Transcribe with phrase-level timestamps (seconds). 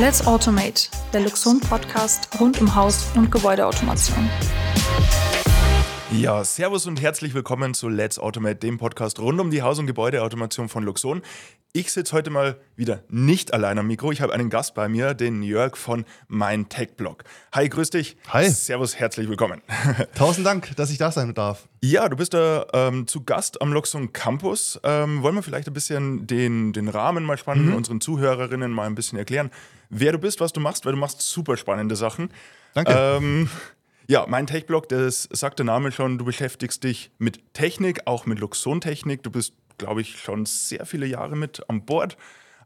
[0.00, 4.30] Let's Automate, der Luxon Podcast rund um Haus- und Gebäudeautomation.
[6.12, 9.86] Ja, servus und herzlich willkommen zu Let's Automate, dem Podcast rund um die Haus- und
[9.86, 11.22] Gebäudeautomation von Luxon.
[11.72, 14.10] Ich sitze heute mal wieder nicht allein am Mikro.
[14.10, 17.22] Ich habe einen Gast bei mir, den Jörg von Mein Tech Blog.
[17.52, 18.16] Hi, grüß dich.
[18.28, 18.50] Hi.
[18.50, 19.62] Servus, herzlich willkommen.
[20.16, 21.68] Tausend Dank, dass ich da sein darf.
[21.80, 24.80] Ja, du bist da ähm, zu Gast am Luxon Campus.
[24.82, 27.76] Ähm, wollen wir vielleicht ein bisschen den, den Rahmen mal spannen, mhm.
[27.76, 29.52] unseren Zuhörerinnen mal ein bisschen erklären,
[29.90, 32.30] wer du bist, was du machst, weil du machst super spannende Sachen.
[32.74, 32.92] Danke.
[32.96, 33.48] Ähm,
[34.08, 38.38] ja, mein Tech-Blog, das sagt der Name schon, du beschäftigst dich mit Technik, auch mit
[38.40, 39.22] Luxon-Technik.
[39.22, 42.16] Du bist glaube ich, schon sehr viele Jahre mit an Bord.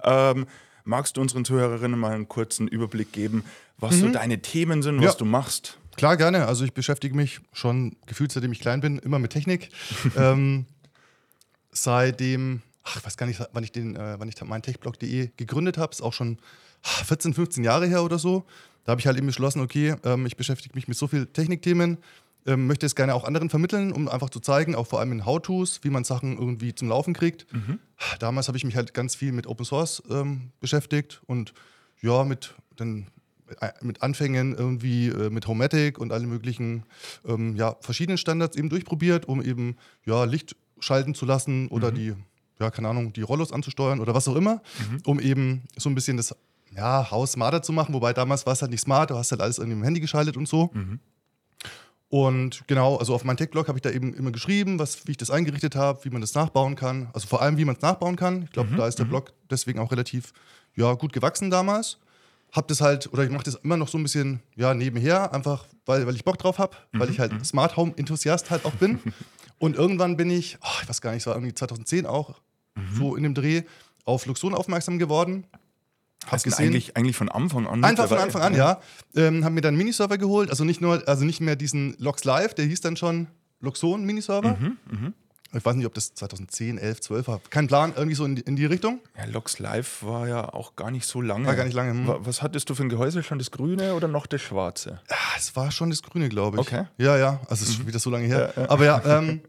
[0.03, 0.47] Ähm,
[0.85, 3.45] magst du unseren Zuhörerinnen mal einen kurzen Überblick geben,
[3.79, 4.01] was mhm.
[4.01, 5.15] so deine Themen sind, was ja.
[5.15, 5.79] du machst?
[5.97, 6.47] Klar, gerne.
[6.47, 9.71] Also ich beschäftige mich schon gefühlt, seitdem ich klein bin, immer mit Technik.
[10.17, 10.67] ähm,
[11.71, 15.79] seitdem, ach, ich weiß gar nicht, wann ich, den, äh, wann ich mein techblog.de gegründet
[15.79, 16.39] habe, ist auch schon
[16.85, 18.45] 14, 15 Jahre her oder so.
[18.85, 21.99] Da habe ich halt eben beschlossen, okay, ähm, ich beschäftige mich mit so vielen Technikthemen,
[22.47, 25.25] ähm, möchte es gerne auch anderen vermitteln, um einfach zu zeigen, auch vor allem in
[25.25, 27.51] How-Tos, wie man Sachen irgendwie zum Laufen kriegt.
[27.53, 27.79] Mhm.
[28.19, 31.55] Damals habe ich mich halt ganz viel mit Open Source ähm, beschäftigt und
[32.03, 33.07] ja, mit, den,
[33.61, 36.85] äh, mit Anfängen irgendwie äh, mit Homematic und alle möglichen
[37.27, 41.95] ähm, ja, verschiedenen Standards eben durchprobiert, um eben ja, Licht schalten zu lassen oder mhm.
[41.95, 42.15] die,
[42.61, 44.57] ja, keine Ahnung, die Rollos anzusteuern oder was auch immer,
[44.91, 44.99] mhm.
[45.07, 46.37] um eben so ein bisschen das
[46.77, 49.41] ja, Haus smarter zu machen, wobei damals war es halt nicht smart, du hast halt
[49.41, 50.71] alles in dem Handy geschaltet und so.
[50.73, 51.01] Mhm.
[52.09, 55.17] Und genau, also auf meinem Tech-Blog habe ich da eben immer geschrieben, was, wie ich
[55.17, 57.09] das eingerichtet habe, wie man das nachbauen kann.
[57.13, 58.43] Also vor allem, wie man es nachbauen kann.
[58.43, 59.11] Ich glaube, mhm, da ist der mhm.
[59.11, 60.33] Blog deswegen auch relativ
[60.77, 61.99] ja, gut gewachsen damals.
[62.53, 65.67] Hab das halt, oder ich mache das immer noch so ein bisschen ja, nebenher, einfach
[65.87, 67.45] weil, weil ich Bock drauf habe, mhm, weil ich halt mhm.
[67.45, 69.01] Smart Home-Enthusiast halt auch bin.
[69.59, 72.41] Und irgendwann bin ich, oh, ich weiß gar nicht, es war irgendwie 2010 auch,
[72.77, 72.97] mhm.
[72.97, 73.63] so in dem Dreh,
[74.05, 75.47] auf Luxon aufmerksam geworden.
[76.27, 77.85] Hast du eigentlich, eigentlich von Anfang an?
[77.85, 78.81] Einfach von Anfang an, ja.
[79.15, 82.25] Ähm, haben mir dann einen Miniserver geholt, also nicht nur, also nicht mehr diesen Logs
[82.25, 83.29] Live, der hieß dann schon
[83.61, 84.57] Luxon Miniserver.
[84.59, 85.13] Mhm, mh.
[85.57, 87.41] Ich weiß nicht, ob das 2010, 11, 12 war.
[87.51, 88.99] Kein Plan, irgendwie so in die, in die Richtung.
[89.17, 91.47] Ja, Logs Live war ja auch gar nicht so lange.
[91.47, 91.93] War gar nicht lange.
[91.93, 92.17] Hm.
[92.27, 93.23] Was hattest du für ein Gehäuse?
[93.23, 95.01] Schon das grüne oder noch das schwarze?
[95.09, 96.67] Ja, es war schon das grüne, glaube ich.
[96.67, 96.87] Okay.
[96.99, 97.41] Ja, ja.
[97.49, 97.87] Also, es ist mhm.
[97.87, 98.53] wieder so lange her.
[98.57, 98.71] Ja, ja.
[98.71, 99.43] Aber ja, ähm,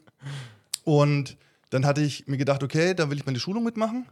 [0.83, 1.37] und
[1.71, 4.05] dann hatte ich mir gedacht, okay, da will ich meine Schulung mitmachen.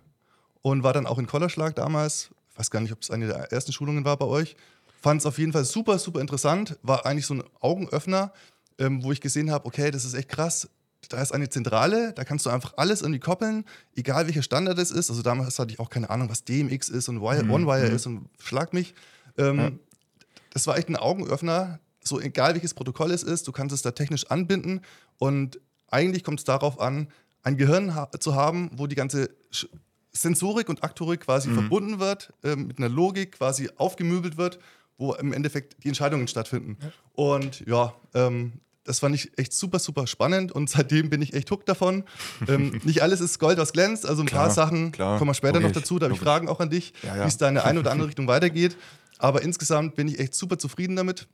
[0.63, 3.51] Und war dann auch in Kollerschlag damals ich weiß gar nicht, ob es eine der
[3.51, 4.55] ersten Schulungen war bei euch.
[5.01, 6.77] Fand es auf jeden Fall super, super interessant.
[6.83, 8.31] War eigentlich so ein Augenöffner,
[8.77, 10.69] ähm, wo ich gesehen habe, okay, das ist echt krass.
[11.09, 13.65] Da ist eine Zentrale, da kannst du einfach alles irgendwie koppeln,
[13.95, 15.09] egal welcher Standard es ist.
[15.09, 17.51] Also damals hatte ich auch keine Ahnung, was DMX ist und Wire, mhm.
[17.51, 17.95] OneWire mhm.
[17.95, 18.93] ist und schlag mich.
[19.37, 19.71] Ähm, ja.
[20.51, 21.79] Das war echt ein Augenöffner.
[22.03, 24.81] So egal welches Protokoll es ist, du kannst es da technisch anbinden
[25.17, 25.59] und
[25.89, 27.07] eigentlich kommt es darauf an,
[27.41, 29.29] ein Gehirn ha zu haben, wo die ganze
[30.15, 31.55] Sensorik und Aktorik quasi mhm.
[31.55, 34.59] verbunden wird, äh, mit einer Logik quasi aufgemöbelt wird,
[34.97, 36.77] wo im Endeffekt die Entscheidungen stattfinden.
[36.81, 36.91] Ja.
[37.13, 38.53] Und ja, ähm,
[38.83, 42.03] das fand ich echt super, super spannend und seitdem bin ich echt hooked davon.
[42.47, 45.35] ähm, nicht alles ist Gold, was glänzt, also ein klar, paar Sachen klar, kommen wir
[45.35, 45.99] später noch dazu.
[45.99, 47.23] Da habe ich Fragen auch an dich, ja, ja.
[47.23, 48.77] wie es da in eine oder andere Richtung weitergeht.
[49.19, 51.27] Aber insgesamt bin ich echt super zufrieden damit.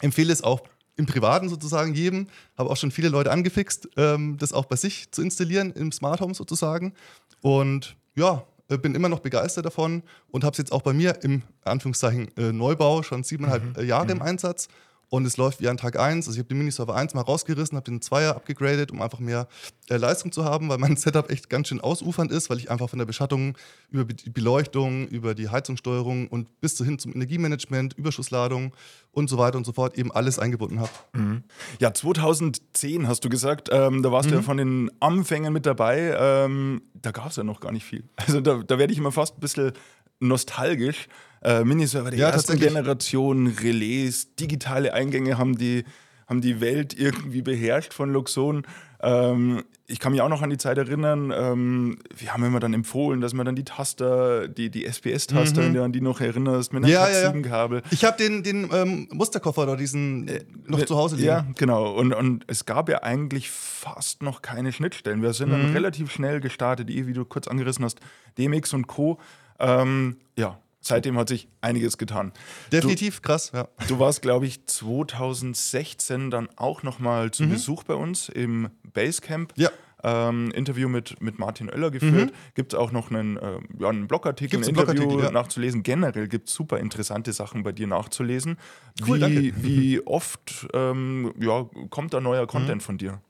[0.00, 0.62] Empfehle es auch
[0.96, 2.28] im Privaten sozusagen jedem.
[2.56, 6.20] Habe auch schon viele Leute angefixt, ähm, das auch bei sich zu installieren, im Smart
[6.20, 6.94] Home sozusagen.
[7.42, 11.22] Und ja, äh, bin immer noch begeistert davon und habe es jetzt auch bei mir
[11.22, 13.74] im Anführungszeichen äh, Neubau schon siebeneinhalb mhm.
[13.76, 14.20] Äh, Jahre mhm.
[14.20, 14.68] im Einsatz.
[15.10, 16.26] Und es läuft wie an Tag 1.
[16.26, 19.48] Also ich habe den Miniserver 1 mal rausgerissen, habe den 2er abgegradet, um einfach mehr
[19.88, 22.90] äh, Leistung zu haben, weil mein Setup echt ganz schön ausufernd ist, weil ich einfach
[22.90, 23.56] von der Beschattung
[23.90, 28.74] über die Beleuchtung, über die Heizungssteuerung und bis hin zum Energiemanagement, Überschussladung
[29.12, 30.90] und so weiter und so fort eben alles eingebunden habe.
[31.14, 31.42] Mhm.
[31.80, 34.30] Ja, 2010 hast du gesagt, ähm, da warst mhm.
[34.30, 34.46] du ja mhm.
[34.46, 36.14] von den Anfängen mit dabei.
[36.18, 38.04] Ähm, da gab es ja noch gar nicht viel.
[38.28, 39.72] Also da, da werde ich immer fast ein bisschen
[40.20, 41.08] nostalgisch.
[41.42, 45.84] Äh, Miniserver der ja, ersten Generation, Relais, digitale Eingänge haben die,
[46.26, 48.66] haben die Welt irgendwie beherrscht von Luxon.
[49.00, 52.74] Ähm, ich kann mich auch noch an die Zeit erinnern, ähm, wir haben immer dann
[52.74, 55.80] empfohlen, dass man dann die Taster, die, die SPS-Taster, mhm.
[55.80, 57.80] an die noch erinnerst, mit einem ja, ja, ja.
[57.90, 61.28] Ich habe den, den ähm, Musterkoffer oder diesen äh, noch zu Hause liegen.
[61.28, 61.92] Ja, genau.
[61.94, 65.22] Und, und es gab ja eigentlich fast noch keine Schnittstellen.
[65.22, 65.52] Wir sind mhm.
[65.52, 68.00] dann relativ schnell gestartet, wie du kurz angerissen hast,
[68.36, 69.18] DMX und Co.
[69.60, 70.58] Ähm, ja,
[70.88, 72.32] seitdem hat sich einiges getan.
[72.72, 73.68] Definitiv, du, krass, ja.
[73.86, 77.50] Du warst, glaube ich, 2016 dann auch nochmal zu mhm.
[77.50, 79.52] Besuch bei uns im Basecamp.
[79.56, 79.70] Ja.
[80.04, 82.30] Ähm, Interview mit, mit Martin Oeller geführt.
[82.30, 82.54] Mhm.
[82.54, 85.30] Gibt es auch noch einen, äh, ja, einen Blogartikel, ein Interview Blogartikel, ja.
[85.32, 85.82] nachzulesen.
[85.82, 88.58] Generell gibt es super interessante Sachen bei dir nachzulesen.
[89.04, 89.52] Cool, wie, danke.
[89.56, 92.84] wie oft ähm, ja, kommt da neuer Content mhm.
[92.84, 93.20] von dir?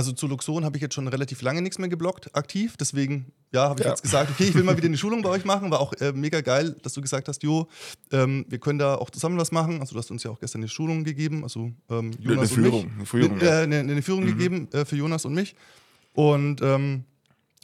[0.00, 2.74] Also zu Luxon habe ich jetzt schon relativ lange nichts mehr geblockt, aktiv.
[2.80, 3.90] Deswegen, ja, habe ich Ja.
[3.90, 5.70] jetzt gesagt, okay, ich will mal wieder eine Schulung bei euch machen.
[5.70, 7.68] War auch äh, mega geil, dass du gesagt hast, Jo,
[8.10, 9.78] ähm, wir können da auch zusammen was machen.
[9.80, 12.62] Also du hast uns ja auch gestern eine Schulung gegeben, also ähm, Eine Jonas und
[12.62, 12.92] Führung, mich.
[12.94, 13.66] eine Führung, Eine, ja.
[13.66, 13.72] Mhm.
[13.72, 15.54] äh, eine, eine Führung gegeben äh, für Jonas und mich.
[16.14, 17.04] Und ähm,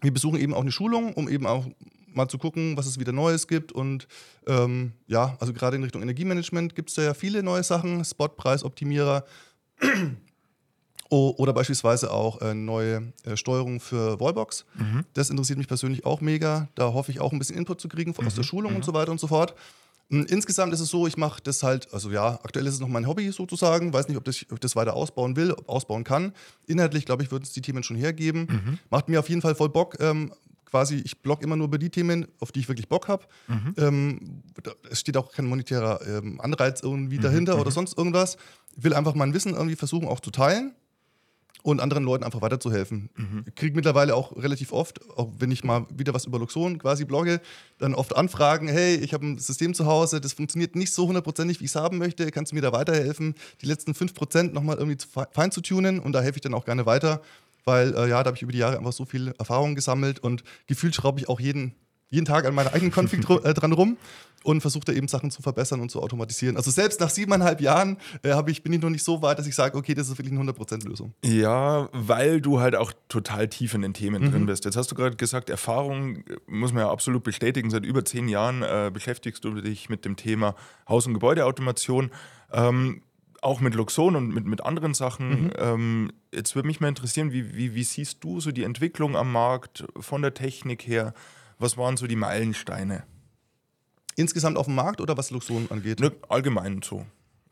[0.02, 1.66] wir besuchen eben auch eine Schulung, um eben auch
[2.12, 3.72] mal zu gucken, was es wieder Neues gibt.
[3.72, 4.08] Und
[4.46, 9.24] ähm, ja, also gerade in Richtung Energiemanagement gibt es da ja viele neue Sachen, Spotpreisoptimierer
[11.08, 14.64] oder beispielsweise auch äh, neue äh, Steuerung für Wallbox.
[15.14, 16.68] Das interessiert mich persönlich auch mega.
[16.74, 18.92] Da hoffe ich auch ein bisschen Input zu kriegen von- aus der Schulung und so
[18.94, 19.54] weiter und so fort.
[20.08, 22.88] Mm, Insgesamt ist es so, ich mache das halt, also ja, aktuell ist es noch
[22.88, 23.92] mein Hobby sozusagen.
[23.92, 26.32] Weiß nicht, ob, das, ob ich das weiter ausbauen will, ob ausbauen kann.
[26.66, 28.78] Inhaltlich, glaube ich, würden es die Themen schon hergeben.
[28.90, 29.96] Macht mir auf jeden Fall voll Bock.
[30.00, 30.32] Ähm,
[30.64, 33.24] quasi, ich blog immer nur über die Themen, auf die ich wirklich Bock habe.
[33.76, 38.36] Ähm, da- es steht auch kein monetärer ähm, Anreiz irgendwie dahinter oder sonst irgendwas.
[38.76, 40.74] Ich will einfach mein Wissen irgendwie versuchen auch zu teilen
[41.66, 43.10] und anderen Leuten einfach weiterzuhelfen.
[43.48, 47.04] Ich kriege mittlerweile auch relativ oft, auch wenn ich mal wieder was über Luxon quasi
[47.04, 47.40] blogge,
[47.78, 51.58] dann oft Anfragen, hey, ich habe ein System zu Hause, das funktioniert nicht so hundertprozentig,
[51.60, 54.96] wie ich es haben möchte, kannst du mir da weiterhelfen, die letzten 5% nochmal irgendwie
[55.32, 57.20] fein zu tunen und da helfe ich dann auch gerne weiter,
[57.64, 60.44] weil äh, ja, da habe ich über die Jahre einfach so viel Erfahrung gesammelt und
[60.68, 61.74] gefühlt schraube ich auch jeden,
[62.08, 63.96] jeden Tag an meiner eigenen Config äh, dran rum
[64.44, 66.56] und versuche da eben Sachen zu verbessern und zu automatisieren.
[66.56, 69.56] Also selbst nach siebeneinhalb Jahren äh, ich, bin ich noch nicht so weit, dass ich
[69.56, 71.14] sage, okay, das ist wirklich eine 100%-Lösung.
[71.24, 74.30] Ja, weil du halt auch total tief in den Themen Mhm.
[74.30, 74.64] drin bist.
[74.64, 77.70] Jetzt hast du gerade gesagt, Erfahrung äh, muss man ja absolut bestätigen.
[77.70, 80.54] Seit über zehn Jahren äh, beschäftigst du dich mit dem Thema
[80.88, 82.10] Haus- und Gebäudeautomation.
[82.52, 83.02] Ähm,
[83.42, 85.52] auch mit Luxon und mit, mit anderen Sachen.
[85.58, 89.30] Ähm, jetzt würde mich mal interessieren, wie, wie, wie siehst du so die Entwicklung am
[89.30, 91.14] Markt von der Technik her?
[91.58, 93.04] Was waren so die Meilensteine?
[94.16, 96.00] Insgesamt auf dem Markt oder was Luxon angeht?
[96.00, 97.06] Ne, allgemein so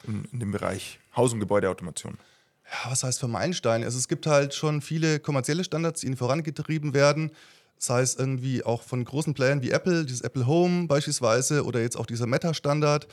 [0.07, 2.19] in, in dem Bereich Haus- und Gebäudeautomation.
[2.65, 3.85] Ja, was heißt für Meilensteine?
[3.85, 7.31] Also es gibt halt schon viele kommerzielle Standards, die ihnen vorangetrieben werden.
[7.79, 11.97] Sei es irgendwie auch von großen Playern wie Apple, dieses Apple Home beispielsweise oder jetzt
[11.97, 13.07] auch dieser Meta-Standard.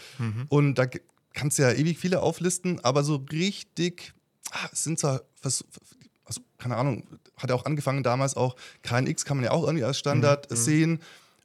[0.49, 0.85] Und da
[1.33, 4.13] kannst du ja ewig viele auflisten, aber so richtig
[4.51, 5.21] ah, es sind zwar,
[6.31, 7.03] also keine Ahnung,
[7.37, 10.99] hat ja auch angefangen damals auch, KNX kann man ja auch irgendwie als Standard sehen.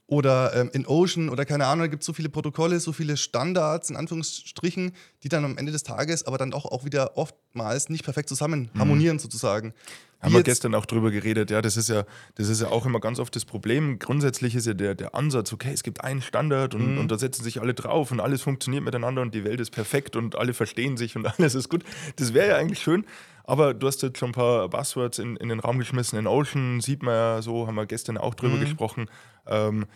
[0.09, 3.17] Oder ähm, in Ocean oder keine Ahnung, da gibt es so viele Protokolle, so viele
[3.17, 4.93] Standards in Anführungsstrichen,
[5.25, 8.71] die dann am Ende des Tages aber dann auch, auch wieder oftmals nicht perfekt zusammen
[8.79, 9.75] harmonieren sozusagen.
[10.21, 12.05] Haben wir gestern auch drüber geredet, ja, das ist ja,
[12.37, 13.99] das ist ja auch immer ganz oft das Problem.
[13.99, 16.99] Grundsätzlich ist ja der, der Ansatz, okay, es gibt einen Standard und, Mhm.
[16.99, 20.15] und da setzen sich alle drauf und alles funktioniert miteinander und die Welt ist perfekt
[20.15, 21.85] und alle verstehen sich und alles ist gut.
[22.15, 23.05] Das wäre ja eigentlich schön,
[23.47, 26.19] aber du hast jetzt schon ein paar Buzzwords in, in den Raum geschmissen.
[26.19, 28.37] In Ocean sieht man ja so, haben wir gestern auch Mhm.
[28.37, 29.07] drüber gesprochen.
[29.47, 29.87] Ähm,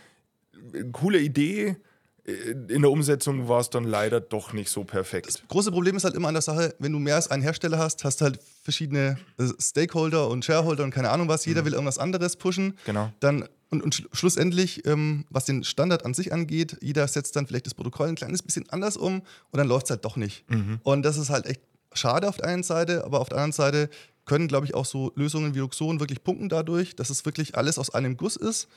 [0.91, 1.75] coole Idee.
[2.23, 5.43] In der Umsetzung war es dann leider doch nicht so perfekt.
[5.47, 8.03] große Problem ist halt immer an der Sache, wenn du mehr als einen Hersteller hast,
[8.03, 11.97] hast du halt verschiedene äh, Stakeholder und Shareholder und keine Ahnung was, jeder will irgendwas
[11.97, 12.65] anderes pushen.
[12.67, 12.73] Mhm.
[12.85, 13.11] Genau.
[13.21, 17.47] Dann, und, und schl- schlussendlich, ähm, was den Standard an sich angeht, jeder setzt dann
[17.47, 20.47] vielleicht das Protokoll ein kleines bisschen anders um und dann läuft es halt doch nicht.
[20.51, 20.79] Mhm.
[20.83, 21.61] Und das ist halt echt
[21.93, 23.89] schade auf der einen Seite, aber auf der anderen Seite
[24.25, 27.77] können, glaube ich, auch so Lösungen wie Luxon wirklich punkten dadurch, dass es wirklich alles
[27.77, 28.67] aus einem Guss ist.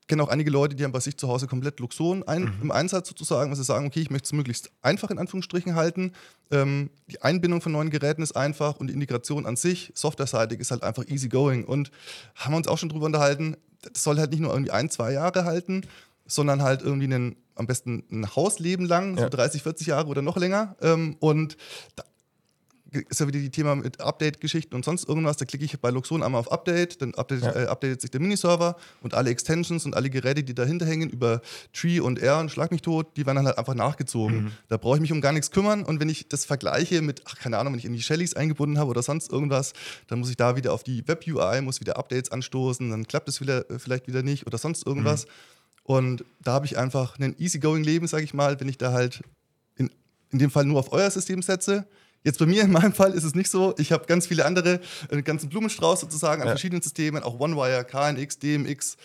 [0.00, 2.72] Ich kenne auch einige Leute, die haben bei sich zu Hause komplett Luxon ein, im
[2.72, 6.12] Einsatz sozusagen, weil sie sagen, okay, ich möchte es möglichst einfach in Anführungsstrichen halten.
[6.50, 10.72] Ähm, die Einbindung von neuen Geräten ist einfach und die Integration an sich, softwareseitig, ist
[10.72, 11.64] halt einfach easy going.
[11.64, 11.92] Und
[12.34, 15.12] haben wir uns auch schon drüber unterhalten, das soll halt nicht nur irgendwie ein, zwei
[15.12, 15.82] Jahre halten,
[16.26, 19.28] sondern halt irgendwie einen, am besten ein Hausleben lang, so Ja.
[19.28, 20.74] 30, 40 Jahre oder noch länger.
[20.80, 21.56] Ähm, und
[21.94, 22.02] da,
[23.08, 25.36] ist ja wieder die Thema mit Update-Geschichten und sonst irgendwas.
[25.36, 27.54] Da klicke ich bei Luxon einmal auf Update, dann update, Ja.
[27.54, 31.40] äh, updatet sich der Miniserver und alle Extensions und alle Geräte, die dahinter hängen, über
[31.72, 34.44] Tree und R und Schlag mich tot, die werden dann halt einfach nachgezogen.
[34.44, 34.52] Mhm.
[34.68, 37.36] Da brauche ich mich um gar nichts kümmern und wenn ich das vergleiche mit, ach,
[37.36, 39.72] keine Ahnung, wenn ich in die Shellys eingebunden habe oder sonst irgendwas,
[40.08, 43.40] dann muss ich da wieder auf die Web-UI, muss wieder Updates anstoßen, dann klappt es
[43.40, 45.26] wieder, äh, vielleicht wieder nicht oder sonst irgendwas.
[45.26, 45.30] Mhm.
[45.84, 49.22] Und da habe ich einfach ein easygoing-Leben, sage ich mal, wenn ich da halt
[49.76, 49.90] in,
[50.30, 51.86] in dem Fall nur auf euer System setze.
[52.22, 53.74] Jetzt bei mir in meinem Fall ist es nicht so.
[53.78, 56.52] Ich habe ganz viele andere, einen ganzen Blumenstrauß sozusagen an Ja.
[56.52, 58.96] verschiedenen Systemen, auch OneWire, KNX, DMX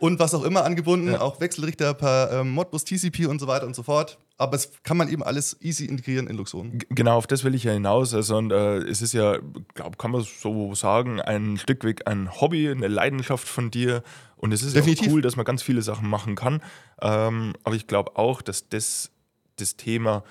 [0.00, 1.20] und was auch immer angebunden, Ja.
[1.20, 4.18] auch Wechselrichter per ähm, Modbus, TCP und so weiter und so fort.
[4.40, 6.78] Aber es kann man eben alles easy integrieren in Luxon.
[6.90, 8.14] Genau, auf das will ich ja hinaus.
[8.14, 9.38] Also, und, äh, es ist ja,
[9.74, 14.02] glaube kann man so sagen, ein Stück weg ein Hobby, eine Leidenschaft von dir.
[14.36, 16.62] Und es ist ja auch cool, dass man ganz viele Sachen machen kann.
[17.00, 19.10] Ähm, aber ich glaube auch, dass das,
[19.56, 20.22] das Thema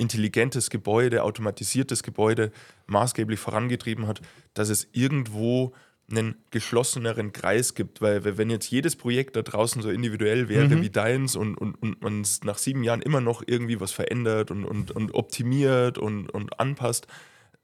[0.00, 2.50] intelligentes Gebäude, automatisiertes Gebäude
[2.86, 4.20] maßgeblich vorangetrieben hat,
[4.54, 5.72] dass es irgendwo
[6.10, 10.90] einen geschlosseneren Kreis gibt, weil wenn jetzt jedes Projekt da draußen so individuell wäre wie
[10.90, 14.64] deins und, und, und man es nach sieben Jahren immer noch irgendwie was verändert und,
[14.64, 17.06] und, und optimiert und, und anpasst,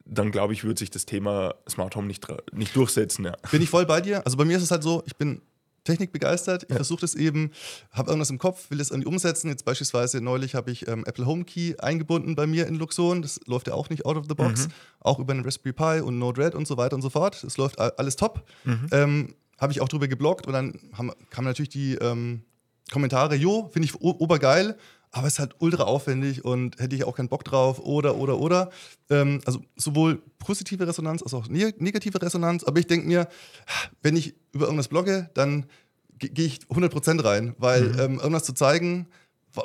[0.04, 3.24] dann glaube ich, wird sich das Thema Smart Home nicht, nicht durchsetzen.
[3.24, 3.36] Ja.
[3.50, 4.24] Bin ich voll bei dir.
[4.24, 5.42] Also bei mir ist es halt so, ich bin
[5.86, 6.64] Technik begeistert.
[6.64, 6.76] Ich ja.
[6.76, 7.50] versuche das eben,
[7.90, 9.48] habe irgendwas im Kopf, will das irgendwie umsetzen.
[9.48, 13.22] Jetzt beispielsweise neulich habe ich ähm, Apple Home Key eingebunden bei mir in Luxon.
[13.22, 14.68] Das läuft ja auch nicht out of the box.
[14.68, 14.72] Mhm.
[15.00, 17.42] Auch über einen Raspberry Pi und Node-RED und so weiter und so fort.
[17.42, 18.44] Das läuft alles top.
[18.64, 18.86] Mhm.
[18.90, 22.42] Ähm, habe ich auch drüber geblockt und dann haben, kamen natürlich die ähm,
[22.92, 24.76] Kommentare, jo, finde ich obergeil,
[25.16, 28.38] aber es ist halt ultra aufwendig und hätte ich auch keinen Bock drauf oder, oder,
[28.38, 28.70] oder.
[29.08, 33.28] Ähm, also sowohl positive Resonanz als auch negative Resonanz, aber ich denke mir,
[34.02, 35.66] wenn ich über irgendwas blogge, dann
[36.18, 38.00] gehe ich 100% rein, weil mhm.
[38.00, 39.06] ähm, irgendwas zu zeigen,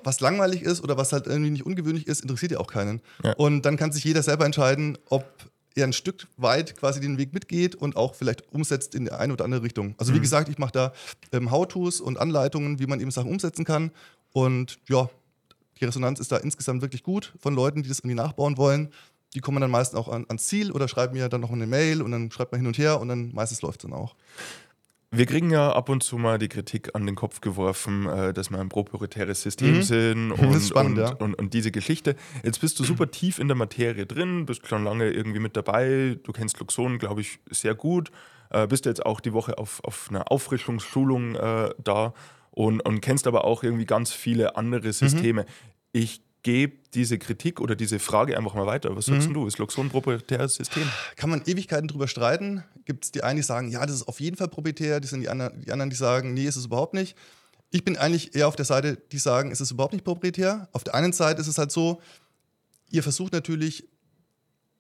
[0.03, 3.01] was langweilig ist oder was halt irgendwie nicht ungewöhnlich ist, interessiert ja auch keinen.
[3.24, 3.34] Ja.
[3.34, 5.25] Und dann kann sich jeder selber entscheiden, ob
[5.75, 9.34] er ein Stück weit quasi den Weg mitgeht und auch vielleicht umsetzt in die eine
[9.34, 9.96] oder andere Richtung.
[9.98, 10.22] Also wie mhm.
[10.24, 10.93] gesagt, ich mache da
[11.31, 13.91] ähm, How-Tos und Anleitungen, wie man eben Sachen umsetzen kann.
[14.34, 15.10] Und ja,
[15.81, 18.91] die Resonanz ist da insgesamt wirklich gut von Leuten, die das irgendwie nachbauen wollen.
[19.33, 22.01] Die kommen dann meistens auch an, ans Ziel oder schreiben mir dann noch eine Mail
[22.01, 24.15] und dann schreibt man hin und her und dann meistens läuft es dann auch.
[25.13, 28.50] Wir kriegen ja ab und zu mal die Kritik an den Kopf geworfen, äh, dass
[28.50, 29.81] wir ein proprietäres System mhm.
[29.81, 31.13] sind und, spannend, und, ja.
[31.15, 32.15] und, und, diese Geschichte.
[32.43, 36.17] Jetzt bist du super tief in der Materie drin, bist schon lange irgendwie mit dabei.
[36.23, 38.09] Du kennst Luxon, glaube ich, sehr gut.
[38.51, 42.13] Äh, bist jetzt auch die Woche auf, auf einer Auffrischungsschulung äh, da
[42.51, 44.93] und, und kennst aber auch irgendwie ganz viele andere mhm.
[44.93, 45.41] Systeme.
[45.43, 45.47] Mhm.
[45.91, 48.95] Ich gebe diese Kritik oder diese Frage einfach mal weiter.
[48.95, 49.33] Was sagst mhm.
[49.33, 49.48] du?
[49.48, 50.83] Ist Luxon ein proprietäres System?
[51.15, 52.63] Kann man Ewigkeiten drüber streiten.
[52.86, 55.21] Gibt es die einen, die sagen, ja, das ist auf jeden Fall proprietär, das sind
[55.21, 57.15] die anderen, die anderen, die sagen, nee, ist es überhaupt nicht.
[57.69, 60.67] Ich bin eigentlich eher auf der Seite, die sagen, es ist überhaupt nicht proprietär.
[60.74, 62.01] Auf der einen Seite ist es halt so,
[62.89, 63.88] ihr versucht natürlich,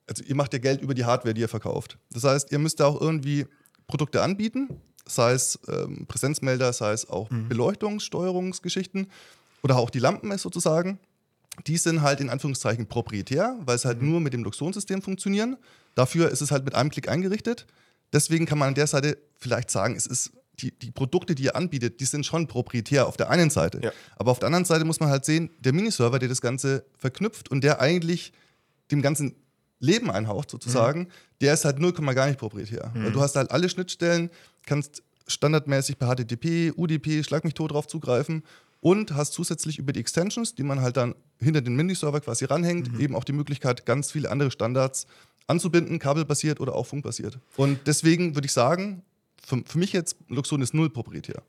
[0.07, 1.97] also ihr macht ja Geld über die Hardware, die ihr verkauft.
[2.11, 3.45] Das heißt, ihr müsst da auch irgendwie
[3.87, 7.47] Produkte anbieten, sei es ähm, Präsenzmelder, sei es auch mhm.
[7.47, 9.07] Beleuchtungssteuerungsgeschichten
[9.63, 10.99] oder auch die Lampen ist sozusagen
[11.67, 14.11] die sind halt in Anführungszeichen proprietär, weil es halt mhm.
[14.11, 15.57] nur mit dem Luxon-System funktionieren.
[15.95, 17.65] Dafür ist es halt mit einem Klick eingerichtet.
[18.13, 21.55] Deswegen kann man an der Seite vielleicht sagen, es ist die, die Produkte, die ihr
[21.55, 23.79] anbietet, die sind schon proprietär auf der einen Seite.
[23.83, 23.91] Ja.
[24.15, 27.49] Aber auf der anderen Seite muss man halt sehen, der Miniserver, der das Ganze verknüpft
[27.49, 28.31] und der eigentlich
[28.91, 29.35] dem ganzen
[29.79, 31.07] Leben einhaucht, sozusagen, mhm.
[31.41, 32.91] der ist halt 0, gar nicht proprietär.
[32.93, 33.05] Mhm.
[33.05, 34.29] Weil du hast halt alle Schnittstellen,
[34.65, 38.43] kannst standardmäßig per HTTP, UDP, schlag mich tot drauf zugreifen
[38.81, 42.91] und hast zusätzlich über die Extensions, die man halt dann hinter den Mini-Server quasi ranhängt,
[42.91, 42.99] mhm.
[42.99, 45.07] eben auch die Möglichkeit, ganz viele andere Standards
[45.47, 47.39] anzubinden, kabelbasiert oder auch funkbasiert.
[47.57, 49.03] Und deswegen würde ich sagen,
[49.43, 51.43] für, für mich jetzt, Luxon ist null proprietär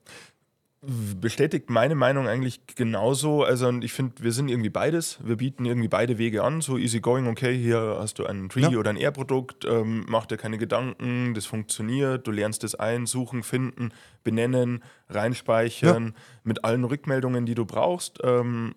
[0.85, 3.45] bestätigt meine Meinung eigentlich genauso.
[3.45, 5.19] Also ich finde, wir sind irgendwie beides.
[5.23, 6.61] Wir bieten irgendwie beide Wege an.
[6.61, 8.77] So easy going, okay, hier hast du ein Tree ja.
[8.77, 13.45] oder ein Air-Produkt, ähm, mach dir keine Gedanken, das funktioniert, du lernst es ein, suchen,
[13.45, 13.91] finden,
[14.25, 16.13] benennen, reinspeichern, ja.
[16.43, 18.19] mit allen Rückmeldungen, die du brauchst.
[18.25, 18.75] Ähm,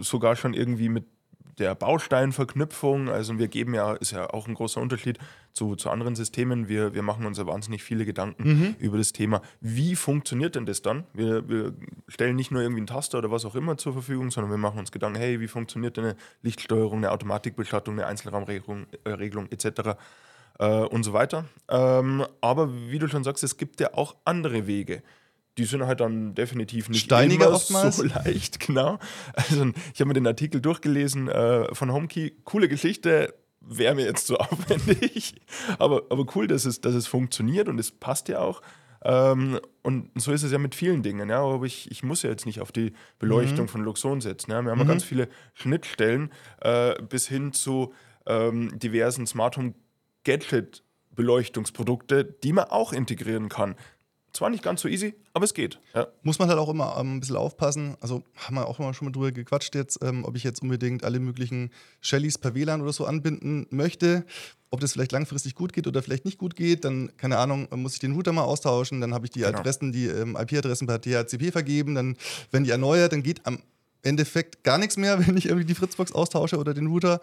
[0.00, 1.04] sogar schon irgendwie mit
[1.58, 5.18] der Bausteinverknüpfung, also wir geben ja, ist ja auch ein großer Unterschied
[5.56, 8.76] zu, zu anderen Systemen, wir, wir machen uns ja wahnsinnig viele Gedanken mhm.
[8.78, 11.04] über das Thema, wie funktioniert denn das dann?
[11.14, 11.72] Wir, wir
[12.08, 14.78] stellen nicht nur irgendwie einen Taster oder was auch immer zur Verfügung, sondern wir machen
[14.78, 19.96] uns Gedanken, hey, wie funktioniert denn eine Lichtsteuerung, eine Automatikbeschattung, eine Einzelraumregelung äh, Regelung, etc.
[20.58, 21.46] Äh, und so weiter.
[21.68, 25.02] Ähm, aber wie du schon sagst, es gibt ja auch andere Wege
[25.58, 27.96] die sind halt dann definitiv nicht Steiniger oftmals.
[27.96, 28.98] so leicht, genau.
[29.32, 32.36] Also ich habe mir den Artikel durchgelesen äh, von HomeKey.
[32.44, 33.32] Coole Geschichte,
[33.66, 35.34] wäre mir jetzt zu aufwendig.
[35.78, 38.62] aber, aber cool, dass es, dass es funktioniert und es passt ja auch.
[39.04, 41.28] Ähm, und so ist es ja mit vielen Dingen.
[41.30, 43.70] Ja, aber ich, ich muss ja jetzt nicht auf die Beleuchtung mhm.
[43.70, 44.50] von Luxon setzen.
[44.50, 44.62] Ja.
[44.62, 44.84] Wir haben mhm.
[44.84, 47.92] ja ganz viele Schnittstellen äh, bis hin zu
[48.26, 49.74] ähm, diversen Smart Home
[50.24, 50.82] Gadget
[51.14, 53.74] Beleuchtungsprodukte, die man auch integrieren kann.
[54.36, 55.80] Zwar nicht ganz so easy, aber es geht.
[55.94, 56.08] Ja.
[56.22, 57.96] Muss man halt auch immer ähm, ein bisschen aufpassen.
[58.00, 61.04] Also haben wir auch immer schon mal drüber gequatscht jetzt, ähm, ob ich jetzt unbedingt
[61.04, 61.70] alle möglichen
[62.02, 64.26] Shellys per WLAN oder so anbinden möchte.
[64.68, 67.94] Ob das vielleicht langfristig gut geht oder vielleicht nicht gut geht, dann, keine Ahnung, muss
[67.94, 69.56] ich den Router mal austauschen, dann habe ich die genau.
[69.56, 72.18] Adressen, die ähm, IP-Adressen per THCP vergeben, dann,
[72.50, 73.62] wenn die erneuert, dann geht am
[74.02, 77.22] Endeffekt gar nichts mehr, wenn ich irgendwie die Fritzbox austausche oder den Router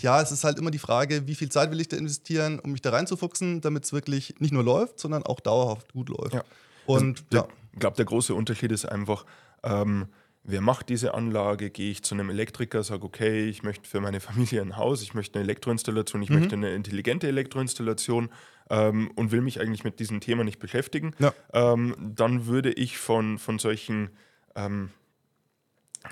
[0.00, 2.72] ja, es ist halt immer die Frage, wie viel Zeit will ich da investieren, um
[2.72, 6.34] mich da reinzufuchsen, damit es wirklich nicht nur läuft, sondern auch dauerhaft gut läuft.
[6.34, 6.44] Ja.
[6.86, 7.54] Und also, ja.
[7.72, 9.26] ich glaube, der große Unterschied ist einfach,
[9.62, 10.06] ähm,
[10.42, 11.70] wer macht diese Anlage?
[11.70, 15.14] Gehe ich zu einem Elektriker, sage, okay, ich möchte für meine Familie ein Haus, ich
[15.14, 16.38] möchte eine Elektroinstallation, ich mhm.
[16.38, 18.30] möchte eine intelligente Elektroinstallation
[18.70, 21.32] ähm, und will mich eigentlich mit diesem Thema nicht beschäftigen, ja.
[21.52, 24.10] ähm, dann würde ich von, von solchen
[24.54, 24.90] ähm,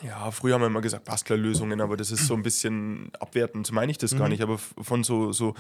[0.03, 3.75] ja, früher haben wir immer gesagt Bastlerlösungen, aber das ist so ein bisschen abwertend, so
[3.75, 4.19] meine ich das mhm.
[4.19, 5.55] gar nicht, aber von so, so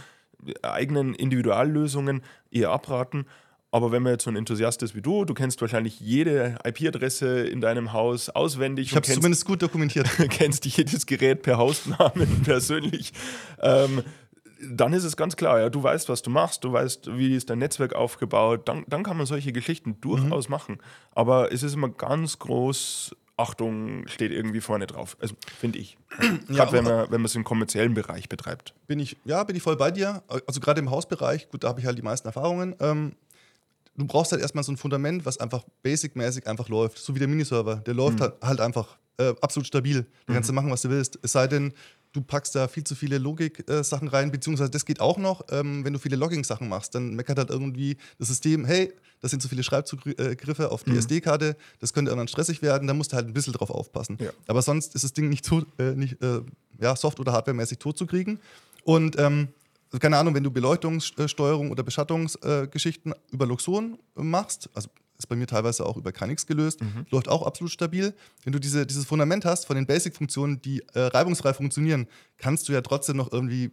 [0.62, 3.26] eigenen Individuallösungen eher abraten.
[3.72, 7.46] Aber wenn man jetzt so ein Enthusiast ist wie du, du kennst wahrscheinlich jede IP-Adresse
[7.46, 8.88] in deinem Haus auswendig.
[8.88, 10.08] Ich habe es zumindest gut dokumentiert.
[10.30, 13.12] kennst jedes Gerät per Hausnamen persönlich.
[13.60, 14.02] Ähm,
[14.62, 17.50] dann ist es ganz klar, ja, du weißt, was du machst, du weißt, wie ist
[17.50, 20.52] dein Netzwerk aufgebaut, dann, dann kann man solche Geschichten durchaus mhm.
[20.52, 20.78] machen.
[21.14, 25.16] Aber es ist immer ganz groß, Achtung steht irgendwie vorne drauf.
[25.20, 25.98] Also finde ich.
[26.18, 28.74] Gerade ja, wenn man, wenn man es im kommerziellen Bereich betreibt.
[28.86, 30.22] Bin ich, ja, bin ich voll bei dir.
[30.46, 32.74] Also gerade im Hausbereich, gut, da habe ich halt die meisten Erfahrungen.
[32.80, 33.12] Ähm,
[33.94, 36.98] du brauchst halt erstmal so ein Fundament, was einfach basic-mäßig einfach läuft.
[36.98, 37.76] So wie der Miniserver.
[37.76, 38.22] Der läuft mhm.
[38.22, 40.06] halt, halt, einfach äh, absolut stabil.
[40.26, 40.56] Da kannst du mhm.
[40.56, 41.18] machen, was du willst.
[41.22, 41.74] Es sei denn,
[42.16, 45.92] du packst da viel zu viele Logik-Sachen rein, beziehungsweise das geht auch noch, ähm, wenn
[45.92, 49.62] du viele Logging-Sachen machst, dann meckert halt irgendwie das System, hey, das sind zu viele
[49.62, 50.98] Schreibzugriffe auf die mhm.
[50.98, 54.16] SD-Karte, das könnte irgendwann stressig werden, da musst du halt ein bisschen drauf aufpassen.
[54.20, 54.30] Ja.
[54.46, 56.40] Aber sonst ist das Ding nicht, tot, äh, nicht äh,
[56.80, 58.40] ja, soft- oder hardwaremäßig tot zu kriegen.
[58.84, 59.48] Und ähm,
[60.00, 65.46] keine Ahnung, wenn du Beleuchtungssteuerung oder Beschattungsgeschichten äh, über Luxon machst, also ist bei mir
[65.46, 67.06] teilweise auch über Kranix gelöst, mhm.
[67.10, 68.14] läuft auch absolut stabil.
[68.44, 72.06] Wenn du diese, dieses Fundament hast von den Basic-Funktionen, die äh, reibungsfrei funktionieren,
[72.38, 73.70] kannst du ja trotzdem noch irgendwie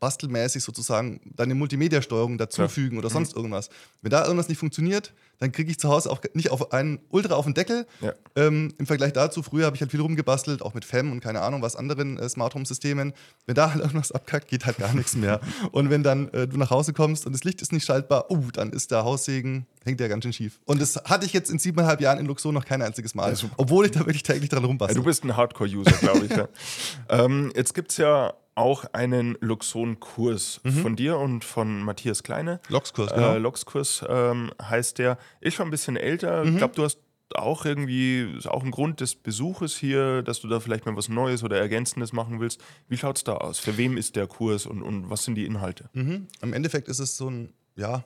[0.00, 3.00] bastelmäßig sozusagen deine Multimedia-Steuerung dazufügen ja.
[3.00, 3.38] oder sonst mhm.
[3.38, 3.70] irgendwas.
[4.02, 7.34] Wenn da irgendwas nicht funktioniert, dann kriege ich zu Hause auch nicht auf einen Ultra
[7.34, 7.86] auf den Deckel.
[8.00, 8.14] Ja.
[8.36, 11.42] Ähm, Im Vergleich dazu, früher habe ich halt viel rumgebastelt, auch mit FEM und keine
[11.42, 13.12] Ahnung was anderen äh, Smart Home-Systemen.
[13.46, 15.40] Wenn da halt irgendwas abkackt, geht halt gar nichts mehr.
[15.72, 18.50] Und wenn dann äh, du nach Hause kommst und das Licht ist nicht schaltbar, uh,
[18.52, 20.58] dann ist der Haussegen, hängt der ganz schön schief.
[20.64, 23.34] Und das hatte ich jetzt in siebeneinhalb Jahren in Luxor noch kein einziges Mal.
[23.34, 24.96] Ja, obwohl ich da wirklich täglich dran rumbastel.
[24.96, 26.32] Ja, du bist ein Hardcore-User, glaube ich.
[27.08, 30.70] ähm, jetzt gibt es ja auch einen Luxon-Kurs mhm.
[30.70, 32.60] von dir und von Matthias Kleine.
[32.68, 33.34] Loxkurs, genau.
[33.34, 35.18] Äh, Loxkurs ähm, heißt der.
[35.40, 36.44] Ist schon ein bisschen älter.
[36.44, 36.52] Mhm.
[36.52, 36.98] Ich glaube, du hast
[37.34, 41.08] auch irgendwie, ist auch ein Grund des Besuches hier, dass du da vielleicht mal was
[41.08, 42.62] Neues oder Ergänzendes machen willst.
[42.88, 43.58] Wie schaut es da aus?
[43.58, 45.90] Für wem ist der Kurs und, und was sind die Inhalte?
[45.92, 46.28] Mhm.
[46.40, 48.04] Im Endeffekt ist es so ein, ja,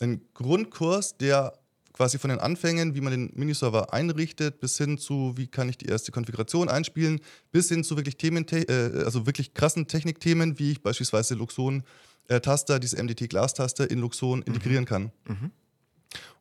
[0.00, 1.54] ein Grundkurs, der
[1.96, 5.78] quasi von den Anfängen, wie man den Miniserver einrichtet, bis hin zu, wie kann ich
[5.78, 7.20] die erste Konfiguration einspielen,
[7.52, 11.84] bis hin zu wirklich Themen, äh, also wirklich krassen Technikthemen, wie ich beispielsweise Luxon
[12.28, 12.40] äh,
[12.80, 14.44] diese MDT Glas-Taster in Luxon mhm.
[14.46, 15.10] integrieren kann.
[15.26, 15.50] Mhm.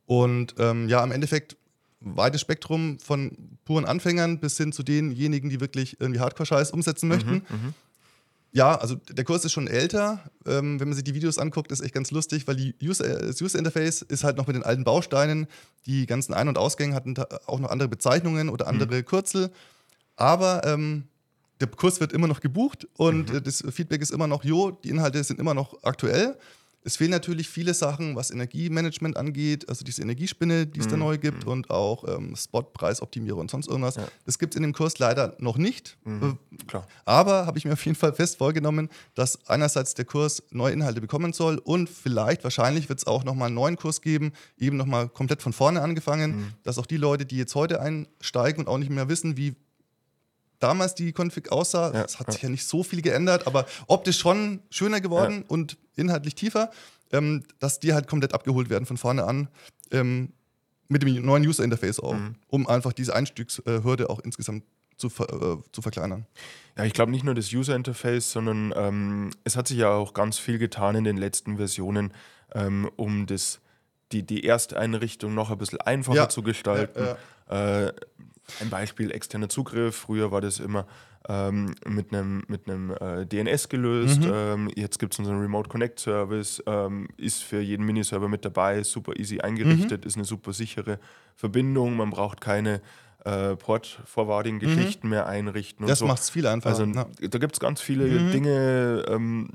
[0.05, 1.57] Und ähm, ja, im Endeffekt
[2.01, 7.31] weites Spektrum von puren Anfängern bis hin zu denjenigen, die wirklich irgendwie Hardcore-Scheiß umsetzen möchten.
[7.31, 7.73] Mhm, mhm.
[8.55, 10.23] Ja, also der Kurs ist schon älter.
[10.45, 13.59] Ähm, wenn man sich die Videos anguckt, ist echt ganz lustig, weil User, das User
[13.59, 15.47] Interface ist halt noch mit den alten Bausteinen.
[15.85, 17.15] Die ganzen Ein- und Ausgänge hatten
[17.47, 19.05] auch noch andere Bezeichnungen oder andere mhm.
[19.05, 19.51] Kürzel.
[20.15, 21.03] Aber ähm,
[21.59, 23.43] der Kurs wird immer noch gebucht und mhm.
[23.43, 26.37] das Feedback ist immer noch, jo, die Inhalte sind immer noch aktuell.
[26.85, 30.91] Es fehlen natürlich viele Sachen, was Energiemanagement angeht, also diese Energiespinne, die es mhm.
[30.91, 31.51] da neu gibt mhm.
[31.51, 33.95] und auch ähm, Spotpreisoptimierung und sonst irgendwas.
[33.95, 34.07] Ja.
[34.25, 35.97] Das gibt es in dem Kurs leider noch nicht.
[36.05, 36.37] Mhm.
[36.71, 40.73] Äh, aber habe ich mir auf jeden Fall fest vorgenommen, dass einerseits der Kurs neue
[40.73, 44.77] Inhalte bekommen soll und vielleicht, wahrscheinlich wird es auch nochmal einen neuen Kurs geben, eben
[44.77, 46.47] nochmal komplett von vorne angefangen, mhm.
[46.61, 49.55] dass auch die Leute, die jetzt heute einsteigen und auch nicht mehr wissen, wie
[50.59, 51.93] damals die Config aussah.
[51.93, 52.33] Ja, es hat ja.
[52.33, 55.43] sich ja nicht so viel geändert, aber optisch schon schöner geworden ja.
[55.47, 56.71] und inhaltlich tiefer,
[57.11, 59.49] ähm, dass die halt komplett abgeholt werden von vorne an.
[59.91, 60.33] Ähm,
[60.87, 62.35] mit dem neuen User Interface auch, mhm.
[62.47, 64.63] um einfach diese Einstiegshürde auch insgesamt
[64.97, 66.25] zu, äh, zu verkleinern.
[66.77, 70.13] Ja, ich glaube nicht nur das User Interface, sondern ähm, es hat sich ja auch
[70.13, 72.13] ganz viel getan in den letzten Versionen,
[72.53, 73.59] ähm, um das,
[74.11, 76.29] die, die erste Einrichtung noch ein bisschen einfacher ja.
[76.29, 76.99] zu gestalten.
[76.99, 77.17] Ja,
[77.49, 77.87] ja.
[77.87, 77.93] Äh,
[78.61, 79.95] ein Beispiel externer Zugriff.
[79.95, 80.85] Früher war das immer
[81.27, 84.21] ähm, mit einem mit äh, DNS gelöst.
[84.21, 84.31] Mhm.
[84.33, 88.83] Ähm, jetzt gibt es unseren Remote Connect Service, ähm, ist für jeden Miniserver mit dabei,
[88.83, 90.07] super easy eingerichtet, mhm.
[90.07, 90.99] ist eine super sichere
[91.35, 91.97] Verbindung.
[91.97, 92.81] Man braucht keine
[93.23, 95.11] äh, Port-Forwarding-Geschichten mhm.
[95.11, 95.87] mehr einrichten.
[95.87, 96.05] das so.
[96.05, 96.79] macht es viel einfacher.
[96.79, 98.31] Also, da gibt es ganz viele mhm.
[98.31, 99.49] Dinge, ähm,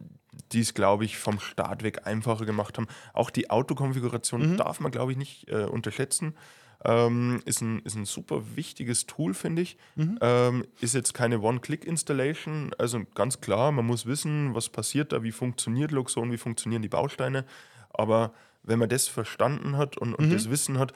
[0.53, 2.89] die es, glaube ich, vom Start weg einfacher gemacht haben.
[3.13, 4.57] Auch die Autokonfiguration mhm.
[4.57, 6.35] darf man, glaube ich, nicht äh, unterschätzen.
[6.85, 9.77] Ähm, ist, ein, ist ein super wichtiges Tool, finde ich.
[9.97, 10.19] Mhm.
[10.23, 12.73] Ähm, ist jetzt keine One-Click-Installation.
[12.79, 16.89] Also ganz klar, man muss wissen, was passiert da, wie funktioniert Luxon, wie funktionieren die
[16.89, 17.45] Bausteine.
[17.93, 20.33] Aber wenn man das verstanden hat und, und mhm.
[20.33, 20.93] das Wissen hat,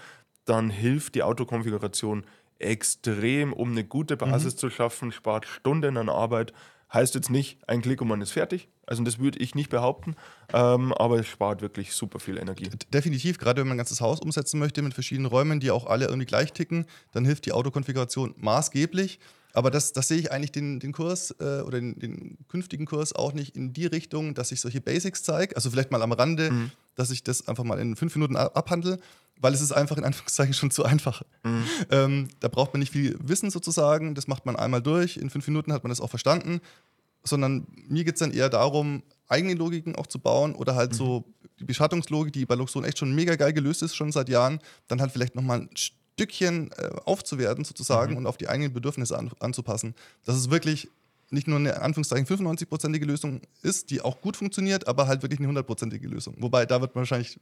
[0.47, 2.25] dann hilft die Autokonfiguration
[2.59, 4.59] extrem, um eine gute Basis mhm.
[4.59, 6.53] zu schaffen, spart Stunden an Arbeit
[6.95, 8.69] Heißt jetzt nicht, ein Klick und man ist fertig.
[8.87, 10.15] Also das würde ich nicht behaupten,
[10.53, 12.71] ähm, aber es spart wirklich super viel Energie.
[12.93, 16.05] Definitiv, gerade wenn man ein ganzes Haus umsetzen möchte mit verschiedenen Räumen, die auch alle
[16.07, 19.19] irgendwie gleich ticken, dann hilft die Autokonfiguration maßgeblich.
[19.55, 23.13] Aber das, das sehe ich eigentlich den, den Kurs äh, oder den, den, künftigen Kurs
[23.13, 25.55] auch nicht in die Richtung, dass ich solche Basics zeige.
[25.57, 26.71] Also vielleicht mal am Rande, mhm.
[26.97, 28.99] dass ich das einfach mal in fünf Minuten abhandle,
[29.41, 31.23] weil es ist einfach in Anführungszeichen schon zu einfach.
[31.43, 31.65] Mhm.
[31.91, 34.15] Ähm, da braucht man nicht viel Wissen sozusagen.
[34.15, 35.17] Das macht man einmal durch.
[35.17, 36.61] In fünf Minuten hat man das auch verstanden.
[37.23, 40.97] Sondern mir geht es dann eher darum, eigene Logiken auch zu bauen oder halt mhm.
[40.97, 41.25] so
[41.59, 45.01] die Beschattungslogik, die bei Luxon echt schon mega geil gelöst ist, schon seit Jahren, dann
[45.01, 48.19] halt vielleicht nochmal ein Stückchen äh, aufzuwerten sozusagen mhm.
[48.19, 49.95] und auf die eigenen Bedürfnisse an, anzupassen.
[50.25, 50.89] Dass es wirklich
[51.31, 55.41] nicht nur eine in Anführungszeichen 95-prozentige Lösung ist, die auch gut funktioniert, aber halt wirklich
[55.41, 56.37] eine 100-prozentige Lösung.
[56.39, 57.41] Wobei, da wird man wahrscheinlich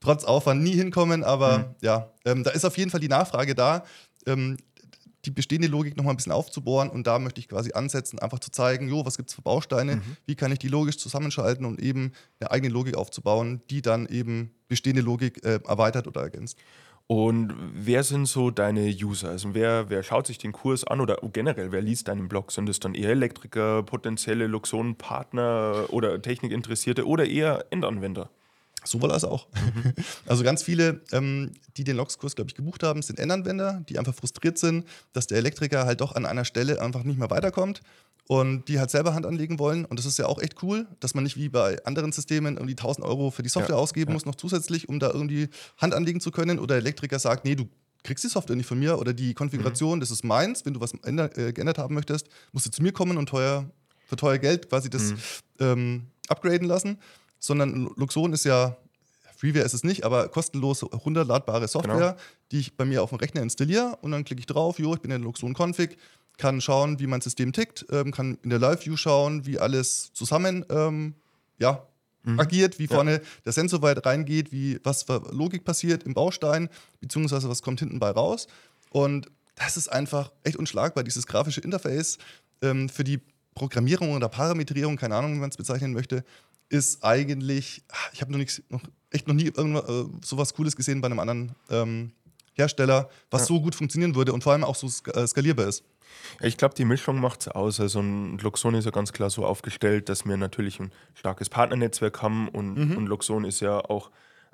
[0.00, 1.64] trotz Aufwand nie hinkommen, aber mhm.
[1.82, 3.84] ja, ähm, da ist auf jeden Fall die Nachfrage da.
[4.26, 4.56] Ähm,
[5.26, 8.38] die bestehende Logik noch mal ein bisschen aufzubohren und da möchte ich quasi ansetzen, einfach
[8.38, 10.16] zu zeigen, jo, was gibt es für Bausteine, mhm.
[10.26, 14.54] wie kann ich die logisch zusammenschalten und eben eine eigene Logik aufzubauen, die dann eben
[14.68, 16.56] bestehende Logik äh, erweitert oder ergänzt.
[17.06, 19.30] Und wer sind so deine User?
[19.30, 22.52] Also wer, wer schaut sich den Kurs an oder generell, wer liest deinen Blog?
[22.52, 28.30] Sind es dann eher Elektriker, potenzielle Luxon-Partner oder Technikinteressierte oder eher Endanwender?
[28.84, 29.48] Sowohl als auch.
[29.52, 29.92] Mhm.
[30.26, 34.14] Also ganz viele, ähm, die den Lox-Kurs, glaube ich, gebucht haben, sind Endanwender, die einfach
[34.14, 37.82] frustriert sind, dass der Elektriker halt doch an einer Stelle einfach nicht mehr weiterkommt
[38.30, 39.84] und die halt selber Hand anlegen wollen.
[39.84, 42.74] Und das ist ja auch echt cool, dass man nicht wie bei anderen Systemen irgendwie
[42.74, 44.14] 1000 Euro für die Software ja, ausgeben ja.
[44.14, 46.58] muss, noch zusätzlich, um da irgendwie Hand anlegen zu können.
[46.60, 47.68] Oder der Elektriker sagt, nee, du
[48.04, 50.00] kriegst die Software nicht von mir oder die Konfiguration, mhm.
[50.00, 50.64] das ist meins.
[50.64, 53.68] Wenn du was änder, äh, geändert haben möchtest, musst du zu mir kommen und teuer,
[54.06, 55.16] für teuer Geld quasi das mhm.
[55.58, 56.98] ähm, upgraden lassen
[57.40, 58.76] sondern Luxon ist ja,
[59.36, 62.16] Freeware ist es nicht, aber kostenlose, runterladbare Software, genau.
[62.52, 65.00] die ich bei mir auf dem Rechner installiere und dann klicke ich drauf, jo, ich
[65.00, 65.96] bin in Luxon-Config,
[66.36, 70.64] kann schauen, wie mein System tickt, ähm, kann in der Live-View schauen, wie alles zusammen
[70.70, 71.14] ähm,
[71.58, 71.86] ja,
[72.22, 72.40] mhm.
[72.40, 73.20] agiert, wie vorne ja.
[73.44, 76.68] der Sensor weit reingeht, wie, was für Logik passiert im Baustein,
[77.00, 78.46] beziehungsweise was kommt hinten bei raus.
[78.90, 82.18] Und das ist einfach echt unschlagbar, dieses grafische Interface
[82.62, 83.20] ähm, für die
[83.54, 86.24] Programmierung oder Parametrierung, keine Ahnung, wie man es bezeichnen möchte,
[86.70, 91.06] ist eigentlich, ich habe noch, noch echt noch nie irgendwas, äh, sowas Cooles gesehen bei
[91.06, 92.12] einem anderen ähm,
[92.54, 93.46] Hersteller, was ja.
[93.48, 95.84] so gut funktionieren würde und vor allem auch so äh, skalierbar ist.
[96.40, 97.80] Ja, ich glaube, die Mischung macht es aus.
[97.80, 102.22] Also ein Luxon ist ja ganz klar so aufgestellt, dass wir natürlich ein starkes Partnernetzwerk
[102.22, 102.96] haben und, mhm.
[102.96, 104.10] und Luxon ist ja auch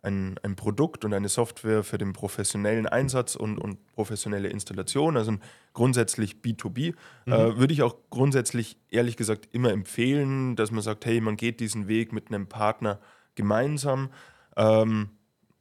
[0.07, 5.35] ein, ein Produkt und eine Software für den professionellen Einsatz und, und professionelle Installation, also
[5.73, 6.95] grundsätzlich B2B,
[7.27, 7.33] mhm.
[7.33, 11.61] äh, würde ich auch grundsätzlich ehrlich gesagt immer empfehlen, dass man sagt, hey, man geht
[11.61, 13.01] diesen Weg mit einem Partner
[13.35, 14.11] gemeinsam.
[14.57, 15.11] Ähm,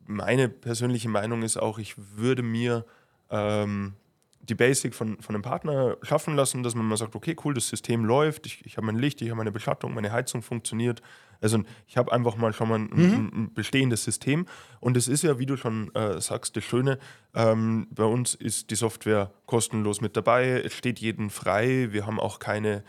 [0.06, 2.86] meine persönliche Meinung ist auch, ich würde mir
[3.30, 3.94] ähm,
[4.42, 7.68] die Basic von, von einem Partner schaffen lassen, dass man mal sagt, okay, cool, das
[7.68, 11.02] System läuft, ich, ich habe mein Licht, ich habe meine Beschattung, meine Heizung funktioniert.
[11.42, 13.32] Also ich habe einfach mal schon mal ein, mhm.
[13.34, 14.46] ein, bestehendes System.
[14.80, 17.00] Und es ist ja, wie du schon äh, sagst, das Schöne,
[17.34, 22.20] ähm, bei uns ist die Software kostenlos mit dabei, es steht jedem frei, wir haben
[22.20, 22.84] auch keine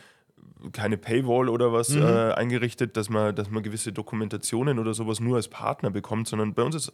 [0.73, 2.03] keine Paywall oder was mhm.
[2.03, 6.55] äh, eingerichtet, dass man, dass man gewisse Dokumentationen oder sowas nur als Partner bekommt, sondern
[6.55, 6.93] bei uns ist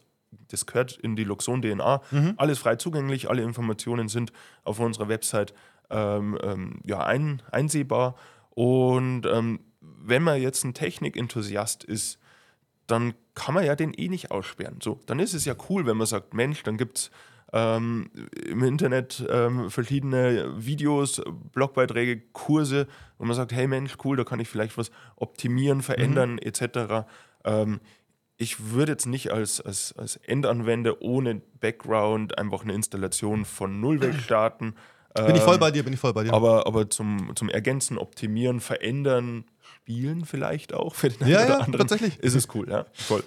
[0.48, 2.00] das gehört in die Luxon-DNA.
[2.10, 2.34] Mhm.
[2.36, 4.32] Alles frei zugänglich, alle Informationen sind
[4.64, 5.54] auf unserer Website
[5.90, 8.14] ähm, ähm, ja, ein, einsehbar.
[8.50, 12.18] Und ähm, wenn man jetzt ein Technikenthusiast ist,
[12.86, 14.78] dann kann man ja den eh nicht aussperren.
[14.82, 17.10] So, dann ist es ja cool, wenn man sagt, Mensch, dann gibt es
[17.52, 18.10] ähm,
[18.46, 22.86] im Internet ähm, verschiedene Videos, Blogbeiträge, Kurse,
[23.18, 26.38] wo man sagt, hey Mensch, cool, da kann ich vielleicht was optimieren, verändern mhm.
[26.38, 27.06] etc.
[27.44, 27.80] Ähm,
[28.36, 34.00] ich würde jetzt nicht als, als, als Endanwender ohne Background einfach eine Installation von Null
[34.00, 34.74] weg starten.
[35.14, 36.32] Bin ich voll bei dir, bin ich voll bei dir.
[36.32, 39.44] Aber, aber zum, zum Ergänzen, Optimieren, Verändern,
[39.82, 42.18] Spielen vielleicht auch für den ja, ja, anderen tatsächlich.
[42.20, 42.86] ist es cool, ja.
[42.92, 43.24] Voll.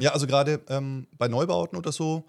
[0.00, 2.26] Ja, also gerade ähm, bei Neubauten oder so,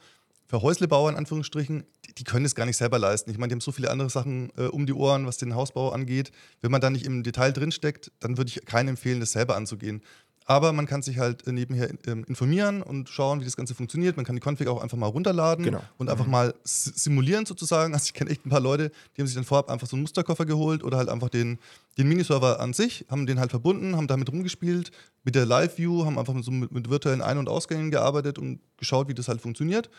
[0.47, 3.29] für Häuslebauer in Anführungsstrichen, die, die, können es gar nicht selber leisten.
[3.31, 5.89] Ich meine, die haben so viele andere Sachen äh, um die Ohren, was den Hausbau
[5.89, 6.31] angeht.
[6.61, 10.01] Wenn man da nicht im Detail drinsteckt, dann würde ich keinen empfehlen, das selber anzugehen.
[10.47, 14.15] Aber man kann sich halt äh, nebenher ähm, informieren und schauen, wie das Ganze funktioniert.
[14.15, 15.81] Man kann die Config auch einfach mal runterladen genau.
[15.97, 16.31] und einfach mhm.
[16.31, 17.93] mal simulieren sozusagen.
[17.95, 20.03] Also ich kenne echt ein paar Leute, die haben sich dann vorab einfach so einen
[20.03, 21.57] Musterkoffer geholt oder halt einfach den,
[21.97, 24.91] den Miniserver an sich, haben den halt verbunden, haben damit rumgespielt
[25.23, 29.07] mit der Live-View, haben einfach so mit, mit virtuellen Ein- und Ausgängen gearbeitet und geschaut,
[29.07, 29.89] wie das halt funktioniert.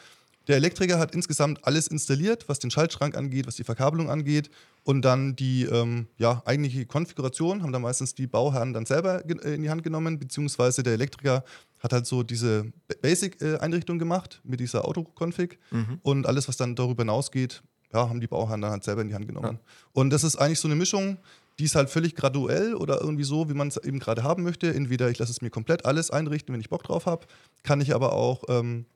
[0.49, 4.51] Der Elektriker hat insgesamt alles installiert, was den Schaltschrank angeht, was die Verkabelung angeht.
[4.85, 9.55] Und dann die ähm, ja, eigentliche Konfiguration haben dann meistens die Bauherren dann selber äh,
[9.55, 11.45] in die Hand genommen, beziehungsweise der Elektriker
[11.81, 15.59] hat halt so diese Basic-Einrichtung gemacht mit dieser Autoconfig.
[15.71, 15.99] Mhm.
[16.03, 19.15] Und alles, was dann darüber hinausgeht, ja, haben die Bauherren dann halt selber in die
[19.15, 19.59] Hand genommen.
[19.61, 19.73] Ja.
[19.93, 21.19] Und das ist eigentlich so eine Mischung,
[21.59, 24.73] die ist halt völlig graduell oder irgendwie so, wie man es eben gerade haben möchte.
[24.73, 27.27] Entweder ich lasse es mir komplett alles einrichten, wenn ich Bock drauf habe,
[27.63, 28.87] kann ich aber auch ähm,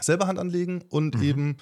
[0.00, 1.22] selber Hand anlegen und mhm.
[1.22, 1.56] eben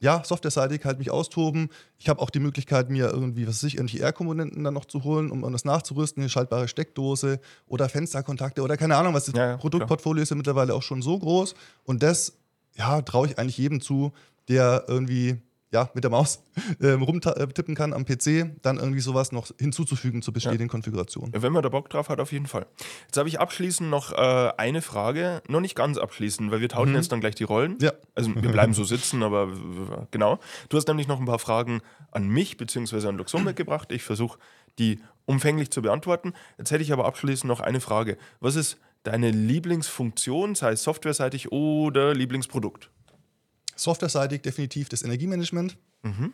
[0.00, 1.70] ja, softwareseitig halt mich austoben.
[1.98, 5.04] Ich habe auch die Möglichkeit, mir irgendwie, was weiß ich, irgendwelche R-Komponenten dann noch zu
[5.04, 9.56] holen, um das nachzurüsten, eine schaltbare Steckdose oder Fensterkontakte oder keine Ahnung, was das ja,
[9.56, 10.22] Produktportfolio klar.
[10.24, 11.54] ist ja mittlerweile auch schon so groß.
[11.84, 12.36] Und das,
[12.74, 14.12] ja, traue ich eigentlich jedem zu,
[14.48, 15.40] der irgendwie
[15.74, 16.44] ja, mit der Maus
[16.80, 20.70] äh, rumtippen kann am PC, dann irgendwie sowas noch hinzuzufügen zur bestehenden ja.
[20.70, 21.32] Konfiguration.
[21.34, 22.66] Wenn man da Bock drauf hat, auf jeden Fall.
[23.06, 26.90] Jetzt habe ich abschließend noch äh, eine Frage, noch nicht ganz abschließend, weil wir tauschen
[26.90, 26.96] mhm.
[26.96, 27.76] jetzt dann gleich die Rollen.
[27.80, 27.92] Ja.
[28.14, 29.48] Also wir bleiben so sitzen, aber
[30.12, 30.38] genau.
[30.68, 31.82] Du hast nämlich noch ein paar Fragen
[32.12, 33.08] an mich bzw.
[33.08, 33.90] an Luxon mitgebracht.
[33.90, 34.38] Ich versuche
[34.78, 36.34] die umfänglich zu beantworten.
[36.56, 38.16] Jetzt hätte ich aber abschließend noch eine Frage.
[38.38, 42.90] Was ist deine Lieblingsfunktion, sei es softwareseitig oder Lieblingsprodukt?
[43.76, 45.76] Softwareseitig definitiv das Energiemanagement.
[46.02, 46.32] Mhm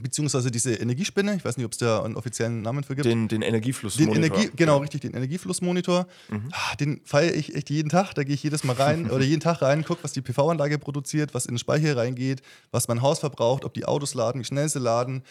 [0.00, 3.06] beziehungsweise diese Energiespinne, ich weiß nicht, ob es da einen offiziellen Namen für gibt.
[3.06, 4.14] Den, den Energieflussmonitor.
[4.14, 6.06] Den Energie, genau, richtig, den Energieflussmonitor.
[6.28, 6.48] Mhm.
[6.52, 8.14] Ah, den feiere ich echt jeden Tag.
[8.14, 11.34] Da gehe ich jedes Mal rein oder jeden Tag rein, gucke, was die PV-Anlage produziert,
[11.34, 14.68] was in den Speicher reingeht, was mein Haus verbraucht, ob die Autos laden, wie schnell
[14.68, 15.22] sie laden.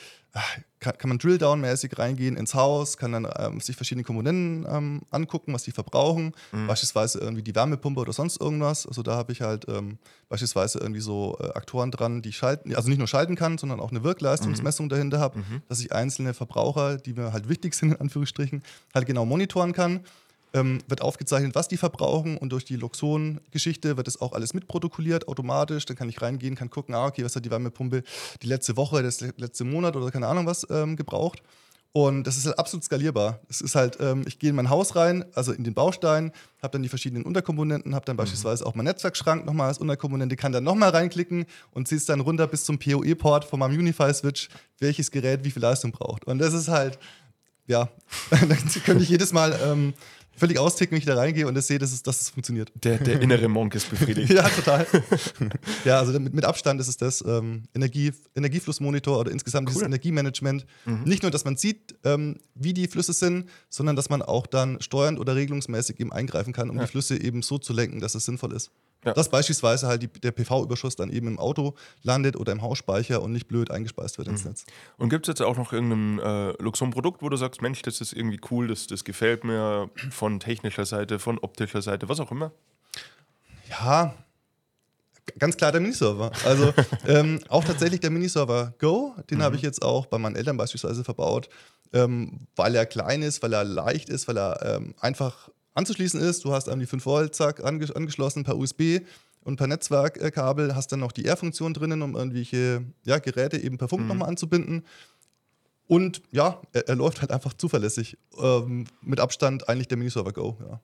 [0.82, 5.54] Kann, kann man Drill-Down-mäßig reingehen ins Haus, kann dann ähm, sich verschiedene Komponenten ähm, angucken,
[5.54, 6.34] was die verbrauchen.
[6.52, 6.68] Mhm.
[6.68, 8.88] Beispielsweise irgendwie die Wärmepumpe oder sonst irgendwas.
[8.88, 12.90] Also da habe ich halt ähm, beispielsweise irgendwie so äh, Aktoren dran, die schalten, also
[12.90, 14.90] nicht nur schalten kann, sondern auch eine Wirkleistungsmessung mhm.
[14.90, 15.62] dahinter habe, mhm.
[15.70, 18.64] dass ich einzelne Verbraucher, die mir halt wichtig sind, in Anführungsstrichen,
[18.94, 20.02] halt genau monitoren kann.
[20.54, 25.30] Ähm, wird aufgezeichnet, was die verbrauchen und durch die Luxon-Geschichte wird das auch alles mitprotokolliert
[25.30, 25.86] automatisch.
[25.86, 28.04] Dann kann ich reingehen, kann gucken, ah, okay, was hat die Wärmepumpe
[28.42, 31.42] die letzte Woche, das letzte Monat oder keine Ahnung was ähm, gebraucht.
[31.94, 33.42] Und das ist halt absolut skalierbar.
[33.50, 36.72] Es ist halt, ähm, ich gehe in mein Haus rein, also in den Baustein, habe
[36.72, 38.20] dann die verschiedenen Unterkomponenten, habe dann mhm.
[38.20, 42.22] beispielsweise auch meinen Netzwerkschrank nochmal als Unterkomponente, kann dann nochmal reinklicken und ziehe es dann
[42.22, 44.48] runter bis zum PoE-Port von meinem Unify-Switch,
[44.80, 46.26] welches Gerät wie viel Leistung braucht.
[46.26, 46.98] Und das ist halt,
[47.68, 47.90] ja,
[48.30, 49.94] dann könnte ich jedes Mal ähm,
[50.36, 52.72] völlig austicken, wenn ich da reingehe und das sehe, dass es, dass es funktioniert.
[52.76, 54.32] Der, der innere Monk ist befriedigt.
[54.32, 54.88] ja, total.
[55.86, 59.74] ja, also mit, mit, Abstand ist es das ähm, Energie, Energieflussmonitor oder insgesamt cool.
[59.74, 60.66] dieses Energiemanagement.
[60.86, 61.04] Mhm.
[61.04, 64.82] Nicht nur, dass man sieht, ähm, wie die Flüsse sind, sondern dass man auch dann
[64.82, 66.84] steuernd oder regelungsmäßig eben eingreifen kann, um ja.
[66.84, 68.72] die Flüsse eben so zu lenken, dass es sinnvoll ist.
[69.04, 69.14] Ja.
[69.14, 73.32] Dass beispielsweise halt die, der PV-Überschuss dann eben im Auto landet oder im Hausspeicher und
[73.32, 74.36] nicht blöd eingespeist wird mhm.
[74.36, 74.66] ins Netz.
[74.98, 78.14] Und gibt es jetzt auch noch irgendein äh, Luxon-Produkt, wo du sagst, Mensch, das ist
[78.14, 82.52] irgendwie cool, das, das gefällt mir von technischer Seite, von optischer Seite, was auch immer?
[83.70, 84.14] Ja,
[85.40, 86.32] ganz klar der Miniserver.
[86.46, 86.74] Also
[87.08, 89.44] ähm, auch tatsächlich der Miniserver Go, den mhm.
[89.44, 91.50] habe ich jetzt auch bei meinen Eltern beispielsweise verbaut,
[91.94, 96.44] ähm, weil er klein ist, weil er leicht ist, weil er ähm, einfach anzuschließen ist.
[96.46, 99.00] Du hast dann die 5 Volt, zack, angeschlossen per USB
[99.44, 103.88] und per Netzwerkkabel, hast dann noch die R-Funktion drinnen, um irgendwelche ja, Geräte eben per
[103.88, 104.08] Funk mhm.
[104.10, 104.86] nochmal anzubinden.
[105.88, 108.18] Und ja, er, er, läuft halt einfach zuverlässig.
[108.40, 110.80] Ähm, mit Abstand eigentlich der Miniserver Go, ja.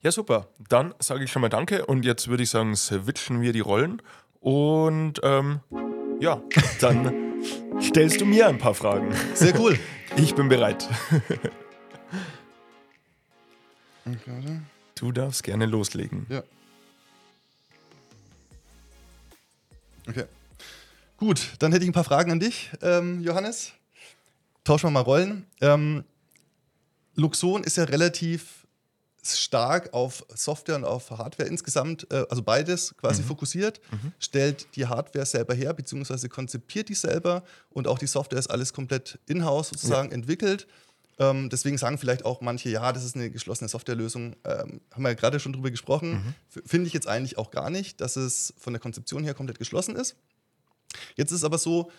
[0.00, 0.48] Ja, super.
[0.70, 4.00] Dann sage ich schon mal Danke und jetzt würde ich sagen, switchen wir die Rollen.
[4.40, 5.60] Und ähm,
[6.20, 6.40] ja,
[6.80, 7.12] dann
[7.80, 9.14] stellst du mir ein paar Fragen.
[9.34, 9.78] Sehr cool.
[10.16, 10.88] Ich bin bereit.
[14.94, 16.26] Du darfst gerne loslegen.
[16.28, 16.42] Ja.
[20.08, 20.24] Okay.
[21.16, 23.72] Gut, dann hätte ich ein paar Fragen an dich, ähm, Johannes.
[24.64, 25.46] Tauschen wir mal Rollen.
[25.60, 26.04] Ähm,
[27.14, 28.66] Luxon ist ja relativ
[29.22, 33.26] stark auf Software und auf Hardware insgesamt, äh, also beides quasi mhm.
[33.26, 34.12] fokussiert, mhm.
[34.18, 38.72] stellt die Hardware selber her, beziehungsweise konzipiert die selber und auch die Software ist alles
[38.72, 40.14] komplett in-house sozusagen ja.
[40.14, 40.66] entwickelt.
[41.18, 44.36] Ähm, deswegen sagen vielleicht auch manche, ja, das ist eine geschlossene Softwarelösung.
[44.44, 46.10] Ähm, haben wir ja gerade schon drüber gesprochen.
[46.12, 46.62] Mhm.
[46.64, 49.96] Finde ich jetzt eigentlich auch gar nicht, dass es von der Konzeption her komplett geschlossen
[49.96, 50.16] ist.
[51.16, 51.90] Jetzt ist es aber so,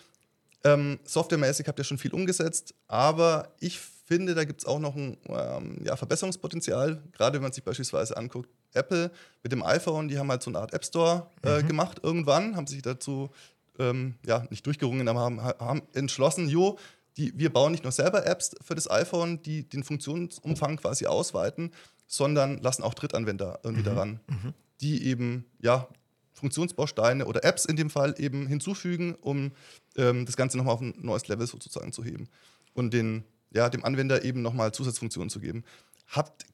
[0.64, 4.96] ähm, softwaremäßig habt ihr schon viel umgesetzt, aber ich finde, da gibt es auch noch
[4.96, 7.02] ein ähm, ja, Verbesserungspotenzial.
[7.12, 9.10] Gerade wenn man sich beispielsweise anguckt, Apple
[9.42, 11.68] mit dem iPhone, die haben halt so eine Art App Store äh, mhm.
[11.68, 13.30] gemacht irgendwann, haben sich dazu
[13.78, 16.78] ähm, ja, nicht durchgerungen, aber haben, haben entschlossen, jo,
[17.20, 21.70] die, wir bauen nicht nur selber Apps für das iPhone, die den Funktionsumfang quasi ausweiten,
[22.06, 23.94] sondern lassen auch Drittanwender irgendwie mhm.
[23.94, 24.54] daran, mhm.
[24.80, 25.86] die eben ja,
[26.32, 29.52] Funktionsbausteine oder Apps in dem Fall eben hinzufügen, um
[29.96, 32.28] ähm, das Ganze nochmal auf ein neues Level sozusagen zu heben
[32.72, 35.64] und den, ja, dem Anwender eben nochmal Zusatzfunktionen zu geben.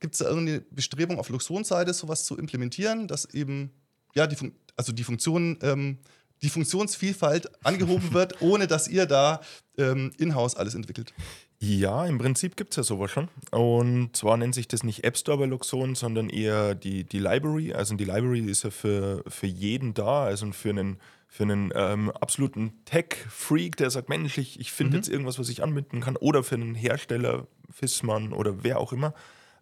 [0.00, 3.70] Gibt es da irgendeine Bestrebung auf Luxon-Seite, sowas zu implementieren, dass eben
[4.14, 5.98] ja, die, Fun also die Funktionen ähm,
[6.42, 9.40] die Funktionsvielfalt angehoben wird, ohne dass ihr da
[9.79, 11.12] ähm, in-house alles entwickelt.
[11.59, 13.29] Ja, im Prinzip gibt es ja sowas schon.
[13.51, 17.72] Und zwar nennt sich das nicht App Store bei Luxon, sondern eher die, die Library.
[17.72, 22.11] Also die Library ist ja für, für jeden da, also für einen, für einen ähm,
[22.11, 24.96] absoluten Tech-Freak, der sagt, Mensch, ich, ich finde mhm.
[24.96, 26.16] jetzt irgendwas, was ich anbinden kann.
[26.16, 29.14] Oder für einen Hersteller, Fissmann oder wer auch immer,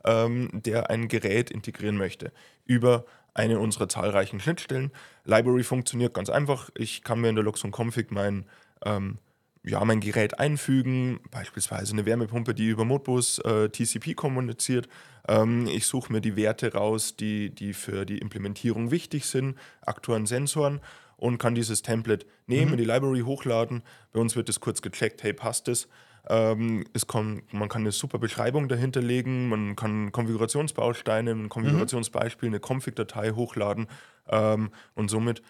[0.05, 2.33] ähm, der ein Gerät integrieren möchte.
[2.65, 4.93] Über eine unserer zahlreichen Schnittstellen.
[5.25, 6.71] Library funktioniert ganz einfach.
[6.77, 8.47] Ich kann mir in der Luxon Config mein,
[8.85, 9.19] ähm,
[9.65, 14.89] ja, mein Gerät einfügen, beispielsweise eine Wärmepumpe, die über Modbus äh, TCP kommuniziert.
[15.27, 20.27] Ähm, ich suche mir die Werte raus, die, die für die Implementierung wichtig sind, aktuellen
[20.27, 20.81] Sensoren
[21.17, 23.83] und kann dieses Template nehmen, in die Library hochladen.
[24.13, 25.89] Bei uns wird das kurz gecheckt, hey, passt es?
[26.29, 32.49] Ähm, es kommt, man kann eine super Beschreibung dahinter legen, man kann Konfigurationsbausteine, ein Konfigurationsbeispiel,
[32.49, 33.89] eine Config-Datei hochladen
[34.29, 35.43] ähm, und somit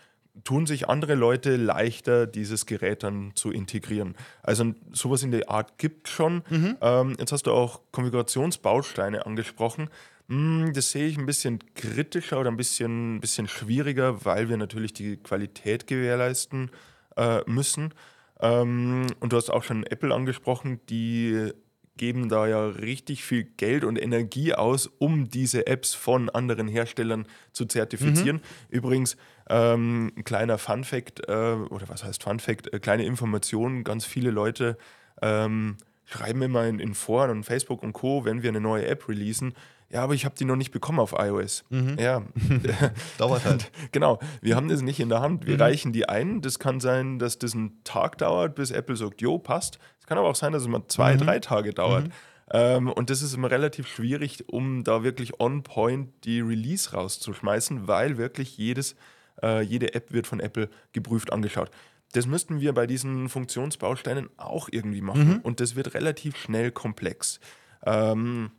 [0.43, 4.17] tun sich andere Leute leichter, dieses Gerät dann zu integrieren.
[4.43, 6.43] Also sowas in der Art gibt schon.
[6.81, 9.91] Ähm, jetzt hast du auch Konfigurationsbausteine angesprochen.
[10.29, 14.93] Hm, Das sehe ich ein bisschen kritischer oder ein bisschen, bisschen schwieriger, weil wir natürlich
[14.93, 16.71] die Qualität gewährleisten
[17.17, 17.95] äh, müssen.
[18.41, 21.53] Ähm, und du hast auch schon Apple angesprochen, die
[21.97, 27.27] geben da ja richtig viel Geld und Energie aus, um diese Apps von anderen Herstellern
[27.53, 28.41] zu zertifizieren.
[28.69, 29.17] Übrigens,
[29.49, 34.77] ähm, ein kleiner Fun-Fact, äh, oder was heißt Fun-Fact, äh, kleine Information, ganz viele Leute
[35.23, 39.09] ähm, schreiben immer in, in Foren und Facebook und Co., wenn wir eine neue App
[39.09, 39.55] releasen,
[39.95, 41.65] ja, aber ich habe die noch nicht bekommen auf iOS.
[42.01, 42.25] Ja,
[43.19, 43.71] Dauert halt.
[43.93, 44.19] genau.
[44.41, 45.47] Wir haben das nicht in der Hand.
[45.47, 46.41] Wir reichen die ein.
[46.41, 49.79] Das kann sein, dass das einen Tag dauert, bis Apple sagt, jo, passt.
[50.01, 52.07] Es kann aber auch sein, dass es mal zwei, drei Tage dauert.
[52.51, 57.87] Ähm, und das ist immer relativ schwierig, um da wirklich on point die Release rauszuschmeißen,
[57.87, 58.97] weil wirklich jedes,
[59.45, 61.71] äh, jede App wird von Apple geprüft angeschaut.
[62.15, 65.41] Das müssten wir bei diesen Funktionsbausteinen auch irgendwie machen.
[65.43, 67.39] Und das wird relativ schnell komplex.
[67.87, 68.51] Ähm,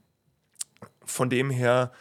[1.06, 1.92] von dem her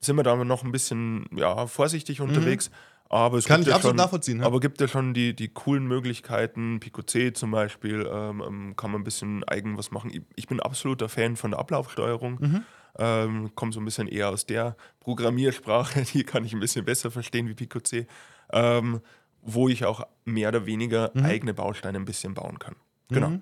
[0.00, 2.70] sind wir da noch ein bisschen ja, vorsichtig unterwegs.
[3.08, 4.46] Aber es Kann gibt ich ja absolut schon, nachvollziehen, ja.
[4.46, 6.80] Aber gibt ja schon die, die coolen Möglichkeiten.
[6.80, 10.10] Pico C zum Beispiel ähm, ähm, kann man ein bisschen eigen was machen.
[10.10, 12.38] Ich, ich bin absoluter Fan von der Ablaufsteuerung.
[12.40, 12.62] Mhm.
[12.98, 17.10] Ähm, komme so ein bisschen eher aus der Programmiersprache, die kann ich ein bisschen besser
[17.10, 18.06] verstehen wie Pico C.
[18.52, 19.00] Ähm,
[19.42, 21.24] wo ich auch mehr oder weniger Mhm.
[21.24, 22.76] eigene Bausteine ein bisschen bauen kann.
[23.08, 23.40] Genau.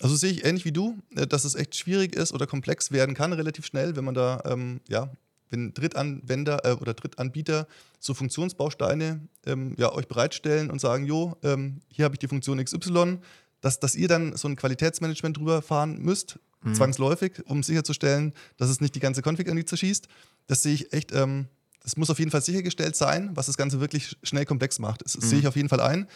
[0.00, 3.14] Also sehe ich ähnlich wie du, äh, dass es echt schwierig ist oder komplex werden
[3.14, 5.10] kann, relativ schnell, wenn man da, ähm, ja,
[5.50, 7.66] wenn Drittanwender äh, oder Drittanbieter
[8.00, 12.62] so Funktionsbausteine ähm, ja, euch bereitstellen und sagen, jo, ähm, hier habe ich die Funktion
[12.62, 13.18] XY,
[13.60, 16.38] dass, dass ihr dann so ein Qualitätsmanagement drüber fahren müsst,
[16.74, 20.08] zwangsläufig, um sicherzustellen, dass es nicht die ganze Config irgendwie zerschießt.
[20.48, 21.46] Das sehe ich echt, ähm,
[21.82, 25.04] das muss auf jeden Fall sichergestellt sein, was das Ganze wirklich schnell komplex macht.
[25.04, 26.08] Das sehe ich auf jeden Fall ein.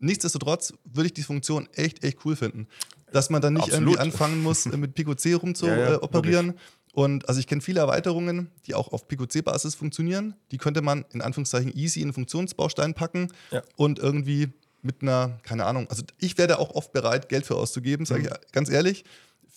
[0.00, 2.66] Nichtsdestotrotz würde ich die Funktion echt, echt cool finden.
[3.12, 3.88] Dass man dann nicht Absolut.
[3.88, 6.54] irgendwie anfangen muss, äh, mit Pico C rum zu Ja, ja, äh, operieren.
[6.92, 10.34] Und also ich kenne viele Erweiterungen, die auch auf Pico C-Basis funktionieren.
[10.50, 13.62] Die könnte man in Anführungszeichen easy in einen Funktionsbaustein packen Ja.
[13.76, 14.48] und irgendwie
[14.82, 18.28] mit einer, keine Ahnung, also ich werde auch oft bereit, Geld für auszugeben, sage Mhm.
[18.46, 19.04] ich ganz ehrlich.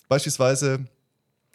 [0.09, 0.85] Beispielsweise,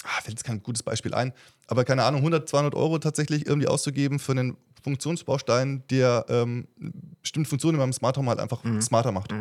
[0.04, 1.32] ah, fällt jetzt kein gutes Beispiel ein,
[1.66, 6.68] aber keine Ahnung, 100, 200 Euro tatsächlich irgendwie auszugeben für einen Funktionsbaustein, der ähm,
[7.22, 8.80] bestimmte Funktionen in meinem Smart Home halt einfach Mhm.
[8.82, 9.32] smarter macht.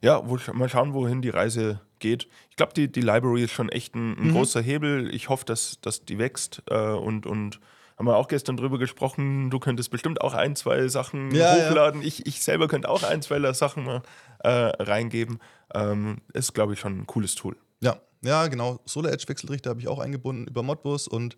[0.00, 2.28] Ja, wo, mal schauen, wohin die Reise geht.
[2.50, 5.14] Ich glaube, die, die Library ist schon echt ein, ein großer Hebel.
[5.14, 7.60] Ich hoffe, dass, dass die wächst äh, und, und
[7.98, 9.50] haben wir auch gestern drüber gesprochen.
[9.50, 11.68] Du könntest bestimmt auch ein, zwei Sachen Ja, ja.
[11.68, 12.00] hochladen.
[12.02, 14.02] Ich, ich selber könnte auch ein, zwei Sachen mal
[14.38, 15.38] äh, reingeben.
[15.74, 17.56] Ähm, ist, glaube ich, schon ein cooles Tool.
[17.80, 18.80] Ja, ja, genau.
[18.86, 21.36] Solar Edge Wechselrichter habe ich auch eingebunden über Modbus und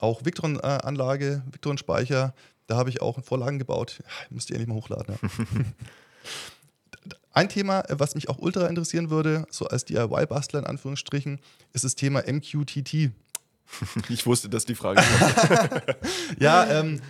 [0.00, 2.34] auch Victron-Anlage, Victron-Speicher.
[2.68, 3.98] Da habe ich auch Vorlagen gebaut.
[3.98, 5.18] Ja, müsst ihr endlich mal hochladen.
[5.20, 5.28] Ja.
[7.32, 11.40] Ein Thema, äh, was mich auch ultra interessieren würde, so als DIY-Bastler in Anführungsstrichen,
[11.72, 13.10] ist das Thema MQTT.
[14.08, 15.96] Ich wusste, dass die Frage kommt.
[16.40, 17.02] Ja, ähm,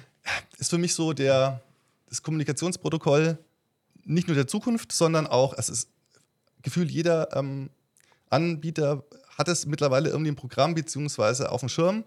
[0.59, 1.63] ist für mich so der,
[2.09, 3.39] das Kommunikationsprotokoll
[4.05, 5.89] nicht nur der Zukunft, sondern auch, es ist
[6.63, 7.71] gefühlt jeder ähm,
[8.29, 9.05] Anbieter
[9.37, 12.05] hat es mittlerweile irgendwie im Programm beziehungsweise auf dem Schirm.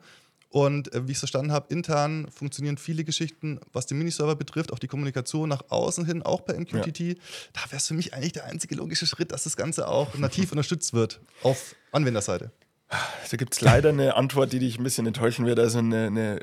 [0.52, 4.74] Und äh, wie ich es verstanden habe, intern funktionieren viele Geschichten, was den Miniserver betrifft,
[4.74, 7.18] auch die Kommunikation nach außen hin, auch per MQTT.
[7.54, 10.52] Da wäre es für mich eigentlich der einzige logische Schritt, dass das Ganze auch nativ
[10.52, 12.52] unterstützt wird auf Anwenderseite.
[12.90, 15.58] Da gibt es leider eine Antwort, die dich ein bisschen enttäuschen wird.
[15.60, 16.40] Also eine, eine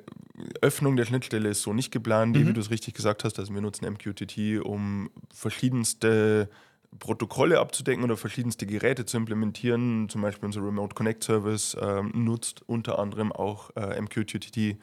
[0.62, 2.49] Öffnung der Schnittstelle ist so nicht geplant, Mhm.
[2.49, 3.38] wie du es richtig gesagt hast.
[3.38, 6.49] Also wir nutzen MQTT, um verschiedenste
[6.98, 10.09] Protokolle abzudecken oder verschiedenste Geräte zu implementieren.
[10.09, 14.79] Zum Beispiel unser Remote Connect Service ähm, nutzt unter anderem auch äh, MQTT,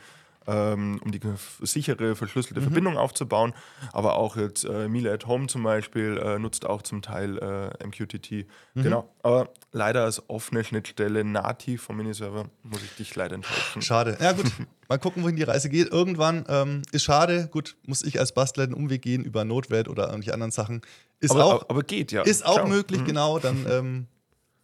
[0.47, 1.19] ähm, um die
[1.61, 3.53] sichere, verschlüsselte Verbindung aufzubauen.
[3.91, 7.85] Aber auch jetzt äh, Miele at Home zum Beispiel äh, nutzt auch zum Teil äh,
[7.85, 8.45] MQTT.
[8.75, 9.09] Genau.
[9.23, 13.81] Aber leider als offene Schnittstelle nativ vom Miniserver muss ich dich leider enttäuschen.
[13.81, 14.17] Schade.
[14.21, 14.45] Ja, gut.
[14.87, 15.89] Mal gucken, wohin die Reise geht.
[15.91, 17.47] Irgendwann ähm, ist schade.
[17.51, 20.81] Gut, muss ich als Bastler den Umweg gehen über Node-RED oder irgendwelche anderen Sachen.
[21.19, 22.23] Ist aber, auch, aber, geht ja.
[22.23, 22.67] ist auch Ciao.
[22.67, 23.39] möglich, genau.
[23.39, 24.07] Dann ähm,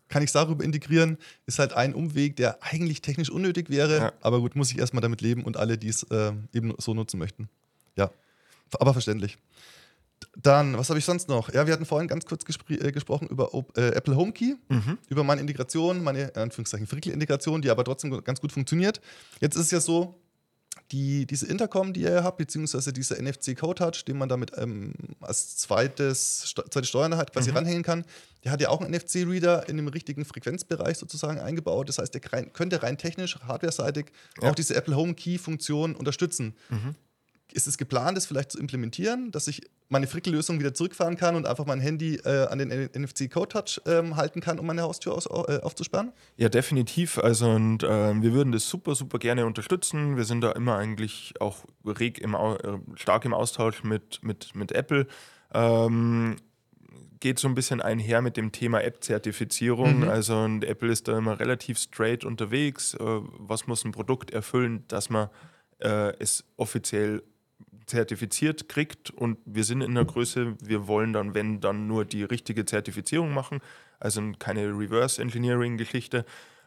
[0.10, 1.18] kann ich es darüber integrieren.
[1.46, 3.98] Ist halt ein Umweg, der eigentlich technisch unnötig wäre.
[3.98, 4.14] Ja.
[4.22, 7.18] Aber gut, muss ich erstmal damit leben und alle, die es äh, eben so nutzen
[7.18, 7.50] möchten.
[7.96, 8.12] Ja,
[8.80, 9.38] aber verständlich.
[10.38, 11.52] Dann, was habe ich sonst noch?
[11.52, 14.56] Ja, wir hatten vorhin ganz kurz äh, gesprochen über Op äh, Apple HomeKey,
[15.10, 19.02] über meine Integration, meine in Anführungszeichen Frickel-Integration, die aber trotzdem ganz gut funktioniert.
[19.40, 20.22] Jetzt ist es ja so,
[20.92, 24.94] die, diese Intercom, die ihr habt, beziehungsweise dieser NFC Code Touch, den man damit ähm,
[25.22, 27.58] als zweites, zweite Steuereinheit quasi mhm.
[27.58, 28.06] ranhängen kann,
[28.44, 31.90] der hat ja auch einen NFC-Reader in dem richtigen Frequenzbereich sozusagen eingebaut.
[31.90, 34.08] Das heißt, der könnte rein technisch, hardware-seitig
[34.42, 34.50] ja.
[34.50, 36.56] auch diese Apple Home Key-Funktion unterstützen.
[36.70, 36.96] Mhm
[37.54, 41.46] ist es geplant, das vielleicht zu implementieren, dass ich meine Frickellösung wieder zurückfahren kann und
[41.46, 45.14] einfach mein Handy äh, an den NFC Code Touch ähm, halten kann, um meine Haustür
[45.14, 46.12] aus, äh, aufzusperren?
[46.38, 47.18] Ja, definitiv.
[47.18, 50.18] Also und äh, wir würden das super, super gerne unterstützen.
[50.18, 52.58] Wir sind da immer eigentlich auch reg im, äh,
[52.96, 55.08] stark im Austausch mit, mit, mit Apple.
[55.54, 56.38] Ähm,
[57.22, 60.00] geht so ein bisschen einher mit dem Thema App-Zertifizierung.
[60.00, 60.10] Mhm.
[60.10, 62.94] Also und Apple ist da immer relativ straight unterwegs.
[62.96, 63.00] Äh,
[63.38, 65.30] was muss ein Produkt erfüllen, dass man
[65.80, 67.24] äh, es offiziell
[67.86, 72.24] zertifiziert kriegt und wir sind in der Größe, wir wollen dann, wenn, dann nur die
[72.24, 73.60] richtige Zertifizierung machen,
[74.00, 76.26] also keine Reverse Engineering-Geschichte.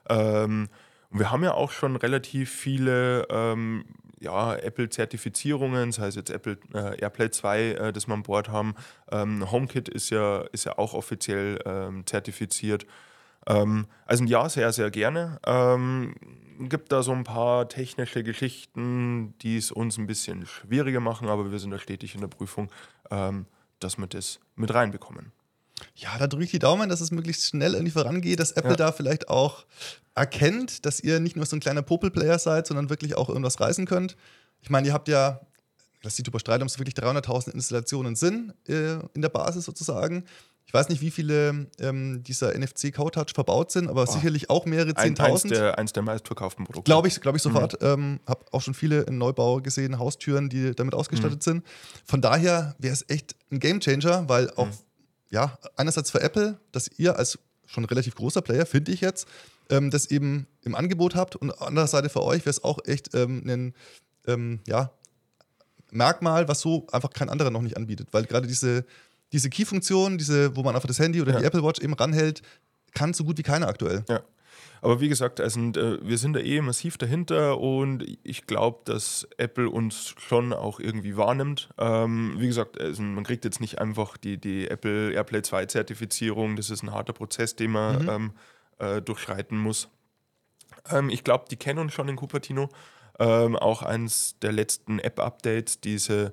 [0.09, 0.69] Ähm,
[1.11, 3.85] und wir haben ja auch schon relativ viele ähm,
[4.21, 8.75] ja, Apple-Zertifizierungen, das heißt jetzt Apple äh, AirPlay 2, äh, das wir an Bord haben.
[9.11, 12.87] Ähm, HomeKit ist ja, ist ja auch offiziell ähm, zertifiziert.
[13.47, 15.39] Ähm, also ja, sehr, sehr gerne.
[15.47, 16.15] Ähm,
[16.61, 21.51] gibt da so ein paar technische Geschichten, die es uns ein bisschen schwieriger machen, aber
[21.51, 22.71] wir sind da stetig in der Prüfung,
[23.11, 23.47] ähm,
[23.81, 25.33] dass wir das mit reinbekommen.
[25.97, 28.77] Ja, da drücke ich die Daumen, dass es möglichst schnell irgendwie vorangeht, dass Apple ja.
[28.77, 29.67] da vielleicht auch
[30.15, 33.87] erkennt, dass ihr nicht nur so ein kleiner Popel-Player seid, sondern wirklich auch irgendwas reißen
[33.87, 34.17] könnt.
[34.61, 35.41] Ich meine, ihr habt ja,
[36.03, 40.25] lass die überstreiten, ob es wirklich 300.000 Installationen sind äh, in der Basis sozusagen.
[40.67, 44.07] Ich weiß nicht, wie viele ähm, dieser NFC Code Touch verbaut sind, aber oh.
[44.07, 44.99] sicherlich auch mehrere 10.000.
[44.99, 46.89] Ein, eins, der, eins der meistverkauften Produkte.
[46.89, 47.81] Glaube ich, glaub ich sofort.
[47.81, 47.87] Mhm.
[47.87, 51.43] Ähm, habe auch schon viele im Neubau gesehen, Haustüren, die damit ausgestattet mhm.
[51.43, 51.67] sind.
[52.05, 54.73] Von daher wäre es echt ein Game Changer, weil auch, mhm.
[55.31, 59.29] ja, einerseits für Apple, dass ihr als schon relativ großer Player, finde ich jetzt,
[59.71, 63.43] ähm, das eben im Angebot habt und andererseits für euch wäre es auch echt ähm,
[63.47, 63.75] ein
[64.27, 64.91] ähm, ja,
[65.91, 68.85] Merkmal, was so einfach kein anderer noch nicht anbietet, weil gerade diese
[69.35, 71.41] diese Key-Funktion, diese, wo man einfach das Handy oder ja.
[71.41, 72.41] die Apple Watch eben ranhält,
[72.95, 74.05] kann so gut wie keiner aktuell.
[74.09, 74.23] Ja.
[74.81, 79.27] Aber wie gesagt, also, äh, wir sind da eh massiv dahinter und ich glaube, dass
[79.39, 81.71] Apple uns schon auch irgendwie wahrnimmt.
[81.79, 86.55] Ähm, wie gesagt, also man kriegt jetzt nicht einfach die, die Apple AirPlay 2 Zertifizierung.
[86.55, 88.09] Das ist ein harter Prozess, den man mhm.
[88.09, 88.33] ähm,
[88.79, 89.89] äh, durchschreiten muss.
[90.91, 92.69] Ähm, ich glaube, die kennen uns schon in Cupertino.
[93.19, 96.33] Ähm, auch eins der letzten App-Updates, diese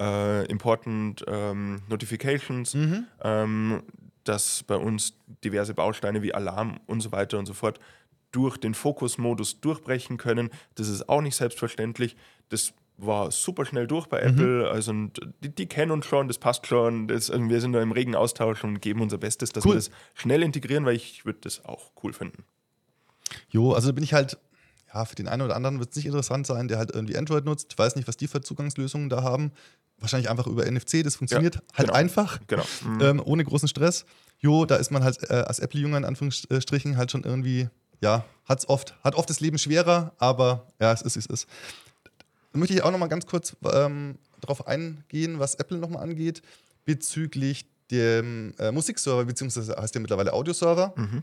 [0.00, 3.04] äh, Important ähm, Notifications, mhm.
[3.22, 3.82] ähm,
[4.24, 7.78] dass bei uns diverse Bausteine wie Alarm und so weiter und so fort
[8.32, 10.50] durch den Fokus-Modus durchbrechen können.
[10.76, 12.16] Das ist auch nicht selbstverständlich.
[12.48, 14.28] Das war super schnell durch bei mhm.
[14.28, 14.70] Apple.
[14.70, 14.92] Also
[15.42, 17.08] die, die, kennen uns schon, das passt schon.
[17.08, 19.72] Das, also wir sind da im regen Austausch und geben unser Bestes, dass cool.
[19.72, 22.44] wir das schnell integrieren, weil ich würde das auch cool finden.
[23.50, 24.38] Jo, also bin ich halt,
[24.92, 27.44] ja, für den einen oder anderen wird es nicht interessant sein, der halt irgendwie Android
[27.44, 27.68] nutzt.
[27.72, 29.52] Ich weiß nicht, was die für Zugangslösungen da haben
[30.00, 31.98] wahrscheinlich einfach über NFC, das funktioniert ja, halt genau.
[31.98, 32.64] einfach, genau.
[32.84, 33.00] Mhm.
[33.00, 34.04] Ähm, ohne großen Stress.
[34.38, 37.68] Jo, da ist man halt äh, als Apple-Jünger in Anführungsstrichen halt schon irgendwie,
[38.00, 41.46] ja, hat's oft, hat oft das Leben schwerer, aber ja, es ist, es ist.
[42.52, 46.42] Da möchte ich auch nochmal ganz kurz ähm, darauf eingehen, was Apple nochmal angeht,
[46.84, 50.94] bezüglich dem äh, Musikserver, beziehungsweise heißt der mittlerweile Audioserver.
[50.96, 51.22] Mhm.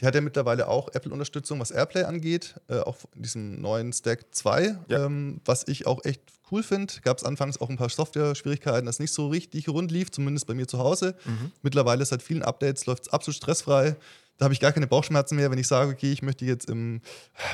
[0.00, 4.26] Der hat ja mittlerweile auch Apple-Unterstützung, was Airplay angeht, äh, auch in diesem neuen Stack
[4.34, 5.06] 2, ja.
[5.06, 6.20] ähm, was ich auch echt
[6.50, 6.92] cool finde.
[7.02, 10.54] Gab es anfangs auch ein paar Software-Schwierigkeiten, das nicht so richtig rund lief, zumindest bei
[10.54, 11.16] mir zu Hause.
[11.24, 11.52] Mhm.
[11.62, 13.96] Mittlerweile seit vielen Updates läuft es absolut stressfrei.
[14.38, 17.00] Da habe ich gar keine Bauchschmerzen mehr, wenn ich sage, okay, ich möchte jetzt im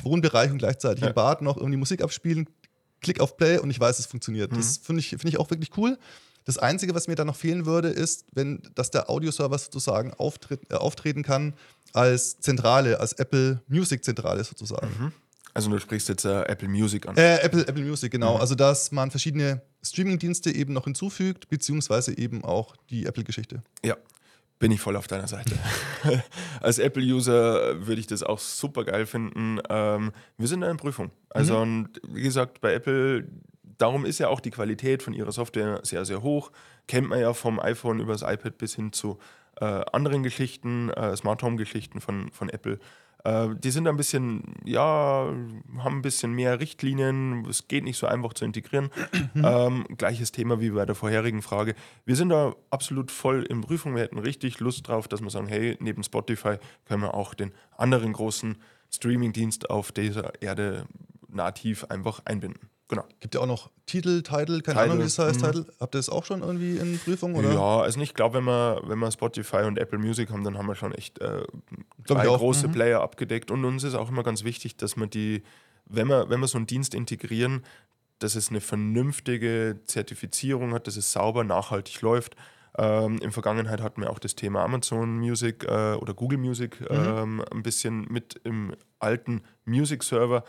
[0.03, 1.09] Wohnbereich und gleichzeitig ja.
[1.09, 2.49] im Bad noch irgendwie Musik abspielen.
[3.01, 4.51] Klick auf Play und ich weiß, es funktioniert.
[4.51, 4.57] Mhm.
[4.57, 5.99] Das finde ich, find ich auch wirklich cool.
[6.49, 10.63] Das Einzige, was mir da noch fehlen würde, ist, wenn, dass der Audioserver sozusagen auftritt,
[10.71, 11.53] äh, auftreten kann
[11.93, 14.89] als Zentrale, als Apple Music Zentrale sozusagen.
[14.99, 15.13] Mhm.
[15.55, 17.17] Also du sprichst jetzt äh, Apple Music an.
[17.17, 18.37] Äh, Apple, Apple Music, genau.
[18.37, 18.41] Mhm.
[18.41, 23.63] Also dass man verschiedene Streaming-Dienste eben noch hinzufügt, beziehungsweise eben auch die Apple-Geschichte.
[23.85, 23.97] Ja,
[24.59, 25.55] bin ich voll auf deiner Seite.
[26.61, 29.61] Als Apple-User würde ich das auch super geil finden.
[29.69, 31.11] Ähm, wir sind in Prüfung.
[31.31, 31.63] Also, mhm.
[31.63, 33.29] und wie gesagt, bei Apple,
[33.79, 36.51] darum ist ja auch die Qualität von ihrer Software sehr, sehr hoch.
[36.87, 39.19] Kennt man ja vom iPhone über das iPad bis hin zu
[39.61, 42.79] äh, anderen Geschichten, äh, Smart Home-Geschichten von, von Apple.
[43.25, 45.33] Äh, die sind ein bisschen, ja,
[45.79, 47.45] haben ein bisschen mehr Richtlinien.
[47.49, 48.91] Es geht nicht so einfach zu integrieren.
[49.35, 49.45] Mhm.
[49.45, 51.75] Ähm, gleiches Thema wie bei der vorherigen Frage.
[52.05, 53.95] Wir sind da absolut voll in Prüfung.
[53.95, 56.57] Wir hätten richtig Lust drauf, dass wir sagen, hey, neben Spotify
[56.87, 58.57] können wir auch den anderen großen
[58.91, 60.87] Streaming-Dienst auf dieser Erde
[61.29, 62.71] nativ einfach einbinden.
[62.89, 63.05] Genau.
[63.21, 65.67] Gibt ja auch noch Titel, Title, keine Title, Ahnung, wie es heißt, Title.
[65.79, 67.35] Habt ihr das auch schon irgendwie in Prüfung?
[67.35, 67.53] Oder?
[67.53, 70.67] Ja, also ich glaube, wenn wir, wenn wir Spotify und Apple Music haben, dann haben
[70.67, 71.43] wir schon echt äh,
[72.07, 72.73] drei große mhm.
[72.73, 73.51] Player abgedeckt.
[73.51, 75.43] Und uns ist auch immer ganz wichtig, dass man die,
[75.85, 77.63] wenn wir, wenn wir so einen Dienst integrieren,
[78.21, 82.37] dass es eine vernünftige Zertifizierung hat, dass es sauber, nachhaltig läuft.
[82.79, 86.87] Ähm, in Vergangenheit hatten wir auch das Thema Amazon Music äh, oder Google Music mhm.
[86.91, 90.43] ähm, ein bisschen mit im alten Music Server.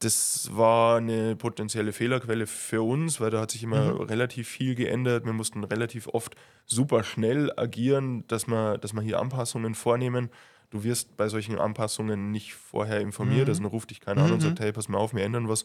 [0.00, 4.00] Das war eine potenzielle Fehlerquelle für uns, weil da hat sich immer mhm.
[4.02, 5.24] relativ viel geändert.
[5.24, 6.36] Wir mussten relativ oft
[6.66, 10.30] super schnell agieren, dass wir, dass wir hier Anpassungen vornehmen.
[10.70, 13.50] Du wirst bei solchen Anpassungen nicht vorher informiert, mhm.
[13.50, 14.26] also ruft dich keiner mhm.
[14.26, 14.64] an und sagt, mhm.
[14.64, 15.64] hey, pass mal auf, wir ändern was.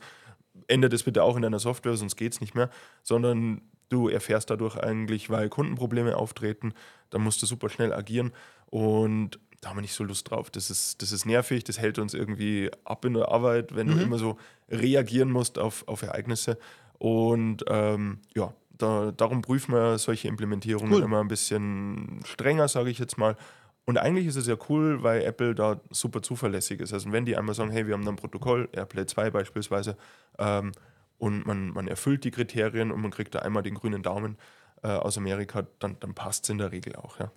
[0.68, 2.70] Ändert es bitte auch in deiner Software, sonst geht es nicht mehr.
[3.04, 6.74] Sondern du erfährst dadurch eigentlich, weil Kundenprobleme auftreten,
[7.10, 8.32] dann musst du super schnell agieren
[8.70, 10.50] und da haben wir nicht so Lust drauf.
[10.50, 13.92] Das ist, das ist nervig, das hält uns irgendwie ab in der Arbeit, wenn mhm.
[13.92, 14.38] du immer so
[14.70, 16.58] reagieren musst auf, auf Ereignisse.
[16.98, 21.04] Und ähm, ja, da, darum prüfen wir solche Implementierungen cool.
[21.04, 23.38] immer ein bisschen strenger, sage ich jetzt mal.
[23.86, 26.94] Und eigentlich ist es ja cool, weil Apple da super zuverlässig ist.
[26.94, 29.98] Also wenn die einmal sagen, hey, wir haben ein Protokoll, AirPlay 2 beispielsweise,
[30.38, 30.72] ähm,
[31.18, 34.38] und man, man erfüllt die Kriterien und man kriegt da einmal den grünen Daumen
[34.82, 37.32] äh, aus Amerika, dann, dann passt es in der Regel auch, ja.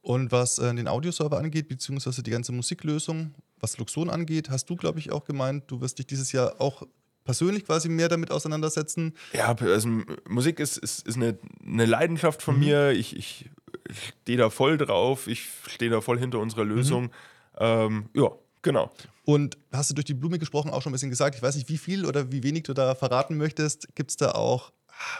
[0.00, 4.76] Und was äh, den Audioserver angeht, beziehungsweise die ganze Musiklösung, was Luxon angeht, hast du,
[4.76, 6.84] glaube ich, auch gemeint, du wirst dich dieses Jahr auch
[7.24, 9.12] persönlich quasi mehr damit auseinandersetzen.
[9.34, 9.88] Ja, also
[10.26, 12.60] Musik ist, ist, ist eine, eine Leidenschaft von mhm.
[12.60, 12.90] mir.
[12.92, 13.50] Ich, ich
[13.90, 15.26] stehe da voll drauf.
[15.26, 17.04] Ich stehe da voll hinter unserer Lösung.
[17.04, 17.10] Mhm.
[17.58, 18.30] Ähm, ja,
[18.62, 18.90] genau.
[19.24, 21.68] Und hast du durch die Blume gesprochen auch schon ein bisschen gesagt, ich weiß nicht,
[21.68, 23.94] wie viel oder wie wenig du da verraten möchtest.
[23.94, 24.72] Gibt es da auch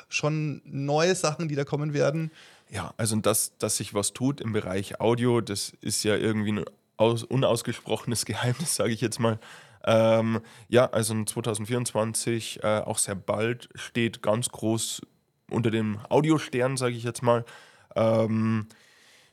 [0.08, 2.30] schon neue Sachen, die da kommen werden?
[2.70, 6.64] Ja, also dass, dass sich was tut im Bereich Audio, das ist ja irgendwie ein
[6.96, 9.38] aus, unausgesprochenes Geheimnis, sage ich jetzt mal.
[9.84, 15.02] Ähm, ja, also 2024, äh, auch sehr bald, steht ganz groß
[15.50, 17.44] unter dem Audiostern, sage ich jetzt mal.
[17.96, 18.66] Ähm,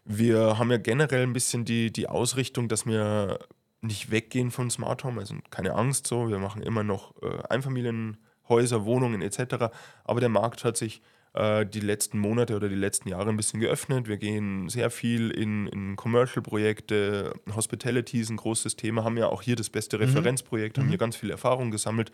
[0.06, 3.40] wir haben ja generell ein bisschen die, die Ausrichtung, dass wir
[3.82, 8.86] nicht weggehen von Smart Home, also keine Angst so, wir machen immer noch äh, Einfamilienhäuser,
[8.86, 9.72] Wohnungen etc.
[10.04, 11.02] Aber der Markt hat sich
[11.36, 14.08] äh, die letzten Monate oder die letzten Jahre ein bisschen geöffnet.
[14.08, 19.42] Wir gehen sehr viel in, in Commercial-Projekte, Hospitality ist ein großes Thema, haben ja auch
[19.42, 20.04] hier das beste mhm.
[20.04, 20.82] Referenzprojekt, mhm.
[20.82, 22.12] haben hier ganz viel Erfahrung gesammelt.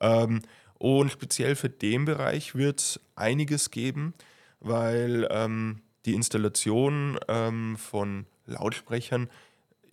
[0.00, 0.42] Ähm,
[0.78, 4.12] und speziell für den Bereich wird es einiges geben,
[4.58, 9.28] weil ähm, die Installation ähm, von Lautsprechern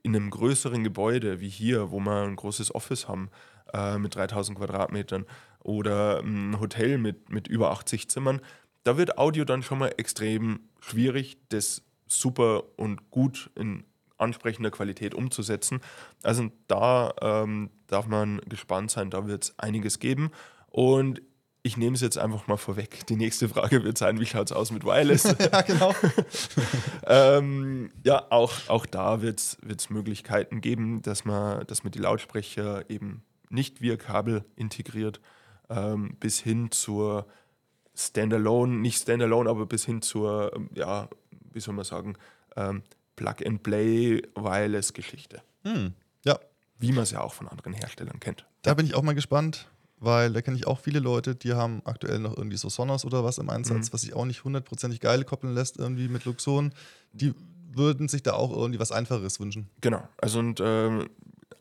[0.02, 3.30] in einem größeren Gebäude wie hier, wo wir ein großes Office haben
[3.74, 5.26] äh, mit 3000 Quadratmetern
[5.64, 8.42] oder ein Hotel mit, mit über 80 Zimmern,
[8.84, 13.84] da wird Audio dann schon mal extrem schwierig, das super und gut in
[14.18, 15.82] ansprechender Qualität umzusetzen.
[16.24, 20.32] Also da ähm, darf man gespannt sein, da wird es einiges geben.
[20.68, 21.22] Und
[21.64, 23.06] ich nehme es jetzt einfach mal vorweg.
[23.08, 25.24] Die nächste Frage wird sein, wie schaut es aus mit Wireless?
[25.52, 25.94] ja, genau.
[27.06, 32.90] ähm, ja, auch, auch da wird es Möglichkeiten geben, dass man, dass man die Lautsprecher
[32.90, 35.20] eben nicht via Kabel integriert,
[35.70, 37.28] ähm, bis hin zur
[37.96, 41.10] Standalone, nicht Standalone, aber bis hin zur, ähm, ja,
[41.54, 42.16] wie soll man sagen,
[42.56, 42.84] ähm,
[43.16, 45.42] Plug-and-Play Wireless-Geschichte.
[45.64, 46.40] Hm, ja.
[46.80, 48.46] Wie man es ja auch von anderen Herstellern kennt.
[48.64, 49.70] Da bin ich auch mal gespannt,
[50.00, 53.24] weil da kenne ich auch viele Leute, die haben aktuell noch irgendwie so Sonos oder
[53.24, 53.94] was im Einsatz, mhm.
[53.94, 56.74] was sich auch nicht hundertprozentig geil koppeln lässt, irgendwie mit Luxon.
[57.14, 57.36] Die
[57.74, 59.70] würden sich da auch irgendwie was Einfaches wünschen.
[59.82, 60.08] Genau.
[60.18, 61.08] Also und ähm,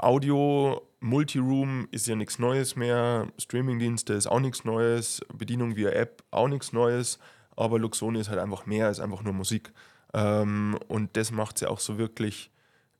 [0.02, 6.22] Audio, Multiroom ist ja nichts Neues mehr, Streamingdienste ist auch nichts Neues, Bedienung via App
[6.30, 7.18] auch nichts Neues,
[7.56, 9.72] aber Luxone ist halt einfach mehr als einfach nur Musik.
[10.14, 12.50] Ähm, und das macht es ja auch so wirklich,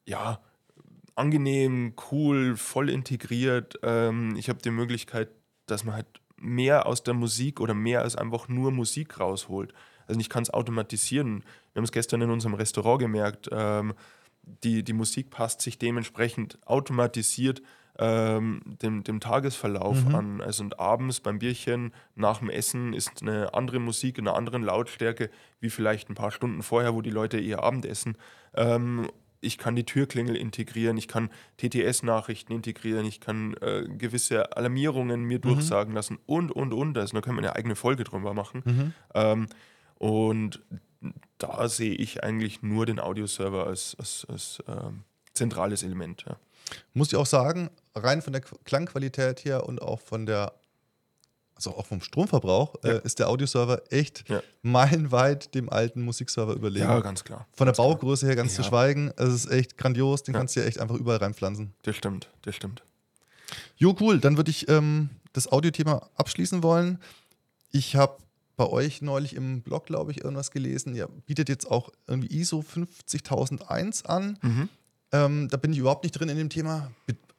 [0.05, 0.41] ja,
[1.15, 3.79] angenehm, cool, voll integriert.
[3.83, 5.29] Ähm, ich habe die Möglichkeit,
[5.67, 9.73] dass man halt mehr aus der Musik oder mehr als einfach nur Musik rausholt.
[10.07, 11.45] Also ich kann es automatisieren.
[11.73, 13.49] Wir haben es gestern in unserem Restaurant gemerkt.
[13.53, 13.95] Ähm,
[14.63, 17.63] die, die Musik passt sich dementsprechend automatisiert
[17.99, 20.15] ähm, dem, dem Tagesverlauf mhm.
[20.15, 20.41] an.
[20.41, 24.63] Also und abends beim Bierchen nach dem Essen ist eine andere Musik in einer anderen
[24.63, 25.31] Lautstärke,
[25.61, 28.17] wie vielleicht ein paar Stunden vorher, wo die Leute ihr Abendessen.
[28.55, 29.11] Ähm,
[29.43, 35.39] ich kann die Türklingel integrieren, ich kann TTS-Nachrichten integrieren, ich kann äh, gewisse Alarmierungen mir
[35.39, 35.43] mhm.
[35.43, 36.97] durchsagen lassen und, und, und.
[36.97, 38.63] Also da können wir eine eigene Folge drüber machen.
[38.65, 38.95] Mhm.
[39.15, 39.47] Ähm,
[39.99, 40.61] und
[41.39, 46.25] da sehe ich eigentlich nur den Audioserver als, als, als ähm, zentrales Element.
[46.29, 46.37] Ja.
[46.93, 50.53] Muss ich auch sagen, rein von der Klangqualität her und auch von der,
[51.55, 52.93] also auch vom Stromverbrauch, ja.
[52.93, 54.43] äh, ist der Audioserver echt ja.
[54.63, 56.87] meilenweit dem alten Musikserver überlegen.
[56.87, 57.47] Ja, ganz klar.
[57.53, 60.61] Von ganz der Baugröße her ganz zu schweigen, es ist echt grandios, den kannst du
[60.61, 61.73] ja echt einfach überall reinpflanzen.
[61.83, 62.83] Das stimmt, das stimmt.
[63.77, 66.99] Jo, cool, dann würde ich ähm, das Audiothema abschließen wollen.
[67.73, 68.19] Ich habe
[68.61, 70.95] bei euch neulich im Blog, glaube ich, irgendwas gelesen.
[70.95, 74.39] Ihr bietet jetzt auch irgendwie ISO 50001 an.
[74.43, 74.69] Mhm.
[75.13, 76.91] Ähm, da bin ich überhaupt nicht drin in dem Thema.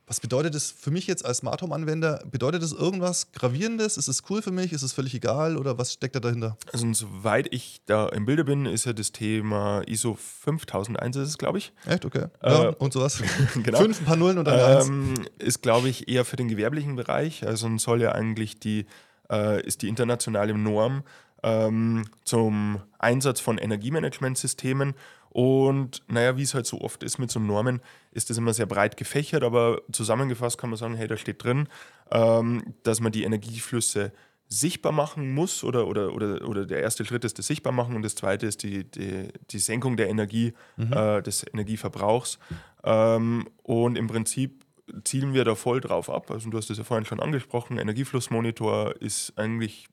[0.07, 2.23] Was bedeutet das für mich jetzt als Smart Home Anwender?
[2.31, 3.97] Bedeutet das irgendwas Gravierendes?
[3.97, 4.73] Ist es cool für mich?
[4.73, 5.57] Ist es völlig egal?
[5.57, 6.57] Oder was steckt da dahinter?
[6.73, 11.37] Also, soweit ich da im Bilde bin, ist ja das Thema ISO 5001, ist es,
[11.37, 11.71] glaube ich.
[11.85, 12.03] Echt?
[12.03, 12.25] Okay.
[12.43, 13.21] Ja, Äh, und sowas.
[13.63, 13.77] genau.
[13.77, 14.87] Fünf, ein paar Nullen und dann eins.
[14.87, 17.45] Ähm, ist, glaube ich, eher für den gewerblichen Bereich.
[17.45, 18.87] Also soll ja eigentlich die,
[19.31, 21.03] äh, ist die internationale Norm
[21.43, 24.93] ähm, zum Einsatz von Energiemanagementsystemen.
[25.29, 28.65] Und naja, wie es halt so oft ist mit so Normen, ist das immer sehr
[28.65, 31.69] breit gefächert, aber zusammengefasst kann man sagen, hey, da steht drin,
[32.11, 34.11] ähm, dass man die Energieflüsse
[34.49, 38.01] sichtbar machen muss oder, oder, oder, oder der erste Schritt ist das sichtbar machen und
[38.01, 42.37] das zweite ist die, die, die Senkung der Energie, äh, des Energieverbrauchs.
[42.83, 44.65] Ähm, und im Prinzip
[45.03, 46.31] zielen wir da voll drauf ab.
[46.31, 49.87] Also du hast es ja vorhin schon angesprochen, Energieflussmonitor ist eigentlich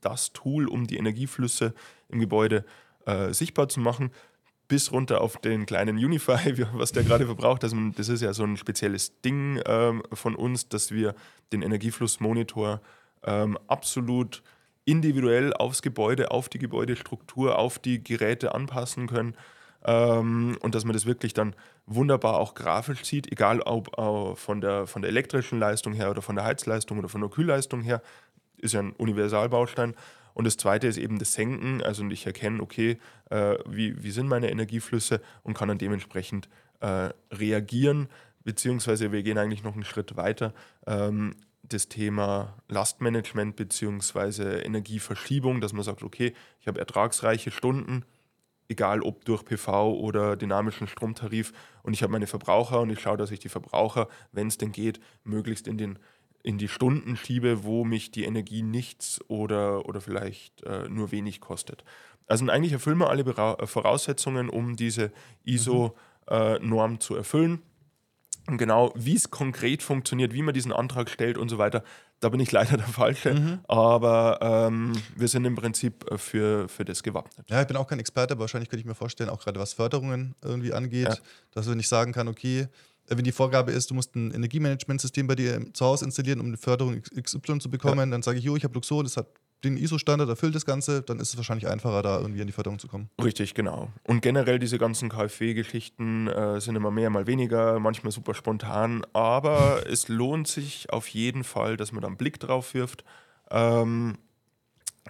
[0.00, 1.74] das Tool, um die Energieflüsse
[2.08, 2.64] im Gebäude
[3.06, 4.10] äh, sichtbar zu machen,
[4.68, 7.64] bis runter auf den kleinen Unify, was der gerade verbraucht.
[7.64, 11.14] Also das ist ja so ein spezielles Ding ähm, von uns, dass wir
[11.52, 12.80] den Energieflussmonitor
[13.24, 14.42] ähm, absolut
[14.84, 19.34] individuell aufs Gebäude, auf die Gebäudestruktur, auf die Geräte anpassen können.
[19.84, 21.54] Ähm, und dass man das wirklich dann
[21.86, 26.22] wunderbar auch grafisch sieht, egal ob äh, von, der, von der elektrischen Leistung her oder
[26.22, 28.02] von der Heizleistung oder von der Kühlleistung her,
[28.58, 29.94] ist ja ein Universalbaustein.
[30.34, 32.98] Und das zweite ist eben das Senken, also ich erkenne, okay,
[33.30, 36.48] äh, wie, wie sind meine Energieflüsse und kann dann dementsprechend
[36.80, 38.08] äh, reagieren,
[38.44, 40.54] beziehungsweise wir gehen eigentlich noch einen Schritt weiter.
[40.86, 48.04] Ähm, das Thema Lastmanagement beziehungsweise Energieverschiebung, dass man sagt, okay, ich habe ertragsreiche Stunden,
[48.70, 51.52] egal ob durch PV oder dynamischen Stromtarif.
[51.82, 54.72] Und ich habe meine Verbraucher und ich schaue, dass ich die Verbraucher, wenn es denn
[54.72, 55.98] geht, möglichst in, den,
[56.42, 61.40] in die Stunden schiebe, wo mich die Energie nichts oder, oder vielleicht äh, nur wenig
[61.40, 61.84] kostet.
[62.28, 65.10] Also eigentlich erfüllen wir alle äh, Voraussetzungen, um diese
[65.44, 67.62] ISO-Norm zu erfüllen.
[68.46, 71.82] Und genau, wie es konkret funktioniert, wie man diesen Antrag stellt und so weiter,
[72.20, 73.60] da bin ich leider der Falsche.
[73.68, 77.48] Aber ähm, wir sind im Prinzip äh, für, für das gewappnet.
[77.50, 79.72] Ja, ich bin auch kein Experte, aber wahrscheinlich könnte ich mir vorstellen, auch gerade was
[79.72, 81.16] Förderungen irgendwie angeht, Ja.
[81.52, 82.60] dass du nicht sagen kann, okay,
[83.08, 86.40] äh, wenn die Vorgabe ist, du musst ein Energiemanagementsystem bei dir im- zu Hause installieren,
[86.40, 89.26] um eine Förderung XY zu bekommen, dann sage ich, jo, ich habe Luxor, das hat
[89.64, 92.78] den ISO-Standard, erfüllt das Ganze, dann ist es wahrscheinlich einfacher, da irgendwie an die Förderung
[92.78, 93.10] zu kommen.
[93.22, 93.90] Richtig, genau.
[94.04, 99.82] Und generell diese ganzen KfW-Geschichten äh, sind immer mehr, mal weniger, manchmal super spontan, aber
[99.90, 103.04] es lohnt sich auf jeden Fall, dass man da einen Blick drauf wirft.
[103.50, 104.16] Ähm,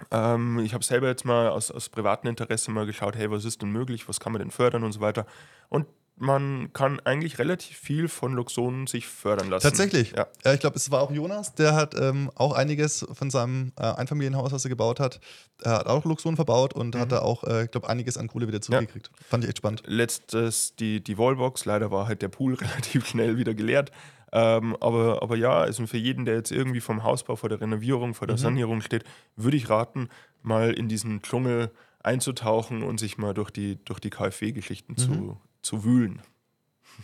[0.09, 3.61] ähm, ich habe selber jetzt mal aus, aus privatem Interesse mal geschaut, hey, was ist
[3.61, 5.25] denn möglich, was kann man denn fördern und so weiter.
[5.69, 5.85] Und
[6.21, 9.63] man kann eigentlich relativ viel von Luxonen sich fördern lassen.
[9.63, 10.11] Tatsächlich.
[10.15, 10.27] Ja.
[10.45, 13.81] Ja, ich glaube, es war auch Jonas, der hat ähm, auch einiges von seinem äh,
[13.81, 15.19] Einfamilienhaus, was er gebaut hat,
[15.63, 18.47] er hat auch Luxon verbaut und hat da auch, äh, ich glaube, einiges an Kohle
[18.47, 19.09] wieder zurückgekriegt.
[19.27, 19.83] Fand ich echt spannend.
[19.85, 21.65] letztes die, die Wallbox.
[21.65, 23.91] Leider war halt der Pool relativ schnell wieder geleert.
[24.31, 28.13] Ähm, aber, aber ja, also für jeden, der jetzt irgendwie vom Hausbau, vor der Renovierung,
[28.13, 29.03] vor der Sanierung steht,
[29.35, 30.07] würde ich raten,
[30.41, 35.83] mal in diesen Dschungel einzutauchen und sich mal durch die, durch die KfW-Geschichten zu, zu
[35.83, 36.21] wühlen.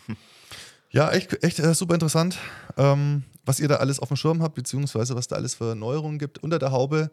[0.89, 2.37] Ja, echt, echt äh, super interessant,
[2.77, 6.17] ähm, was ihr da alles auf dem Schirm habt, beziehungsweise was da alles für Neuerungen
[6.17, 7.11] gibt unter der Haube,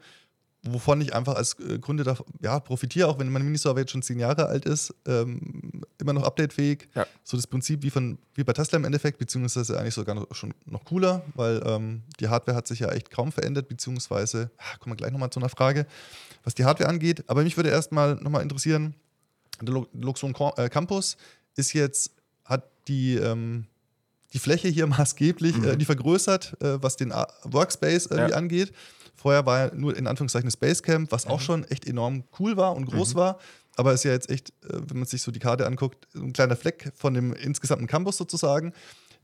[0.63, 4.03] wovon ich einfach als äh, Kunde da, ja, profitiere, auch wenn mein Miniserver jetzt schon
[4.03, 6.89] zehn Jahre alt ist, ähm, immer noch updatefähig.
[6.95, 7.07] Ja.
[7.23, 10.55] So das Prinzip wie, von, wie bei Tesla im Endeffekt, beziehungsweise eigentlich sogar noch, schon
[10.65, 14.93] noch cooler, weil ähm, die Hardware hat sich ja echt kaum verändert, beziehungsweise, ah, kommen
[14.93, 15.87] wir gleich nochmal zu einer Frage,
[16.43, 17.25] was die Hardware angeht.
[17.27, 18.95] Aber mich würde erstmal nochmal interessieren,
[19.63, 21.17] der Lu- Luxon äh, Campus
[21.57, 22.13] ist jetzt,
[22.45, 23.67] hat die, ähm,
[24.33, 27.11] die Fläche hier maßgeblich äh, die vergrößert, äh, was den
[27.45, 28.37] Workspace irgendwie Ja.
[28.37, 28.73] angeht.
[29.17, 32.75] Vorher war ja nur in Anführungszeichen das Basecamp, was auch schon echt enorm cool war
[32.77, 33.39] und groß war.
[33.77, 36.57] Aber ist ja jetzt echt, äh, wenn man sich so die Karte anguckt, ein kleiner
[36.57, 38.73] Fleck von dem insgesamten Campus sozusagen.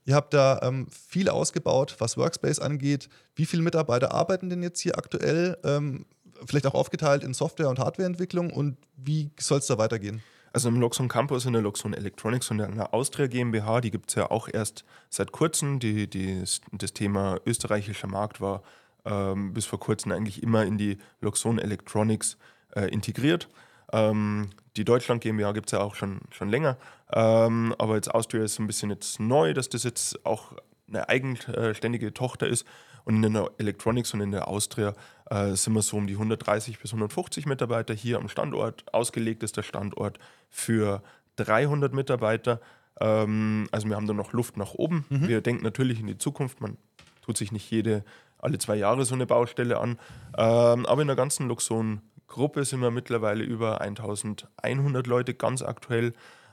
[0.07, 3.09] Ihr habt da ähm, viel ausgebaut, was Workspace angeht.
[3.35, 5.59] Wie viele Mitarbeiter arbeiten denn jetzt hier aktuell?
[5.65, 6.07] Ähm,
[6.45, 10.23] vielleicht auch aufgeteilt in Software- und Hardwareentwicklung und wie soll es da weitergehen?
[10.53, 14.11] Also im Luxon Campus in der Luxon Electronics und in der Austria GmbH, die gibt
[14.11, 15.79] es ja auch erst seit kurzem.
[15.79, 18.63] Die, die, das Thema österreichischer Markt war
[19.05, 22.37] ähm, bis vor kurzem eigentlich immer in die Luxon Electronics
[22.75, 23.49] äh, integriert.
[23.93, 26.77] Ähm, die Deutschland GmbH gibt es ja auch schon, schon länger.
[27.13, 30.55] Ähm, aber jetzt Austria ist ein bisschen jetzt neu, dass das jetzt auch
[30.89, 32.67] eine eigenständige Tochter ist.
[33.05, 34.95] Und in der Electronics und in der Austria
[35.31, 38.85] äh, sind wir so um die 130 bis 150 Mitarbeiter hier am Standort.
[38.93, 41.03] Ausgelegt ist der Standort für
[41.37, 42.61] 300 Mitarbeiter.
[43.01, 45.05] Ähm, also wir haben da noch Luft nach oben.
[45.29, 46.61] Wir denken natürlich in die Zukunft.
[46.61, 46.77] Man
[47.23, 48.05] tut sich nicht jede,
[48.39, 49.99] alle zwei Jahre so eine Baustelle an.
[50.37, 56.13] Ähm, aber in der ganzen Luxon-Gruppe sind wir mittlerweile über 1100 Leute ganz aktuell.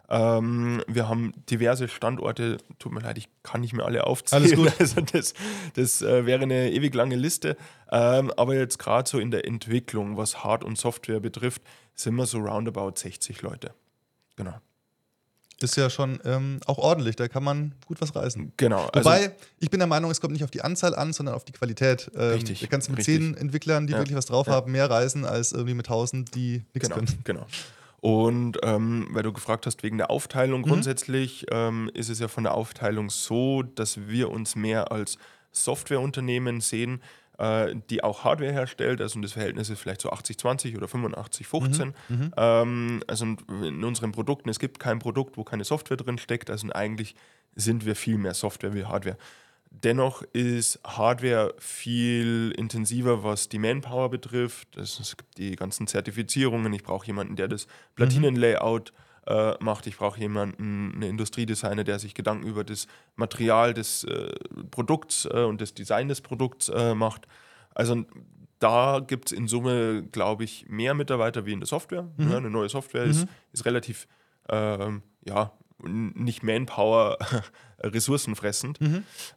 [0.09, 4.43] Ähm, wir haben diverse Standorte, tut mir leid, ich kann nicht mehr alle aufzählen.
[4.43, 4.71] Alles gut.
[4.79, 5.33] Also das,
[5.75, 7.57] das äh, wäre eine ewig lange Liste.
[7.91, 11.61] Ähm, aber jetzt gerade so in der Entwicklung, was Hard- und Software betrifft,
[11.95, 13.73] sind wir so roundabout 60 Leute.
[14.37, 14.53] Genau.
[15.59, 18.53] Ist ja schon ähm, auch ordentlich, da kann man gut was reißen.
[18.57, 18.89] Genau.
[18.93, 21.51] Wobei, ich bin der Meinung, es kommt nicht auf die Anzahl an, sondern auf die
[21.51, 22.11] Qualität.
[22.15, 23.15] Ähm, Richtig, Da kannst du mit richtig.
[23.19, 24.53] zehn Entwicklern, die Ja, wirklich was drauf ja.
[24.53, 27.19] haben, mehr reißen als irgendwie mit tausend, die nichts Genau, können.
[27.23, 27.47] genau.
[28.07, 30.65] Und ähm, weil du gefragt hast wegen der Aufteilung, Mhm.
[30.67, 35.17] grundsätzlich ähm, ist es ja von der Aufteilung so, dass wir uns mehr als
[35.51, 37.01] Softwareunternehmen sehen,
[37.37, 39.01] äh, die auch Hardware herstellt.
[39.01, 41.93] Also das Verhältnis ist vielleicht so 80-20 oder 85-15.
[42.07, 46.49] Mhm, Ähm, also in unseren Produkten, es gibt kein Produkt, wo keine Software drin steckt.
[46.49, 47.13] Also eigentlich
[47.55, 49.17] sind wir viel mehr Software wie Hardware.
[49.69, 54.75] Dennoch ist Hardware viel intensiver, was die Manpower betrifft.
[54.77, 56.73] Es, gibt die ganzen Zertifizierungen.
[56.73, 58.91] Ich brauche jemanden, der das Platinenlayout
[59.27, 59.85] äh, macht.
[59.87, 64.33] Ich brauche jemanden, einen Industriedesigner, der sich Gedanken über das Material des äh,
[64.71, 67.27] Produkts äh, und das Design des Produkts äh, macht.
[67.75, 68.05] Also
[68.59, 72.07] da gibt es in Summe, glaube ich, mehr Mitarbeiter wie in der Software.
[72.17, 74.07] Ja, eine neue Software ist, ist relativ,
[74.49, 75.51] ähm, ja,
[75.83, 77.17] nicht Manpower
[77.79, 78.79] ressourcenfressend.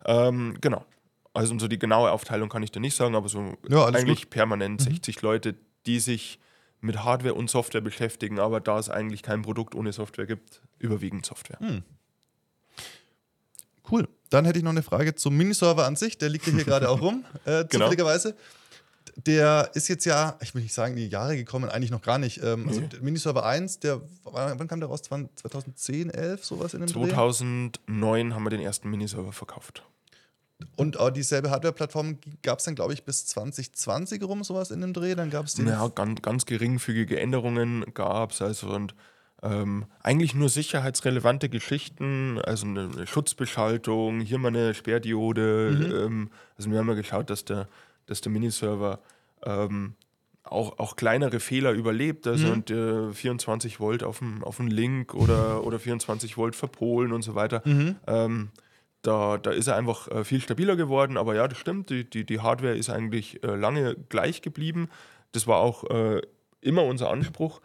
[0.05, 0.85] Ähm, genau.
[1.33, 4.81] Also so die genaue Aufteilung kann ich da nicht sagen, aber so Ja, eigentlich permanent
[4.81, 5.55] 60 Leute,
[5.87, 6.41] die sich
[6.81, 11.27] mit Hardware und Software beschäftigen, aber da es eigentlich kein Produkt ohne Software gibt, überwiegend
[11.27, 11.59] Software.
[13.91, 14.09] Cool.
[14.31, 16.17] Dann hätte ich noch eine Frage zum Miniserver an sich.
[16.19, 17.85] Der liegt ja hier gerade auch rum, äh, Genau.
[17.87, 18.37] zufälligerweise.
[19.17, 22.19] Der ist jetzt ja, ich will nicht sagen, in die Jahre gekommen, eigentlich noch gar
[22.19, 22.43] nicht.
[22.43, 22.89] Ähm, also Nee.
[23.01, 25.03] Miniserver 1, der, wann kam der raus?
[25.03, 27.09] 2010, 11, sowas in dem Dreh?
[27.09, 29.85] 2009 haben wir den ersten Miniserver verkauft.
[30.77, 34.93] Und auch dieselbe Hardware-Plattform gab es dann, glaube ich, bis 2020 rum, sowas in dem
[34.93, 35.15] Dreh.
[35.15, 35.67] Dann gab es den.
[35.67, 38.43] Ja, ganz, ganz geringfügige Änderungen gab es.
[38.43, 38.95] Also und
[39.43, 46.05] ähm, eigentlich nur sicherheitsrelevante Geschichten, also eine, Schutzbeschaltung, hier mal eine Sperrdiode.
[46.07, 47.67] Ähm, also wir haben ja geschaut, dass der,
[48.07, 49.01] dass der Miniserver
[49.45, 49.95] ähm,
[50.43, 52.53] auch, auch kleinere Fehler überlebt, also Mhm.
[52.53, 57.23] und äh, 24 Volt auf dem, auf dem Link oder, oder 24 Volt verpolen und
[57.23, 57.63] so weiter.
[57.65, 57.97] Mhm.
[58.07, 58.49] Ähm,
[59.03, 62.25] da, da ist er einfach äh, viel stabiler geworden, aber ja, das stimmt, die, die,
[62.25, 64.89] die Hardware ist eigentlich äh, lange gleich geblieben.
[65.33, 66.21] Das war auch äh,
[66.61, 67.61] immer unser Anspruch,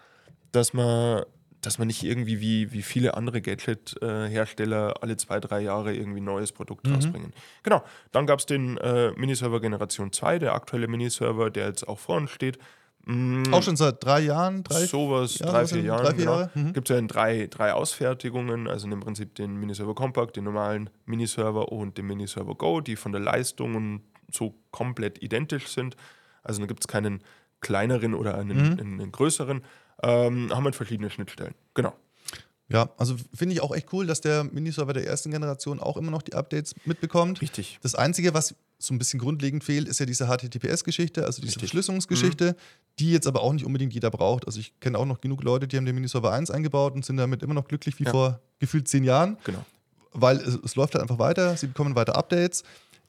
[0.51, 1.23] dass man,
[1.65, 6.25] dass man nicht irgendwie wie, wie viele andere Gadget-Hersteller alle zwei, drei Jahre irgendwie ein
[6.25, 7.33] neues Produkt rausbringen.
[7.63, 11.99] Genau, dann gab es den äh, Miniserver Generation 2, der aktuelle Miniserver, der jetzt auch
[11.99, 12.57] vor uns steht.
[13.05, 14.85] Mm, auch schon seit drei Jahren, drei.
[14.85, 16.03] sowas, Jahre, drei, vier Jahren.
[16.03, 16.31] drei, vier genau.
[16.39, 16.73] Jahre, mhm.
[16.73, 20.89] Gibt es ja in drei, drei Ausfertigungen, also im Prinzip den Miniserver Compact, den normalen
[21.05, 24.01] Miniserver und den Miniserver Go, die von der Leistung und
[24.31, 25.95] so komplett identisch sind.
[26.43, 27.21] Also da gibt es keinen
[27.61, 28.79] kleineren oder einen, Mhm.
[28.79, 29.61] einen, einen größeren.
[30.03, 31.53] Ähm, haben wir verschiedene Schnittstellen.
[31.73, 31.93] Genau.
[32.67, 36.09] Ja, also finde ich auch echt cool, dass der Miniserver der ersten Generation auch immer
[36.09, 37.39] noch die Updates mitbekommt.
[37.41, 37.77] Richtig.
[37.83, 41.59] Das Einzige, was so ein bisschen grundlegend fehlt, ist ja diese HTTPS-Geschichte, also diese Richtig.
[41.61, 42.55] Verschlüsselungsgeschichte,
[42.99, 44.47] die jetzt aber auch nicht unbedingt jeder braucht.
[44.47, 47.17] Also ich kenne auch noch genug Leute, die haben den Miniserver 1 eingebaut und sind
[47.17, 48.11] damit immer noch glücklich wie Ja.
[48.11, 49.63] vor gefühlt zehn Jahren, Genau.
[50.13, 52.63] weil es, es läuft halt einfach weiter, sie bekommen weiter Updates.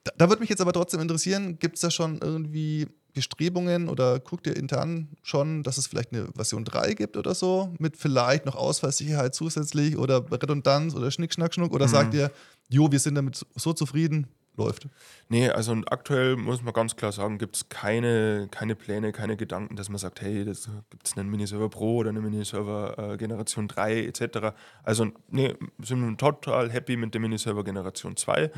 [0.07, 4.21] Da, da würde mich jetzt aber trotzdem interessieren, gibt es da schon irgendwie Bestrebungen oder
[4.21, 8.47] guckt ihr intern schon, dass es vielleicht eine Version 3 gibt oder so, mit vielleicht
[8.47, 12.31] noch Ausfallsicherheit zusätzlich oder Redundanz oder Schnick, Schnack, Schnuck oder sagt ihr,
[12.69, 14.89] jo, wir sind damit so zufrieden, läuft.
[15.29, 19.37] Nee, also und aktuell muss man ganz klar sagen, gibt es keine, keine Pläne, keine
[19.37, 23.17] Gedanken, dass man sagt, hey, das gibt es einen Miniserver Pro oder einen Miniserver äh,
[23.17, 24.55] Generation 3 etc.
[24.83, 28.51] Also nee, sind wir total happy mit dem Miniserver Generation 2.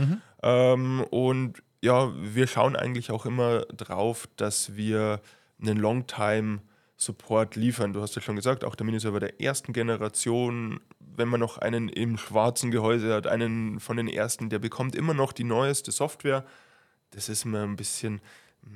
[0.43, 5.21] Ähm, und ja, wir schauen eigentlich auch immer drauf, dass wir
[5.61, 6.61] einen Longtime
[6.97, 7.93] Support liefern.
[7.93, 10.81] Du hast ja schon gesagt, auch der Miniserver der ersten Generation,
[11.19, 15.15] wenn man noch einen im schwarzen Gehäuse hat, einen von den ersten, der bekommt immer
[15.15, 16.45] noch die neueste Software.
[17.11, 18.21] Das ist immer ein bisschen,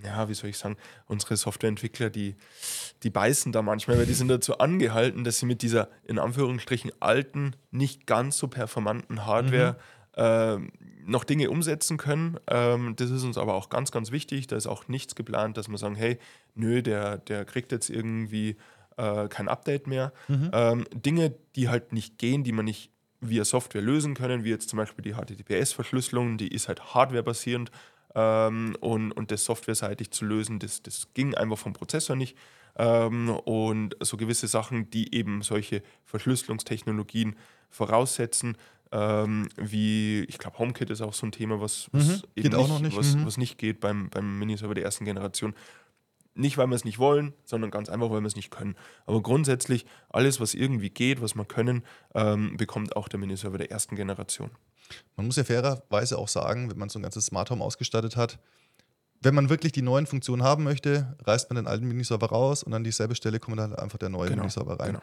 [0.05, 0.77] ja, wie soll ich sagen,
[1.07, 2.35] unsere Softwareentwickler, die,
[3.03, 6.93] die beißen da manchmal, weil die sind dazu angehalten, dass sie mit dieser in Anführungsstrichen
[7.01, 9.77] alten, nicht ganz so performanten Hardware
[10.17, 10.73] ähm,
[11.07, 12.39] noch Dinge umsetzen können.
[12.47, 14.47] Ähm, das ist uns aber auch ganz, ganz wichtig.
[14.47, 16.19] Da ist auch nichts geplant, dass wir sagen, hey,
[16.55, 18.57] nö, der, der kriegt jetzt irgendwie
[19.03, 20.13] äh, kein Update mehr.
[20.53, 22.91] Ähm, Dinge, die halt nicht gehen, die man nicht
[23.21, 27.71] via Software lösen können, wie jetzt zum Beispiel die HTTPS-Verschlüsselung, die ist halt hardwarebasierend
[28.15, 32.37] ähm, und, und das softwareseitig zu lösen, das, das ging einfach vom Prozessor nicht.
[32.77, 37.37] Ähm, und so gewisse Sachen, die eben solche Verschlüsselungstechnologien
[37.71, 38.57] voraussetzen,
[38.93, 42.55] ähm, wie, ich glaube, HomeKit ist auch so ein Thema, was, was Mhm.
[42.55, 43.27] Auch noch nicht, Was, mhm.
[43.27, 45.55] was nicht geht beim, beim Miniserver der ersten Generation.
[46.35, 48.77] Nicht, weil wir es nicht wollen, sondern ganz einfach, weil wir es nicht können.
[49.07, 53.71] Aber grundsätzlich, alles, was irgendwie geht, was wir können, ähm, bekommt auch der Miniserver der
[53.71, 54.51] ersten Generation.
[55.17, 58.39] Man muss ja fairerweise auch sagen, wenn man so ein ganzes Smart Home ausgestattet hat,
[59.21, 62.75] wenn man wirklich die neuen Funktionen haben möchte, reißt man den alten Miniserver raus und
[62.75, 64.89] an dieselbe Stelle kommt dann einfach der neue Genau, Miniserver rein.
[64.95, 65.03] genau.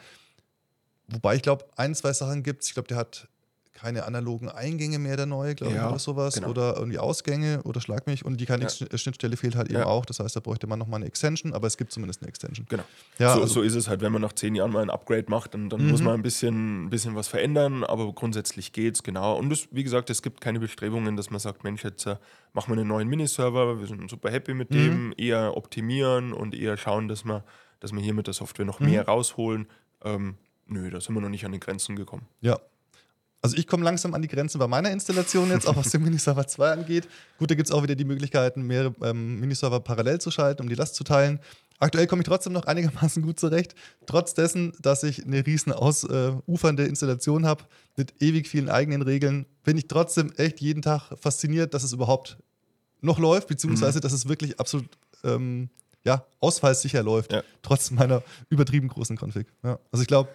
[1.07, 2.67] Wobei ich glaube, ein, zwei Sachen gibt es.
[2.67, 3.27] Ich glaube, der hat
[3.79, 6.35] keine analogen Eingänge mehr, der neue, glaube ich, Ja, oder sowas.
[6.35, 6.49] genau.
[6.49, 8.25] Oder irgendwie Ausgänge oder Schlag mich.
[8.25, 10.05] Und die KNX-Schnittstelle fehlt halt eben auch.
[10.05, 12.65] Das heißt, da bräuchte man nochmal eine Extension, aber es gibt zumindest eine Extension.
[12.69, 12.83] Genau.
[13.17, 15.25] Ja, so, also- so ist es halt, wenn man nach zehn Jahren mal ein Upgrade
[15.29, 19.37] macht, dann, dann muss man ein bisschen, ein bisschen was verändern, aber grundsätzlich geht's genau.
[19.37, 22.17] Und es, wie gesagt, es gibt keine Bestrebungen, dass man sagt, Mensch, jetzt äh,
[22.53, 26.77] machen wir einen neuen Miniserver, wir sind super happy mit dem, eher optimieren und eher
[26.77, 27.43] schauen, dass wir,
[27.79, 29.67] dass wir hier mit der Software noch mehr rausholen.
[30.03, 30.35] Ähm,
[30.67, 32.27] nö, da sind wir noch nicht an die Grenzen gekommen.
[32.41, 32.59] Ja.
[33.41, 36.45] Also ich komme langsam an die Grenzen bei meiner Installation jetzt, auch was den Miniserver
[36.45, 37.07] 2 angeht.
[37.37, 40.69] Gut, da gibt es auch wieder die Möglichkeiten, mehrere ähm, Miniserver parallel zu schalten, um
[40.69, 41.39] die Last zu teilen.
[41.81, 43.73] Aktuell komme ich trotzdem noch einigermaßen gut zurecht,
[44.05, 47.63] trotz dessen, dass ich eine riesen ausufernde Installation habe
[47.95, 52.37] mit ewig vielen eigenen Regeln, bin ich trotzdem echt jeden Tag fasziniert, dass es überhaupt
[52.99, 54.89] noch läuft, beziehungsweise dass es wirklich absolut
[55.23, 55.69] ähm,
[56.03, 57.43] ja, ausfallsicher läuft, Ja.
[57.61, 59.47] trotz meiner übertrieben großen Config.
[59.63, 59.79] Ja.
[59.91, 60.29] Also ich glaube,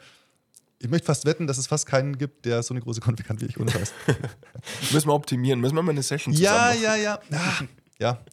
[0.84, 3.40] ich möchte fast wetten, dass es fast keinen gibt, der so eine große Config hat
[3.40, 3.92] wie ich, ohne Scheiß.
[4.92, 6.82] Müssen wir optimieren, müssen wir mal eine Session zusammen ja, machen.
[6.82, 7.64] ja, ja, Ah,
[7.98, 8.24] ja.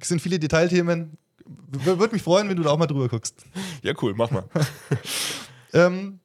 [0.00, 1.16] Es sind viele Detailthemen.
[1.68, 3.44] Würde mich freuen, wenn du da auch mal drüber guckst.
[3.82, 4.44] Ja, cool, mach mal.
[5.74, 6.20] Ähm,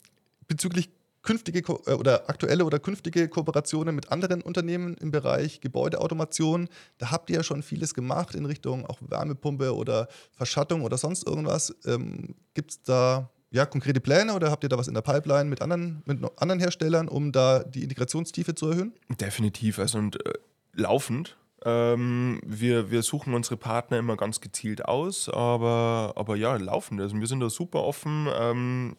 [0.47, 0.91] bezüglich
[1.23, 7.09] künftige Ko äh, oder aktuelle oder künftige Kooperationen mit anderen Unternehmen im Bereich Gebäudeautomation, da
[7.09, 11.75] habt ihr ja schon vieles gemacht in Richtung auch Wärmepumpe oder Verschattung oder sonst irgendwas.
[11.85, 15.49] Ähm, Gibt es da ja, konkrete Pläne oder habt ihr da was in der Pipeline
[15.49, 18.93] mit anderen, mit anderen Herstellern, um da die Integrationstiefe zu erhöhen?
[19.19, 19.79] Definitiv.
[19.79, 20.33] Also und äh,
[20.73, 21.37] laufend.
[21.65, 27.01] Ähm, wir, wir suchen unsere Partner immer ganz gezielt aus, aber, aber ja, laufend.
[27.01, 28.27] Also wir sind da super offen.
[28.33, 28.95] Ähm,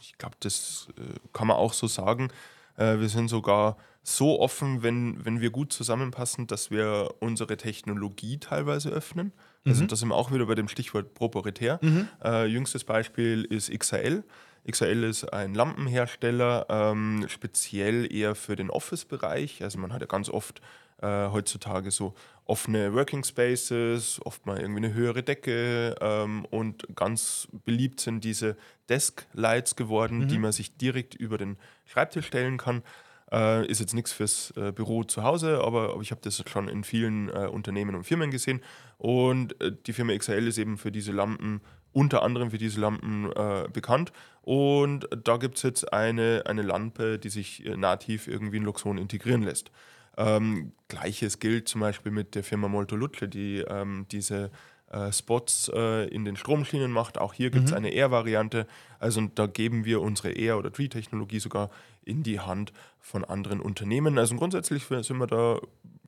[0.00, 2.28] ich glaube, das äh, kann man auch so sagen.
[2.76, 3.76] Äh, wir sind sogar
[4.08, 9.32] so offen, wenn, wenn wir gut zusammenpassen, dass wir unsere Technologie teilweise öffnen.
[9.64, 11.80] Also das sind wir auch wieder bei dem Stichwort proprietär.
[12.22, 14.22] Äh, jüngstes Beispiel ist XRL.
[14.70, 19.64] XRL ist ein Lampenhersteller, ähm, speziell eher für den Office-Bereich.
[19.64, 20.60] Also man hat ja ganz oft
[21.02, 27.48] äh, heutzutage so offene Working Spaces, oft mal irgendwie eine höhere Decke ähm, und ganz
[27.64, 28.56] beliebt sind diese
[28.88, 32.84] Desk-Lights geworden, die man sich direkt über den Schreibtisch stellen kann.
[33.32, 36.68] Äh, ist jetzt nichts fürs äh, Büro zu Hause, aber, aber ich habe das schon
[36.68, 38.60] in vielen äh, Unternehmen und Firmen gesehen.
[38.98, 41.60] Und äh, die Firma XRL ist eben für diese Lampen,
[41.92, 44.12] unter anderem für diese Lampen äh, bekannt.
[44.42, 48.96] Und da gibt es jetzt eine, eine Lampe, die sich äh, nativ irgendwie in Luxon
[48.96, 49.72] integrieren lässt.
[50.16, 54.50] Ähm, Gleiches gilt zum Beispiel mit der Firma Molto Lutle, die ähm, diese
[54.90, 57.18] äh, Spots äh, in den Stromschienen macht.
[57.18, 58.66] Auch hier gibt es eine Air-Variante.
[58.98, 61.70] Also da geben wir unsere Air- oder Tree-Technologie sogar
[62.04, 64.18] in die Hand von anderen Unternehmen.
[64.18, 65.58] Also grundsätzlich sind wir da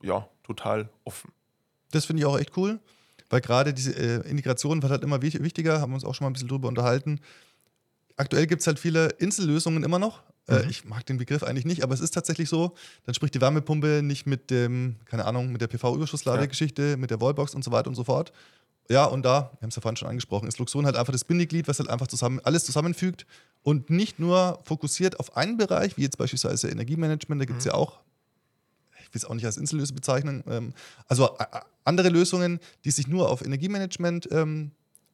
[0.01, 1.31] ja total offen.
[1.91, 2.79] Das finde ich auch echt cool,
[3.29, 6.25] weil gerade diese äh, Integration wird halt immer wich- wichtiger, haben wir uns auch schon
[6.25, 7.19] mal ein bisschen drüber unterhalten.
[8.15, 10.21] Aktuell gibt es halt viele Insellösungen immer noch.
[10.47, 12.75] Äh, ich mag den Begriff eigentlich nicht, aber es ist tatsächlich so.
[13.05, 17.55] Dann spricht die Wärmepumpe nicht mit dem, keine Ahnung, mit der PV-Überschussladegeschichte, mit der Wallbox
[17.55, 18.31] und so weiter und so fort.
[18.89, 21.23] Ja, und da, wir haben es ja vorhin schon angesprochen, ist Luxon halt einfach das
[21.23, 23.25] Bindeglied, was halt einfach zusammen, alles zusammenfügt
[23.61, 27.73] und nicht nur fokussiert auf einen Bereich, wie jetzt beispielsweise Energiemanagement, da gibt es ja
[27.75, 27.99] auch
[29.01, 30.73] ich will es auch nicht als Insellösung bezeichnen, ähm,
[31.07, 31.45] also äh,
[31.83, 34.69] andere Lösungen, die sich nur auf Energiemanagement ähm,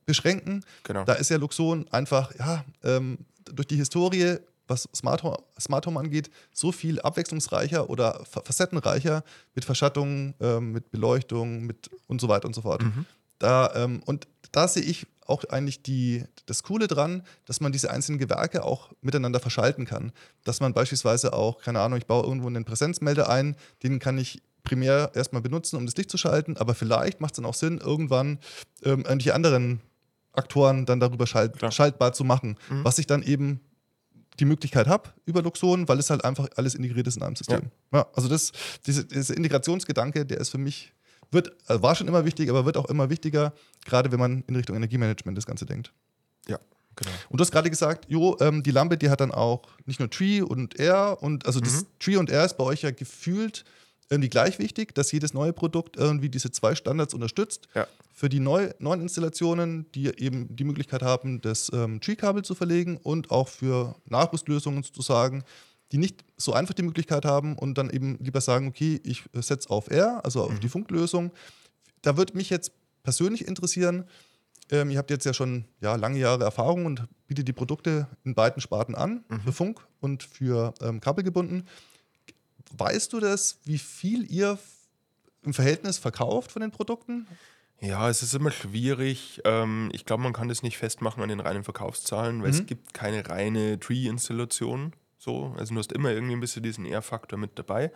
[0.06, 0.66] beschränken.
[0.84, 1.06] Genau.
[1.06, 5.98] Da ist ja Luxon einfach, ja, ähm, durch die Historie, was Smart Home, Smart Home
[6.00, 9.24] angeht, so viel abwechslungsreicher oder fa- facettenreicher
[9.54, 12.84] mit Verschattung, ähm, mit Beleuchtung, mit und so weiter und so fort.
[13.40, 17.90] Da, ähm, und da sehe ich auch eigentlich die, das Coole dran, dass man diese
[17.90, 20.12] einzelnen Gewerke auch miteinander verschalten kann.
[20.44, 24.42] Dass man beispielsweise auch, keine Ahnung, ich baue irgendwo einen Präsenzmelder ein, den kann ich
[24.64, 27.78] primär erstmal benutzen, um das Licht zu schalten, aber vielleicht macht es dann auch Sinn,
[27.78, 28.40] irgendwann
[28.84, 29.82] ähm, irgendwelche anderen
[30.34, 31.72] Aktoren dann darüber schalt, Klar.
[31.72, 33.62] schaltbar zu machen, was ich dann eben
[34.40, 37.72] die Möglichkeit habe über Luxon, weil es halt einfach alles integriert ist in einem System.
[37.94, 38.06] Ja.
[38.14, 38.52] also das,
[38.86, 40.94] diese, dieser Integrationsgedanke, der ist für mich,
[41.32, 43.54] wird, also war schon immer wichtig, aber wird auch immer wichtiger,
[43.86, 45.92] gerade wenn man in Richtung Energiemanagement das Ganze denkt.
[46.48, 46.60] Ja,
[46.96, 47.12] genau.
[47.30, 50.10] Und du hast gerade gesagt, jo, ähm, die Lampe, die hat dann auch nicht nur
[50.10, 53.66] Tree und Air und also das Tree und Air ist bei euch ja gefühlt
[54.10, 57.68] irgendwie gleich wichtig, dass jedes neue Produkt irgendwie diese zwei Standards unterstützt.
[57.74, 57.88] Ja.
[58.14, 62.98] Für die neu, neuen Installationen, die eben die Möglichkeit haben, das ähm, Tree-Kabel zu verlegen
[62.98, 65.44] und auch für Nachrüstlösungen sozusagen,
[65.96, 69.70] die nicht so einfach die Möglichkeit haben und dann eben lieber sagen, okay, ich setze
[69.70, 71.32] auf Air, also auf die Funklösung.
[72.02, 72.74] Da würde mich jetzt
[73.04, 74.04] persönlich interessieren,
[74.72, 78.36] ähm, ihr habt jetzt ja schon ja, lange Jahre Erfahrung und bietet die Produkte in
[78.36, 79.40] beiden Sparten an, mhm.
[79.40, 81.66] für Funk und für ähm, kabelgebunden.
[82.78, 84.60] Weißt du das, wie viel ihr
[85.44, 87.26] im Verhältnis verkauft von den Produkten?
[87.80, 89.40] Ja, es ist immer schwierig.
[89.46, 92.58] Ähm, ich glaube, man kann das nicht festmachen an den reinen Verkaufszahlen, weil mhm.
[92.58, 94.92] es gibt keine reine Tree-Installation.
[95.26, 95.56] So.
[95.58, 97.92] Also du hast immer irgendwie ein bisschen diesen R-Faktor mit dabei.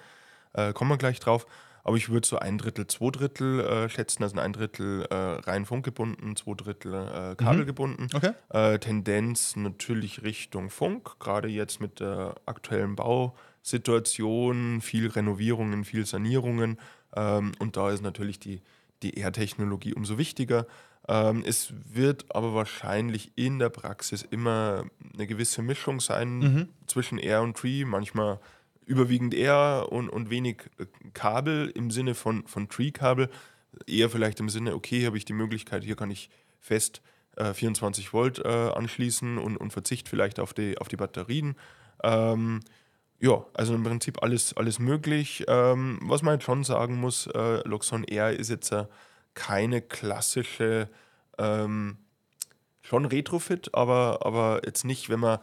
[0.54, 1.46] Äh, kommen wir gleich drauf.
[1.84, 5.66] Aber ich würde so ein Drittel, zwei Drittel äh, schätzen, also ein Drittel äh, rein
[5.66, 8.10] funkgebunden, zwei Drittel äh, kabelgebunden.
[8.12, 8.18] Mhm.
[8.18, 8.32] Okay.
[8.50, 16.80] Äh, Tendenz natürlich Richtung Funk, gerade jetzt mit der aktuellen Bausituation, viel Renovierungen, viel Sanierungen.
[17.16, 18.62] Ähm, und da ist natürlich die,
[19.02, 20.66] die R-Technologie umso wichtiger.
[21.10, 26.70] Ähm, es wird aber wahrscheinlich in der Praxis immer eine gewisse Mischung sein mhm.
[26.86, 27.84] zwischen R und Tree.
[27.84, 28.40] Manchmal
[28.86, 33.30] überwiegend R und, und wenig äh, Kabel im Sinne von, von Tree-Kabel.
[33.88, 36.30] Eher vielleicht im Sinne, okay, habe ich die Möglichkeit, hier kann ich
[36.60, 37.02] fest
[37.38, 41.56] äh, 24 Volt äh, anschließen und, und verzichte vielleicht auf die, auf die Batterien.
[42.04, 42.60] Ähm,
[43.20, 45.44] ja, also im Prinzip alles, alles möglich.
[45.48, 48.86] Ähm, was man jetzt schon sagen muss, äh, Loxon R ist jetzt äh,
[49.34, 50.90] keine klassische,
[51.38, 51.98] ähm,
[52.82, 55.40] schon Retrofit, aber, aber jetzt nicht, wenn man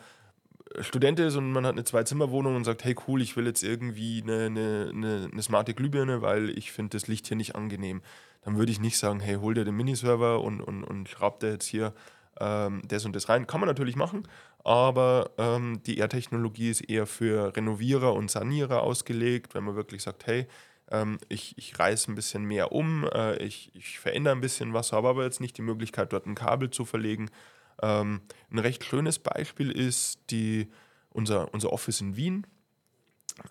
[0.80, 4.22] Student ist und man hat eine Zwei-Zimmer-Wohnung und sagt, hey cool, ich will jetzt irgendwie
[4.22, 8.03] eine, eine, eine, eine smarte Glühbirne, weil ich finde das Licht hier nicht angenehm.
[8.43, 11.53] Dann würde ich nicht sagen, hey, hol dir den Miniserver und, und, und schraub dir
[11.53, 11.95] jetzt hier
[12.41, 13.47] ähm, das und das rein.
[13.47, 14.28] Kann man natürlich machen,
[14.64, 20.26] aber ähm, die R-Technologie ist eher für Renovierer und Sanierer ausgelegt, wenn man wirklich sagt,
[20.26, 20.47] hey,
[20.91, 24.93] ähm, ich, ich reiße ein bisschen mehr um, äh, ich, ich verändere ein bisschen was,
[24.93, 27.30] habe aber jetzt nicht die Möglichkeit, dort ein Kabel zu verlegen
[27.82, 30.68] ähm, ein recht schönes Beispiel ist die,
[31.11, 32.47] unser, unser Office in Wien.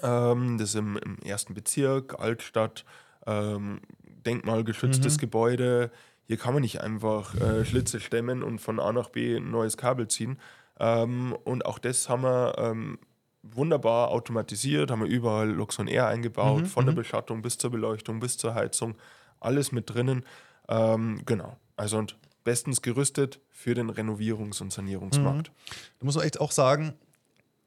[0.02, 2.86] Ähm, das ist im, im, ersten Bezirk, Altstadt,
[3.28, 3.82] ähm,
[4.26, 5.22] denkmalgeschütztes mhm.
[5.22, 5.92] Gebäude.
[6.24, 9.78] Hier kann man nicht einfach äh, Schlitze stemmen und von A nach B ein neues
[9.78, 10.40] Kabel ziehen.
[10.80, 12.98] Ähm, und auch das haben wir ähm,
[13.54, 16.66] wunderbar automatisiert, haben wir überall Luxon Air eingebaut, mhm.
[16.68, 16.98] von der mhm.
[16.98, 18.96] Beschattung bis zur Beleuchtung, bis zur Heizung,
[19.40, 20.26] alles mit drinnen.
[20.68, 21.58] Ähm, genau.
[21.76, 25.50] Also und bestens gerüstet für den Renovierungs- und Sanierungsmarkt.
[25.50, 25.76] Mhm.
[26.00, 26.94] Da muss man echt auch sagen,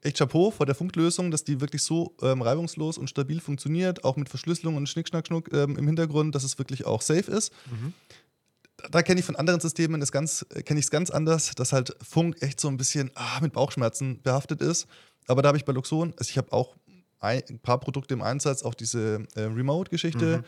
[0.03, 4.17] echt Chapeau vor der Funklösung, dass die wirklich so ähm, reibungslos und stabil funktioniert, auch
[4.17, 7.53] mit Verschlüsselung und Schnick, Schnack, Schnuck ähm, im Hintergrund, dass es wirklich auch safe ist.
[7.71, 7.93] Mhm.
[8.91, 11.97] Da, kenne ich von anderen Systemen ganz, äh, kenne ich es ganz anders, dass halt
[12.03, 14.87] Funk echt so ein bisschen ah, mit Bauchschmerzen behaftet ist.
[15.27, 16.77] Aber da habe ich bei Luxon, also ich habe auch
[17.21, 20.39] ein paar Produkte im Einsatz, auch diese äh, Remote-Geschichte.
[20.39, 20.45] Mhm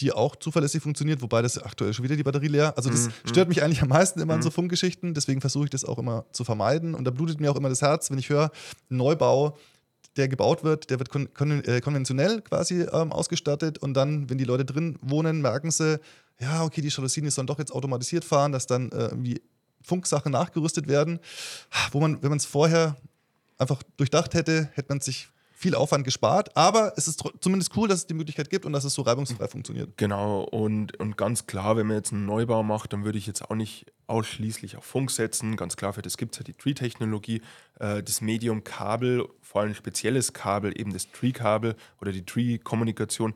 [0.00, 2.74] die auch zuverlässig funktioniert, wobei das aktuell schon wieder die Batterie leer.
[2.76, 3.12] Also das mhm.
[3.24, 4.38] stört mich eigentlich am meisten immer mhm.
[4.38, 6.94] an so Funkgeschichten, deswegen versuche ich das auch immer zu vermeiden.
[6.94, 8.50] Und da blutet mir auch immer das Herz, wenn ich höre,
[8.88, 9.56] Neubau,
[10.18, 14.38] der gebaut wird, der wird kon kon äh, konventionell quasi ähm, ausgestattet und dann, wenn
[14.38, 16.00] die Leute drin wohnen, merken sie,
[16.40, 19.40] ja, okay, die Jalousien sollen doch jetzt automatisiert fahren, dass dann äh, irgendwie
[19.82, 21.20] Funksachen nachgerüstet werden,
[21.92, 22.96] wo man, wenn man es vorher
[23.56, 27.98] einfach durchdacht hätte, hätte man sich viel Aufwand gespart, aber es ist zumindest cool, dass
[27.98, 29.96] es die Möglichkeit gibt und dass es so reibungsfrei funktioniert.
[29.96, 33.50] Genau, und, und ganz klar, wenn man jetzt einen Neubau macht, dann würde ich jetzt
[33.50, 35.56] auch nicht ausschließlich auf Funk setzen.
[35.56, 37.42] Ganz klar, für das gibt es ja die Tree-Technologie,
[37.80, 43.34] äh, das Medium-Kabel, vor allem spezielles Kabel, eben das Tree-Kabel oder die Tree-Kommunikation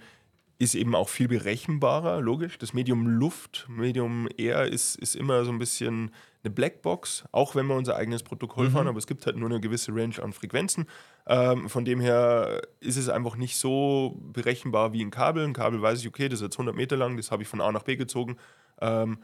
[0.61, 2.57] ist eben auch viel berechenbarer, logisch.
[2.57, 6.13] Das Medium Luft, Medium Air ist, ist immer so ein bisschen
[6.45, 8.73] eine Blackbox, auch wenn wir unser eigenes Protokoll mhm.
[8.73, 10.87] fahren, aber es gibt halt nur eine gewisse Range an Frequenzen.
[11.27, 15.45] Ähm, von dem her ist es einfach nicht so berechenbar wie ein Kabel.
[15.45, 17.61] Ein Kabel weiß ich, okay, das ist jetzt 100 Meter lang, das habe ich von
[17.61, 18.37] A nach B gezogen.
[18.81, 19.19] Ähm,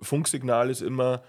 [0.00, 1.22] Funksignal ist immer,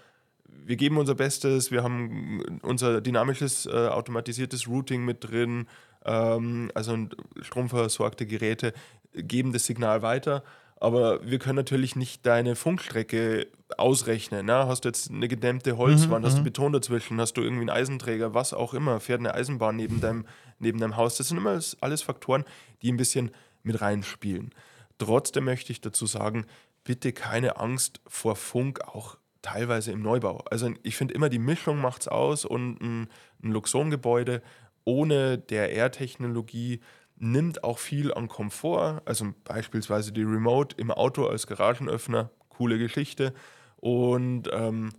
[0.48, 5.68] wir geben unser Bestes, wir haben unser dynamisches, äh, automatisiertes Routing mit drin,
[6.04, 6.96] ähm, also
[7.40, 8.72] stromversorgte Geräte
[9.12, 10.42] geben das Signal weiter
[10.78, 13.48] aber wir können natürlich nicht deine Funkstrecke
[13.78, 14.46] ausrechnen.
[14.46, 14.66] Ne?
[14.66, 16.44] Hast du jetzt eine gedämmte Holzwand, mhm, hast du mhm.
[16.44, 20.26] Beton dazwischen, hast du irgendwie einen Eisenträger, was auch immer, fährt eine Eisenbahn neben deinem,
[20.58, 21.16] neben deinem Haus.
[21.16, 22.44] Das sind immer alles Faktoren,
[22.82, 23.30] die ein bisschen
[23.62, 24.50] mit reinspielen.
[24.98, 26.46] Trotzdem möchte ich dazu sagen,
[26.84, 30.44] bitte keine Angst vor Funk, auch teilweise im Neubau.
[30.50, 33.08] Also ich finde immer, die Mischung macht es aus und ein,
[33.42, 34.42] ein Luxon-Gebäude
[34.84, 36.80] ohne der R-Technologie
[37.18, 43.32] nimmt auch viel an Komfort, also beispielsweise die Remote im Auto als Garagenöffner, coole Geschichte.
[43.76, 44.90] Und ähm,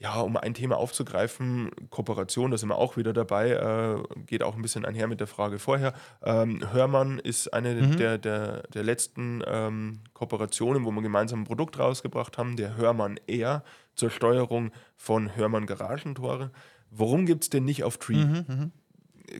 [0.00, 4.54] ja, um ein Thema aufzugreifen, Kooperation, da sind wir auch wieder dabei, äh, geht auch
[4.54, 5.92] ein bisschen einher mit der Frage vorher.
[6.22, 7.96] Ähm, Hörmann ist eine mhm.
[7.96, 13.18] der, der, der letzten ähm, Kooperationen, wo wir gemeinsam ein Produkt rausgebracht haben, der Hörmann
[13.26, 13.64] Air
[13.96, 16.52] zur Steuerung von Hörmann Garagentore.
[16.90, 18.24] Warum gibt es den nicht auf Tree?
[18.24, 18.72] Mhm, mhm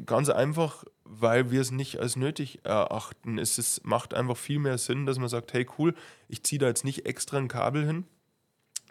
[0.04, 3.38] ganz einfach, weil wir es nicht als nötig erachten.
[3.38, 5.94] Es ist, macht einfach viel mehr Sinn, dass man sagt, hey cool,
[6.28, 8.04] ich ziehe da jetzt nicht extra ein Kabel hin,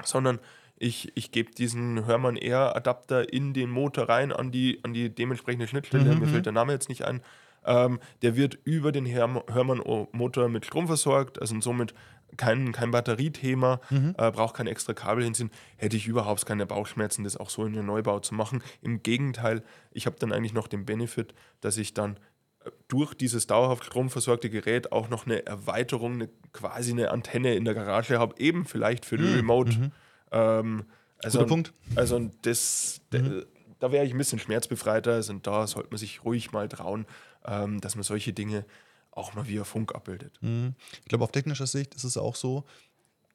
[0.04, 0.40] sondern
[0.80, 5.14] ich, ich gebe diesen Hörmann Air Adapter in den Motor rein an die, an die
[5.14, 6.22] dementsprechende Schnittstelle, mhm.
[6.22, 7.22] mir fällt der Name jetzt nicht ein.
[7.68, 11.94] Ähm, der wird über den Hörmann-Motor mit Strom versorgt, also somit
[12.36, 14.16] kein, kein Batteriethema, mhm.
[14.18, 17.74] äh, braucht kein extra Kabel hinziehen, hätte ich überhaupt keine Bauchschmerzen, das auch so in
[17.74, 18.64] den Neubau zu machen.
[18.82, 22.18] Im Gegenteil, ich habe dann eigentlich noch den Benefit, dass ich dann
[22.66, 27.66] äh, durch dieses dauerhaft stromversorgte Gerät auch noch eine Erweiterung, eine, quasi eine Antenne in
[27.66, 29.36] der Garage habe, eben vielleicht für den mhm.
[29.36, 29.78] Remote.
[29.78, 29.92] Mhm.
[30.32, 30.86] Ähm,
[31.24, 31.74] also, Guter Punkt.
[31.96, 33.46] Also das, mhm.
[33.80, 37.06] da wäre ich ein bisschen schmerzbefreiter also da sollte man sich ruhig mal trauen,
[37.48, 38.66] ähm, dass man solche Dinge
[39.12, 40.38] auch mal via Funk abbildet.
[40.42, 40.76] Mhm.
[41.02, 42.66] Ich glaube, auf technischer Sicht ist es auch so,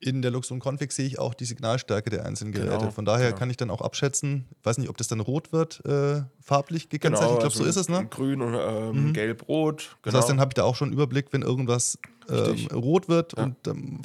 [0.03, 2.79] in der Luxon Config sehe ich auch die Signalstärke der einzelnen Geräte.
[2.79, 3.39] Genau, Von daher genau.
[3.39, 7.39] kann ich dann auch abschätzen, weiß nicht, ob das dann rot wird, äh, farblich gekennzeichnet.
[7.39, 8.07] Genau, ich glaube, also so ist es, ne?
[8.11, 9.13] Grün und ähm, mhm.
[9.13, 9.97] gelb-rot.
[10.03, 11.99] Das heißt, dann habe ich da auch schon einen Überblick, wenn irgendwas
[12.29, 13.45] ähm, rot wird ja.
[13.45, 14.01] und ähm,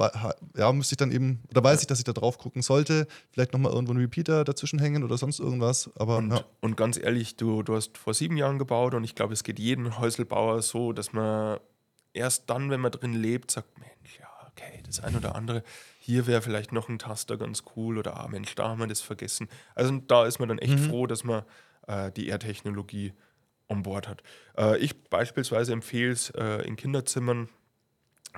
[0.55, 3.53] ja, müsste ich dann eben, oder weiß ich, dass ich da drauf gucken sollte, vielleicht
[3.53, 5.89] nochmal irgendwo einen Repeater dazwischen hängen oder sonst irgendwas.
[5.95, 6.43] Aber, und, ja.
[6.61, 9.59] und ganz ehrlich, du, du hast vor sieben Jahren gebaut und ich glaube, es geht
[9.59, 11.59] jedem Häuselbauer so, dass man
[12.13, 15.63] erst dann, wenn man drin lebt, sagt, Mensch, ja, okay, das ein oder andere
[16.07, 19.01] hier wäre vielleicht noch ein Taster ganz cool oder ah Mensch, da haben wir das
[19.01, 19.49] vergessen.
[19.75, 20.89] Also da ist man dann echt mhm.
[20.89, 21.43] froh, dass man
[21.85, 23.11] äh, die R-Technologie
[23.67, 24.23] on Bord hat.
[24.57, 27.49] Äh, ich beispielsweise empfehle es äh, in Kinderzimmern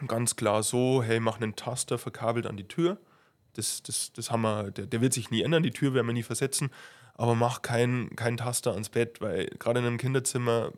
[0.08, 2.98] ganz klar so, hey, mach einen Taster verkabelt an die Tür.
[3.54, 6.14] Das, das, das haben wir, der, der wird sich nie ändern, die Tür werden wir
[6.14, 6.70] nie versetzen,
[7.16, 10.72] aber mach keinen kein Taster ans Bett, weil gerade in einem Kinderzimmer,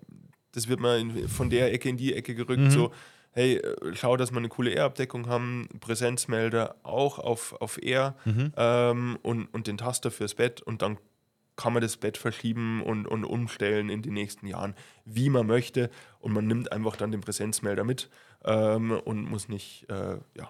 [0.54, 2.72] das wird man von der Ecke in die Ecke gerückt, mhm.
[2.72, 2.92] so
[3.32, 8.54] hey, äh, schau, dass wir eine coole Air-Abdeckung haben, Präsenzmelder auch auf, auf Air mhm.
[8.58, 10.98] ähm, und, und den Taster fürs Bett und dann
[11.62, 14.74] kann man das Bett verschieben und, und umstellen in den nächsten Jahren,
[15.06, 15.92] wie man möchte.
[16.20, 18.10] Und man nimmt einfach dann den Präsenzmelder mit
[18.44, 20.50] ähm, und muss nicht, äh, ja,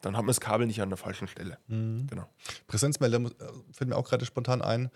[0.00, 1.58] dann hat man das Kabel nicht an der falschen Stelle.
[1.66, 2.06] Mhm.
[2.08, 2.26] Genau.
[2.66, 3.30] Präsenzmelder äh,
[3.72, 4.90] fällt mir auch gerade spontan ein.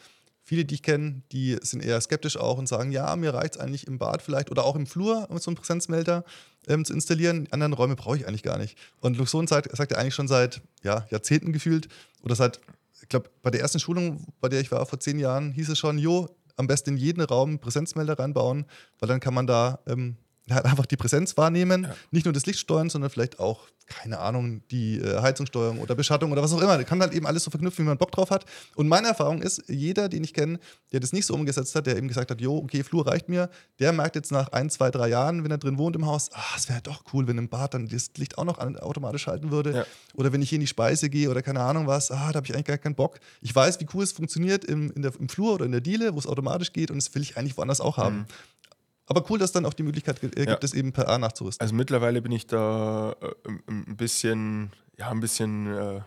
[0.44, 3.60] Viele, die ich kenne, die sind eher skeptisch auch und sagen, ja, mir reicht es
[3.60, 6.24] eigentlich im Bad vielleicht oder auch im Flur so einem Präsenzmelder
[6.66, 7.44] ähm, zu installieren.
[7.44, 8.78] Die anderen Räume brauche ich eigentlich gar nicht.
[9.00, 11.88] Und Luxon sagt, sagt er eigentlich schon seit ja, Jahrzehnten gefühlt
[12.22, 12.60] oder seit,
[13.02, 15.78] ich glaube, bei der ersten Schulung, bei der ich war vor zehn Jahren, hieß es
[15.78, 18.66] schon, jo, am besten in jeden Raum Präsenzmelder reinbauen,
[18.98, 20.16] weil dann kann man da ähm,
[20.50, 21.94] halt einfach die Präsenz wahrnehmen, ja.
[22.10, 26.32] nicht nur das Licht steuern, sondern vielleicht auch, keine Ahnung, die äh, Heizungssteuerung oder Beschattung
[26.32, 26.76] oder was auch immer.
[26.76, 28.44] Der kann halt eben alles so verknüpfen, wie man Bock drauf hat.
[28.74, 30.58] Und meine Erfahrung ist, jeder, den ich kenne,
[30.92, 33.50] der das nicht so umgesetzt hat, der eben gesagt hat, jo, okay, Flur reicht mir,
[33.78, 36.54] der merkt jetzt nach ein, zwei, drei Jahren, wenn er drin wohnt im Haus, ah,
[36.56, 39.50] es wäre doch cool, wenn im Bad dann das Licht auch noch an, automatisch schalten
[39.50, 39.74] würde.
[39.74, 39.86] Ja.
[40.14, 42.46] Oder wenn ich hier in die Speise gehe oder keine Ahnung was, ah, da habe
[42.46, 43.20] ich eigentlich gar keinen Bock.
[43.40, 46.18] Ich weiß, wie cool es funktioniert im, der, im Flur oder in der Diele, wo
[46.18, 48.18] es automatisch geht und das will ich eigentlich woanders auch haben.
[48.18, 48.26] Mhm.
[49.06, 50.58] Aber cool, dass dann auch die Möglichkeit gibt, ja.
[50.62, 51.62] es eben per A nachzurüsten.
[51.62, 56.00] Also mittlerweile bin ich da äh, ein bisschen, ja, ein bisschen, äh,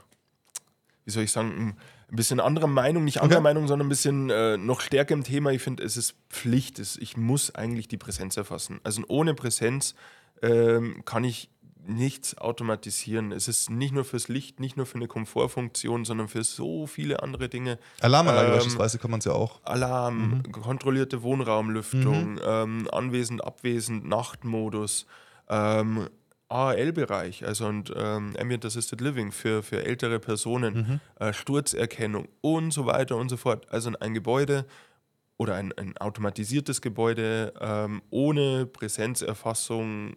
[1.04, 1.78] wie soll ich sagen,
[2.10, 3.44] ein bisschen anderer Meinung, nicht anderer okay.
[3.44, 5.52] Meinung, sondern ein bisschen äh, noch stärker im Thema.
[5.52, 8.80] Ich finde, es ist Pflicht, es, ich muss eigentlich die Präsenz erfassen.
[8.84, 9.96] Also ohne Präsenz
[10.42, 11.50] ähm, kann ich
[11.88, 13.32] nichts automatisieren.
[13.32, 17.22] Es ist nicht nur fürs Licht, nicht nur für eine Komfortfunktion, sondern für so viele
[17.22, 17.80] andere Dinge.
[18.02, 19.62] Alarmanlage ähm, beispielsweise kann man es ja auch.
[19.64, 20.52] Alarm, mhm.
[20.52, 22.42] kontrollierte Wohnraumlüftung, mhm.
[22.46, 25.06] ähm, anwesend, abwesend, Nachtmodus,
[25.50, 26.10] ähm,
[26.50, 31.26] AL-Bereich, also und ähm, Ambient Assisted Living für, für ältere Personen, mhm.
[31.26, 33.68] äh, Sturzerkennung und so weiter und so fort.
[33.72, 34.66] Also ein Gebäude
[35.38, 40.16] oder ein, ein automatisiertes Gebäude ähm, ohne Präsenzerfassung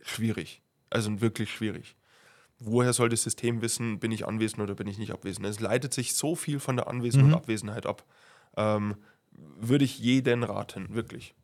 [0.00, 0.63] schwierig.
[0.90, 1.96] Also wirklich schwierig.
[2.58, 5.46] Woher soll das System wissen, bin ich anwesend oder bin ich nicht abwesend?
[5.46, 7.32] Es leitet sich so viel von der Anwesenheit mhm.
[7.32, 8.04] und Abwesenheit ab.
[8.56, 8.96] Ähm,
[9.32, 11.34] würde ich jeden raten, wirklich.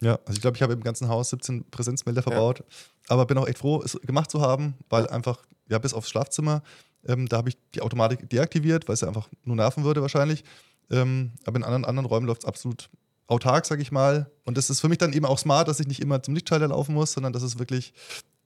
[0.00, 2.64] Ja, also ich glaube, ich habe im ganzen Haus 17 Präsenzmelder verbaut, ja.
[3.08, 5.10] aber bin auch echt froh, es gemacht zu haben, weil ja.
[5.10, 6.62] einfach, ja, bis aufs Schlafzimmer,
[7.06, 10.44] ähm, da habe ich die Automatik deaktiviert, weil es ja einfach nur nerven würde wahrscheinlich.
[10.90, 12.90] Ähm, aber in anderen, anderen Räumen läuft es absolut
[13.26, 14.30] autark, sage ich mal.
[14.44, 16.68] Und das ist für mich dann eben auch smart, dass ich nicht immer zum Lichtschalter
[16.68, 17.92] laufen muss, sondern dass es wirklich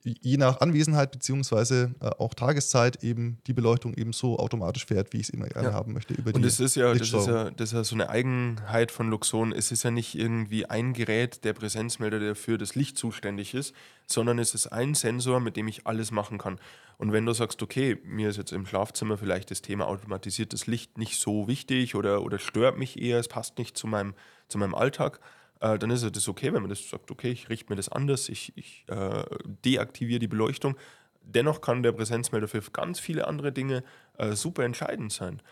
[0.03, 5.19] je nach Anwesenheit beziehungsweise äh, auch Tageszeit eben die Beleuchtung eben so automatisch fährt, wie
[5.19, 5.75] ich es immer gerne ja.
[5.75, 6.15] haben möchte.
[6.15, 9.11] Über und das ist, ja, das, ist ja, das ist ja so eine Eigenheit von
[9.11, 9.53] Luxon.
[9.53, 13.75] Es ist ja nicht irgendwie ein Gerät, der Präsenzmelder, der für das Licht zuständig ist,
[14.07, 16.59] sondern es ist ein Sensor, mit dem ich alles machen kann.
[16.97, 20.99] Und wenn du sagst, okay, mir ist jetzt im Schlafzimmer vielleicht das Thema automatisiertes Licht
[20.99, 24.15] nicht so wichtig oder, oder stört mich eher, es passt nicht zu meinem,
[24.49, 25.21] zu meinem Alltag,
[25.61, 28.29] äh, dann ist es okay, wenn man das sagt, okay, ich richte mir das anders,
[28.29, 29.25] ich, ich äh,
[29.65, 30.77] deaktiviere die Beleuchtung.
[31.23, 33.85] Dennoch kann der Präsenzmelder für ganz viele andere Dinge
[34.19, 35.43] äh, super entscheidend sein.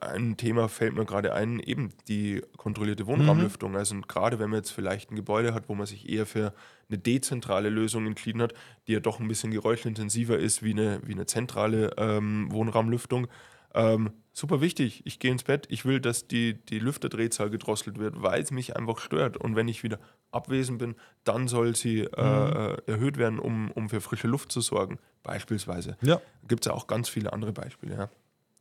[0.00, 3.72] Ein Thema fällt mir gerade ein, eben die kontrollierte Wohnraumlüftung.
[3.72, 3.76] Mhm.
[3.76, 6.52] Also gerade wenn man jetzt vielleicht ein Gebäude hat, wo man sich eher für
[6.88, 8.54] eine dezentrale Lösung entschieden hat,
[8.86, 13.28] die ja doch ein bisschen geräuschintensiver ist wie eine, wie eine zentrale ähm, Wohnraumlüftung,
[13.74, 15.02] ähm, super wichtig.
[15.04, 18.76] Ich gehe ins Bett, ich will, dass die, die Lüfterdrehzahl gedrosselt wird, weil es mich
[18.76, 19.36] einfach stört.
[19.36, 19.98] Und wenn ich wieder
[20.30, 20.94] abwesend bin,
[21.24, 22.76] dann soll sie äh, mhm.
[22.86, 25.96] erhöht werden, um, um für frische Luft zu sorgen, beispielsweise.
[26.02, 26.20] Ja.
[26.46, 27.96] Gibt es ja auch ganz viele andere Beispiele.
[27.96, 28.10] Ja.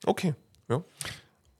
[0.05, 0.33] Okay,
[0.69, 0.83] ja.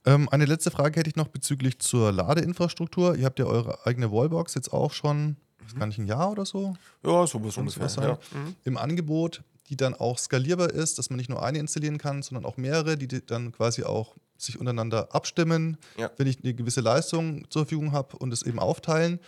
[0.04, 3.16] Ähm, eine letzte Frage hätte ich noch bezüglich zur Ladeinfrastruktur.
[3.16, 5.36] Ihr habt ja eure eigene Wallbox jetzt auch schon,
[5.74, 5.78] mhm.
[5.78, 6.74] gar nicht ein Jahr oder so?
[7.04, 7.88] Ja, sowas ungefähr.
[8.02, 8.18] Ja.
[8.32, 8.56] Mhm.
[8.64, 12.44] Im Angebot die dann auch skalierbar ist, dass man nicht nur eine installieren kann, sondern
[12.44, 16.10] auch mehrere, die dann quasi auch sich untereinander abstimmen, ja.
[16.16, 19.18] wenn ich eine gewisse Leistung zur Verfügung habe und es eben aufteilen.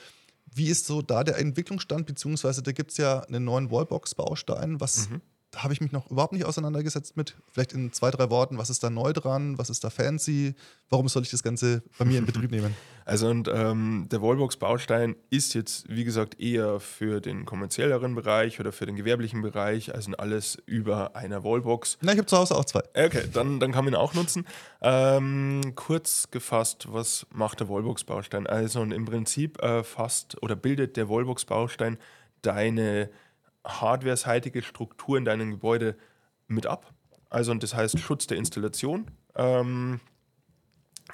[0.53, 5.09] Wie ist so da der Entwicklungsstand, beziehungsweise da gibt es ja einen neuen Wallbox-Baustein, was
[5.09, 5.21] mhm
[5.51, 7.35] da habe ich mich noch überhaupt nicht auseinandergesetzt mit.
[7.51, 10.55] Vielleicht in zwei, drei Worten, was ist da neu dran, was ist da fancy,
[10.91, 12.75] warum soll ich das Ganze bei mir in Betrieb nehmen?
[13.07, 18.71] Also und ähm, der Wallbox-Baustein ist jetzt, wie gesagt, eher für den kommerzielleren Bereich oder
[18.71, 21.99] für den gewerblichen Bereich, also alles über einer Wallbox.
[22.03, 22.83] Na, ich habe zu Hause auch zwei.
[22.95, 24.47] Okay, dann, dann kann man ihn auch nutzen.
[24.81, 28.47] Ähm, kurz gefasst, was macht der Wallbox-Baustein?
[28.47, 31.99] Also und im Prinzip äh, fasst oder bildet der Wallbox-Baustein
[32.43, 33.11] deine
[33.65, 35.97] hardware-seitige Struktur in deinem Gebäude
[36.47, 36.93] mit ab.
[37.29, 39.11] Also, und das heißt Schutz der Installation.
[39.37, 40.01] Ähm,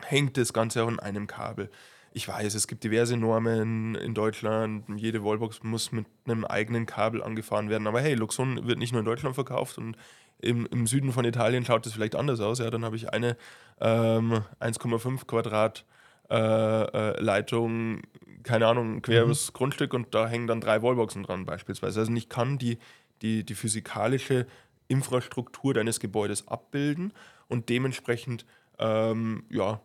[0.04, 1.70] hängt das Ganze an einem Kabel.
[2.12, 4.84] Ich weiß, es gibt diverse Normen in Deutschland.
[4.96, 7.86] Jede Wallbox muss mit einem eigenen Kabel angefahren werden.
[7.86, 9.96] Aber hey, Luxon wird nicht nur in Deutschland verkauft und
[10.38, 12.58] im, im Süden von Italien schaut das vielleicht anders aus.
[12.58, 13.36] Ja, dann habe ich eine
[13.80, 15.84] ähm, 1,5 Quadrat
[16.30, 18.02] äh, äh, Leitung
[18.46, 19.26] keine Ahnung, quer mhm.
[19.26, 22.00] übers Grundstück und da hängen dann drei Wallboxen dran beispielsweise.
[22.00, 22.78] Also ich kann die,
[23.20, 24.46] die, die physikalische
[24.88, 27.12] Infrastruktur deines Gebäudes abbilden
[27.48, 28.46] und dementsprechend
[28.78, 29.80] ähm, ja,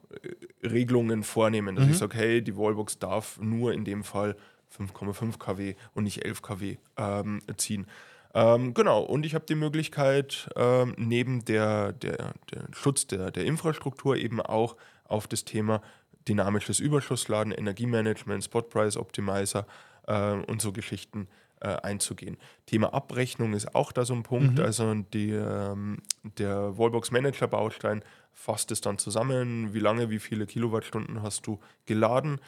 [0.63, 1.75] Regelungen vornehmen.
[1.75, 1.91] Dass mhm.
[1.91, 4.35] ich sage, hey, die Wallbox darf nur in dem Fall
[4.77, 7.87] 5,5 kW und nicht 11 kW ähm, ziehen.
[8.33, 13.43] Ähm, genau, und ich habe die Möglichkeit, ähm, neben der, der, der Schutz der, der
[13.45, 15.81] Infrastruktur eben auch auf das Thema
[16.27, 19.65] dynamisches Überschussladen, Energiemanagement, Spot Price Optimizer
[20.07, 21.27] äh, und so Geschichten
[21.61, 22.37] äh, einzugehen.
[22.65, 24.57] Thema Abrechnung ist auch da so ein Punkt.
[24.57, 24.65] Mhm.
[24.65, 25.99] Also die, ähm,
[26.37, 28.03] der Wallbox Manager Baustein
[28.33, 32.39] fasst es dann zusammen, wie lange, wie viele Kilowattstunden hast du geladen,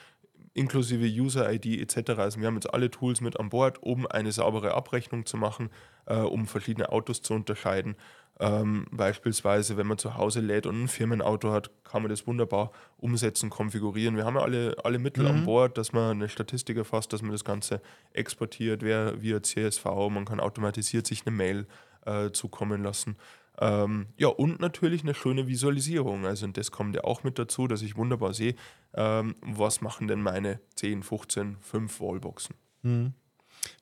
[0.53, 2.11] inklusive User-ID etc.
[2.19, 5.69] Also wir haben jetzt alle Tools mit an Bord, um eine saubere Abrechnung zu machen,
[6.05, 7.95] äh, um verschiedene Autos zu unterscheiden
[8.39, 12.71] ähm, beispielsweise, wenn man zu Hause lädt und ein Firmenauto hat, kann man das wunderbar
[12.97, 14.15] umsetzen, konfigurieren.
[14.15, 15.29] Wir haben ja alle, alle Mittel mhm.
[15.29, 17.81] an Bord, dass man eine Statistik erfasst, dass man das Ganze
[18.11, 19.85] exportiert wer, via CSV.
[20.09, 21.67] Man kann automatisiert sich eine Mail
[22.05, 23.17] äh, zukommen lassen.
[23.59, 26.25] Ähm, ja, und natürlich eine schöne Visualisierung.
[26.25, 28.55] Also das kommt ja auch mit dazu, dass ich wunderbar sehe,
[28.95, 32.55] ähm, was machen denn meine 10, 15, 5 Wallboxen.
[32.81, 33.13] Mhm.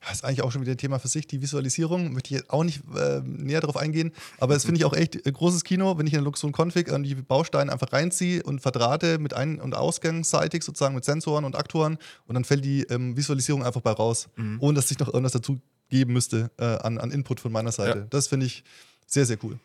[0.00, 2.12] Das ist eigentlich auch schon wieder ein Thema für sich, die Visualisierung.
[2.12, 4.12] Möchte ich jetzt auch nicht äh, näher darauf eingehen.
[4.38, 7.02] Aber das finde ich auch echt äh, großes Kino, wenn ich in Luxon Config an
[7.02, 11.98] die Bausteine einfach reinziehe und verdrahte mit Ein- und Ausgangsseitig sozusagen mit Sensoren und Aktoren
[12.26, 14.58] und dann fällt die ähm, Visualisierung einfach bei raus, mhm.
[14.60, 17.98] ohne dass ich noch irgendwas dazu geben müsste äh, an, an Input von meiner Seite.
[17.98, 18.06] Ja.
[18.10, 18.64] Das finde ich
[19.06, 19.58] sehr, sehr cool.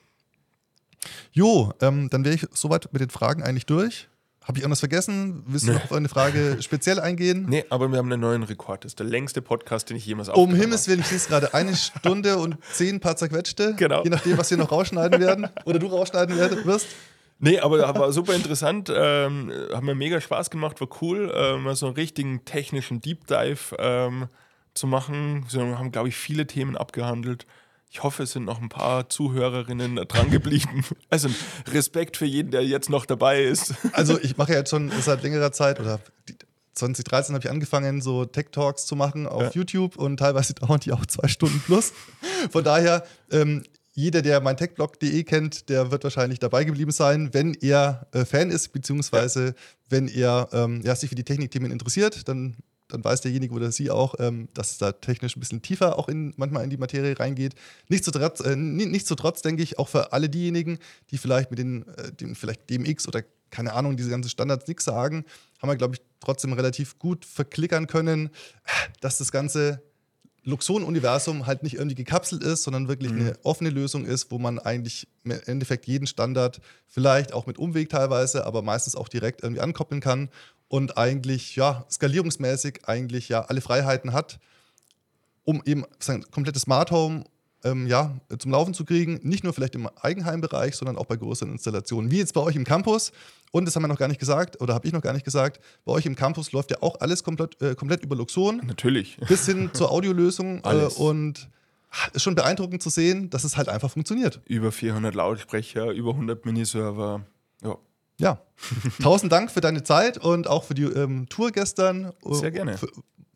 [1.32, 4.08] Jo, ähm, dann wäre ich soweit mit den Fragen eigentlich durch.
[4.48, 5.44] Habe ich irgendwas vergessen?
[5.46, 7.48] Willst du noch auf eine Frage speziell eingehen?
[7.50, 8.86] Nee, aber wir haben einen neuen Rekord.
[8.86, 10.58] Das ist der längste Podcast, den ich jemals aufgenommen habe.
[10.58, 13.76] Um Himmels Willen, ich sehe gerade eine Stunde und zehn paar zerquetschte.
[13.76, 14.06] Genau.
[14.06, 15.50] Je nachdem, was wir noch rausschneiden werden.
[15.66, 16.88] Oder du rausschneiden wirst.
[17.40, 18.90] Nee, aber war super interessant.
[18.94, 23.28] Ähm, hat mir mega Spaß gemacht, war cool, ähm, mal so einen richtigen technischen Deep
[23.28, 24.28] Dive ähm,
[24.74, 25.46] zu machen.
[25.52, 27.46] Wir haben, glaube ich, viele Themen abgehandelt.
[27.90, 30.86] Ich hoffe, es sind noch ein paar Zuhörerinnen dran geblieben.
[31.10, 31.30] Also
[31.72, 33.74] Respekt für jeden, der jetzt noch dabei ist.
[33.94, 36.00] Also ich mache ja jetzt schon seit längerer Zeit oder
[36.74, 39.52] 2013 habe ich angefangen, so Tech Talks zu machen auf ja.
[39.54, 41.94] YouTube und teilweise dauern die auch zwei Stunden plus.
[42.52, 47.56] Von daher, ähm, jeder, der mein techblog.de kennt, der wird wahrscheinlich dabei geblieben sein, wenn
[47.56, 49.54] er äh, Fan ist, beziehungsweise ja.
[49.90, 52.58] wenn er ähm, ja, sich für die Technikthemen interessiert, dann
[52.90, 56.08] dann weiß derjenige oder sie auch, ähm, dass es da technisch ein bisschen tiefer auch
[56.08, 57.56] in, manchmal in die Materie reingeht.
[57.90, 60.80] Nichtsdestotrotz, äh, nichtsdestotrotz denke ich, auch für alle diejenigen,
[61.12, 64.84] die vielleicht mit den, äh, den vielleicht DMX oder keine Ahnung, diese ganzen Standards nichts
[64.84, 65.26] sagen,
[65.62, 68.30] haben wir, glaube ich, trotzdem relativ gut verklickern können,
[69.00, 69.82] dass das ganze
[70.44, 73.20] Luxon-Universum halt nicht irgendwie gekapselt ist, sondern wirklich mhm.
[73.20, 77.90] eine offene Lösung ist, wo man eigentlich im Endeffekt jeden Standard vielleicht auch mit Umweg
[77.90, 80.30] teilweise, aber meistens auch direkt irgendwie ankoppeln kann
[80.68, 84.40] und eigentlich ja skalierungsmäßig eigentlich ja alle Freiheiten hat,
[85.44, 87.24] um eben sein komplettes Smart Home
[87.64, 89.20] ähm, ja, zum Laufen zu kriegen.
[89.24, 92.12] Nicht nur vielleicht im Eigenheimbereich, sondern auch bei größeren Installationen.
[92.12, 93.12] Wie jetzt bei euch im Campus.
[93.52, 95.62] Und das haben wir noch gar nicht gesagt, oder habe ich noch gar nicht gesagt,
[95.86, 98.62] bei euch im Campus läuft ja auch alles komplett, äh, komplett über Luxon.
[98.66, 99.18] Natürlich.
[99.28, 100.62] Bis hin zur Audiolösung.
[100.64, 101.50] äh, und
[102.14, 104.42] ist schon beeindruckend zu sehen, dass es halt einfach funktioniert.
[104.46, 107.26] Über 400 Lautsprecher, über 100 Miniserver.
[107.64, 107.78] Ja.
[108.20, 108.42] Ja,
[109.02, 112.14] tausend Dank für deine Zeit und auch für die ähm, Tour gestern.
[112.32, 112.78] Sehr gerne.
[112.78, 112.88] Für,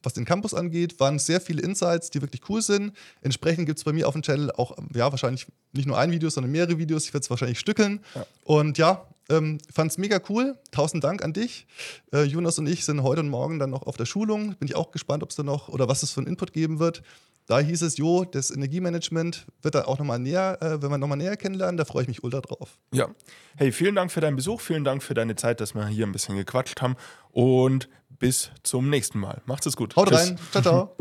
[0.03, 2.93] was den Campus angeht, waren sehr viele Insights, die wirklich cool sind.
[3.21, 6.29] Entsprechend gibt es bei mir auf dem Channel auch, ja, wahrscheinlich nicht nur ein Video,
[6.29, 7.05] sondern mehrere Videos.
[7.05, 7.99] Ich werde es wahrscheinlich stückeln.
[8.15, 8.25] Ja.
[8.43, 10.57] Und ja, ähm, fand es mega cool.
[10.71, 11.67] Tausend Dank an dich.
[12.11, 14.55] Äh, Jonas und ich sind heute und morgen dann noch auf der Schulung.
[14.55, 16.79] Bin ich auch gespannt, ob es da noch oder was es für einen Input geben
[16.79, 17.03] wird.
[17.51, 21.17] Da hieß es, jo, das Energiemanagement wird da auch nochmal näher, äh, wenn wir nochmal
[21.17, 22.79] näher kennenlernen, da freue ich mich ultra drauf.
[22.93, 23.09] Ja.
[23.57, 26.13] Hey, vielen Dank für deinen Besuch, vielen Dank für deine Zeit, dass wir hier ein
[26.13, 26.95] bisschen gequatscht haben
[27.29, 29.41] und bis zum nächsten Mal.
[29.47, 29.97] Macht's es gut.
[29.97, 30.29] Haut Tschüss.
[30.29, 30.39] rein.
[30.51, 30.95] Ciao, ciao.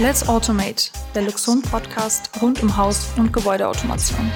[0.00, 4.28] Let's Automate, der Luxon Podcast rund um Haus- und Gebäudeautomation.